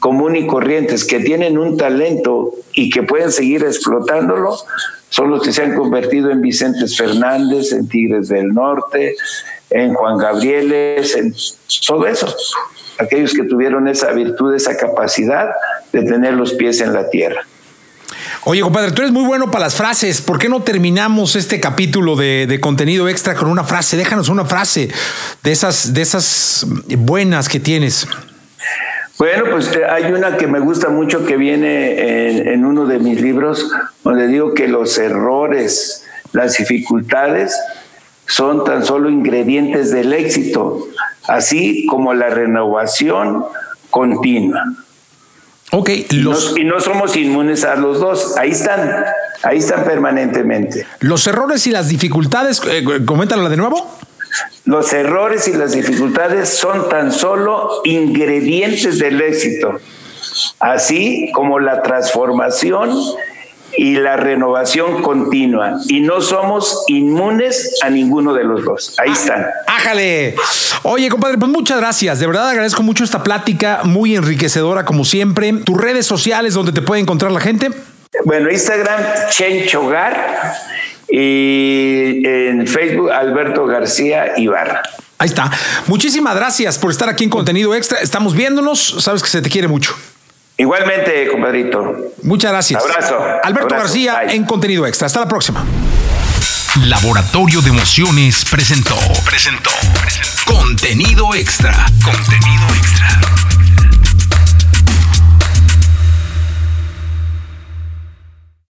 comunes 0.02 0.42
y 0.42 0.46
corrientes, 0.48 1.04
que 1.04 1.20
tienen 1.20 1.56
un 1.56 1.76
talento 1.76 2.50
y 2.72 2.90
que 2.90 3.04
pueden 3.04 3.30
seguir 3.30 3.62
explotándolo, 3.62 4.58
son 5.10 5.30
los 5.30 5.44
que 5.44 5.52
se 5.52 5.62
han 5.62 5.76
convertido 5.76 6.32
en 6.32 6.42
Vicentes 6.42 6.96
Fernández, 6.96 7.70
en 7.70 7.86
Tigres 7.86 8.26
del 8.26 8.48
Norte, 8.48 9.14
en 9.70 9.94
Juan 9.94 10.18
Gabrieles, 10.18 11.14
en 11.14 11.32
todo 11.86 12.08
eso. 12.08 12.34
Aquellos 12.98 13.32
que 13.32 13.44
tuvieron 13.44 13.86
esa 13.86 14.10
virtud, 14.10 14.52
esa 14.56 14.76
capacidad 14.76 15.50
de 15.92 16.02
tener 16.02 16.34
los 16.34 16.54
pies 16.54 16.80
en 16.80 16.92
la 16.92 17.08
tierra. 17.08 17.46
Oye, 18.42 18.60
compadre, 18.60 18.90
tú 18.90 19.02
eres 19.02 19.12
muy 19.12 19.24
bueno 19.24 19.52
para 19.52 19.66
las 19.66 19.76
frases. 19.76 20.20
¿Por 20.20 20.36
qué 20.40 20.48
no 20.48 20.62
terminamos 20.62 21.36
este 21.36 21.60
capítulo 21.60 22.16
de, 22.16 22.58
contenido 22.60 23.08
extra 23.08 23.36
con 23.36 23.48
una 23.48 23.62
frase? 23.62 23.96
Déjanos 23.96 24.28
una 24.28 24.46
frase 24.46 24.88
de 25.44 25.52
esas, 25.52 25.94
de 25.94 26.02
esas 26.02 26.66
buenas 26.88 27.48
que 27.48 27.60
tienes. 27.60 28.08
Bueno, 29.22 29.44
pues 29.52 29.72
eh, 29.76 29.84
hay 29.88 30.10
una 30.10 30.36
que 30.36 30.48
me 30.48 30.58
gusta 30.58 30.88
mucho 30.88 31.24
que 31.24 31.36
viene 31.36 32.52
en, 32.52 32.64
uno 32.64 32.86
de 32.86 32.98
mis 32.98 33.20
libros, 33.20 33.70
donde 34.02 34.26
digo 34.26 34.52
que 34.52 34.66
los 34.66 34.98
errores, 34.98 36.04
las 36.32 36.56
dificultades 36.56 37.56
son 38.26 38.64
tan 38.64 38.84
solo 38.84 39.08
ingredientes 39.08 39.92
del 39.92 40.12
éxito, 40.12 40.88
así 41.28 41.86
como 41.86 42.14
la 42.14 42.30
renovación 42.30 43.44
continua. 43.90 44.64
Ok, 45.70 45.90
los... 46.10 46.58
y, 46.58 46.64
no, 46.64 46.80
somos 46.80 47.16
inmunes 47.16 47.62
a 47.62 47.76
los 47.76 48.00
dos. 48.00 48.36
Ahí 48.36 48.50
están, 48.50 49.04
ahí 49.44 49.58
están 49.58 49.84
permanentemente. 49.84 50.84
Los 50.98 51.28
errores 51.28 51.64
y 51.68 51.70
las 51.70 51.88
dificultades, 51.88 52.60
eh, 52.68 52.84
coméntala 53.06 53.48
de 53.48 53.56
nuevo. 53.56 53.88
Los 54.64 54.92
errores 54.92 55.48
y 55.48 55.54
las 55.54 55.72
dificultades 55.72 56.48
son 56.48 56.88
tan 56.88 57.10
solo 57.12 57.80
ingredientes 57.84 58.98
del 58.98 59.20
éxito, 59.20 59.80
así 60.60 61.30
como 61.34 61.58
la 61.58 61.82
transformación 61.82 62.96
y 63.76 63.96
la 63.96 64.16
renovación 64.16 65.02
continua. 65.02 65.78
Y 65.88 66.00
no 66.00 66.20
somos 66.20 66.84
inmunes 66.86 67.78
a 67.82 67.90
ninguno 67.90 68.34
de 68.34 68.44
los 68.44 68.64
dos. 68.64 68.94
Ahí 68.98 69.10
están. 69.10 69.46
¡Ájale! 69.66 70.36
Oye, 70.84 71.08
compadre, 71.08 71.38
pues 71.38 71.50
muchas 71.50 71.78
gracias. 71.78 72.20
De 72.20 72.26
verdad 72.28 72.48
agradezco 72.48 72.84
mucho 72.84 73.02
esta 73.02 73.22
plática, 73.24 73.80
muy 73.84 74.14
enriquecedora 74.14 74.84
como 74.84 75.04
siempre. 75.04 75.52
Tus 75.64 75.76
redes 75.76 76.06
sociales 76.06 76.54
donde 76.54 76.72
te 76.72 76.82
puede 76.82 77.00
encontrar 77.00 77.32
la 77.32 77.40
gente. 77.40 77.70
Bueno, 78.24 78.50
Instagram, 78.50 79.02
Chenchogar 79.30 80.54
y 81.12 82.26
en 82.26 82.66
Facebook, 82.66 83.10
Alberto 83.10 83.66
García 83.66 84.32
Ibarra. 84.36 84.82
Ahí 85.18 85.28
está. 85.28 85.50
Muchísimas 85.86 86.34
gracias 86.34 86.78
por 86.78 86.90
estar 86.90 87.08
aquí 87.08 87.24
en 87.24 87.30
Contenido 87.30 87.74
Extra. 87.74 87.98
Estamos 87.98 88.34
viéndonos. 88.34 88.96
Sabes 88.98 89.22
que 89.22 89.28
se 89.28 89.42
te 89.42 89.50
quiere 89.50 89.68
mucho. 89.68 89.94
Igualmente, 90.56 91.28
compadrito. 91.28 92.12
Muchas 92.22 92.50
gracias. 92.50 92.82
Abrazo. 92.82 93.18
Alberto 93.44 93.74
García 93.74 94.22
en 94.28 94.44
Contenido 94.44 94.86
Extra. 94.86 95.06
Hasta 95.06 95.20
la 95.20 95.28
próxima. 95.28 95.64
Laboratorio 96.86 97.60
de 97.60 97.68
Emociones 97.68 98.46
presentó, 98.46 98.96
presentó, 99.26 99.70
presentó. 100.00 100.54
Contenido 100.54 101.34
Extra. 101.34 101.86
Contenido 102.02 102.66
Extra. 102.74 103.51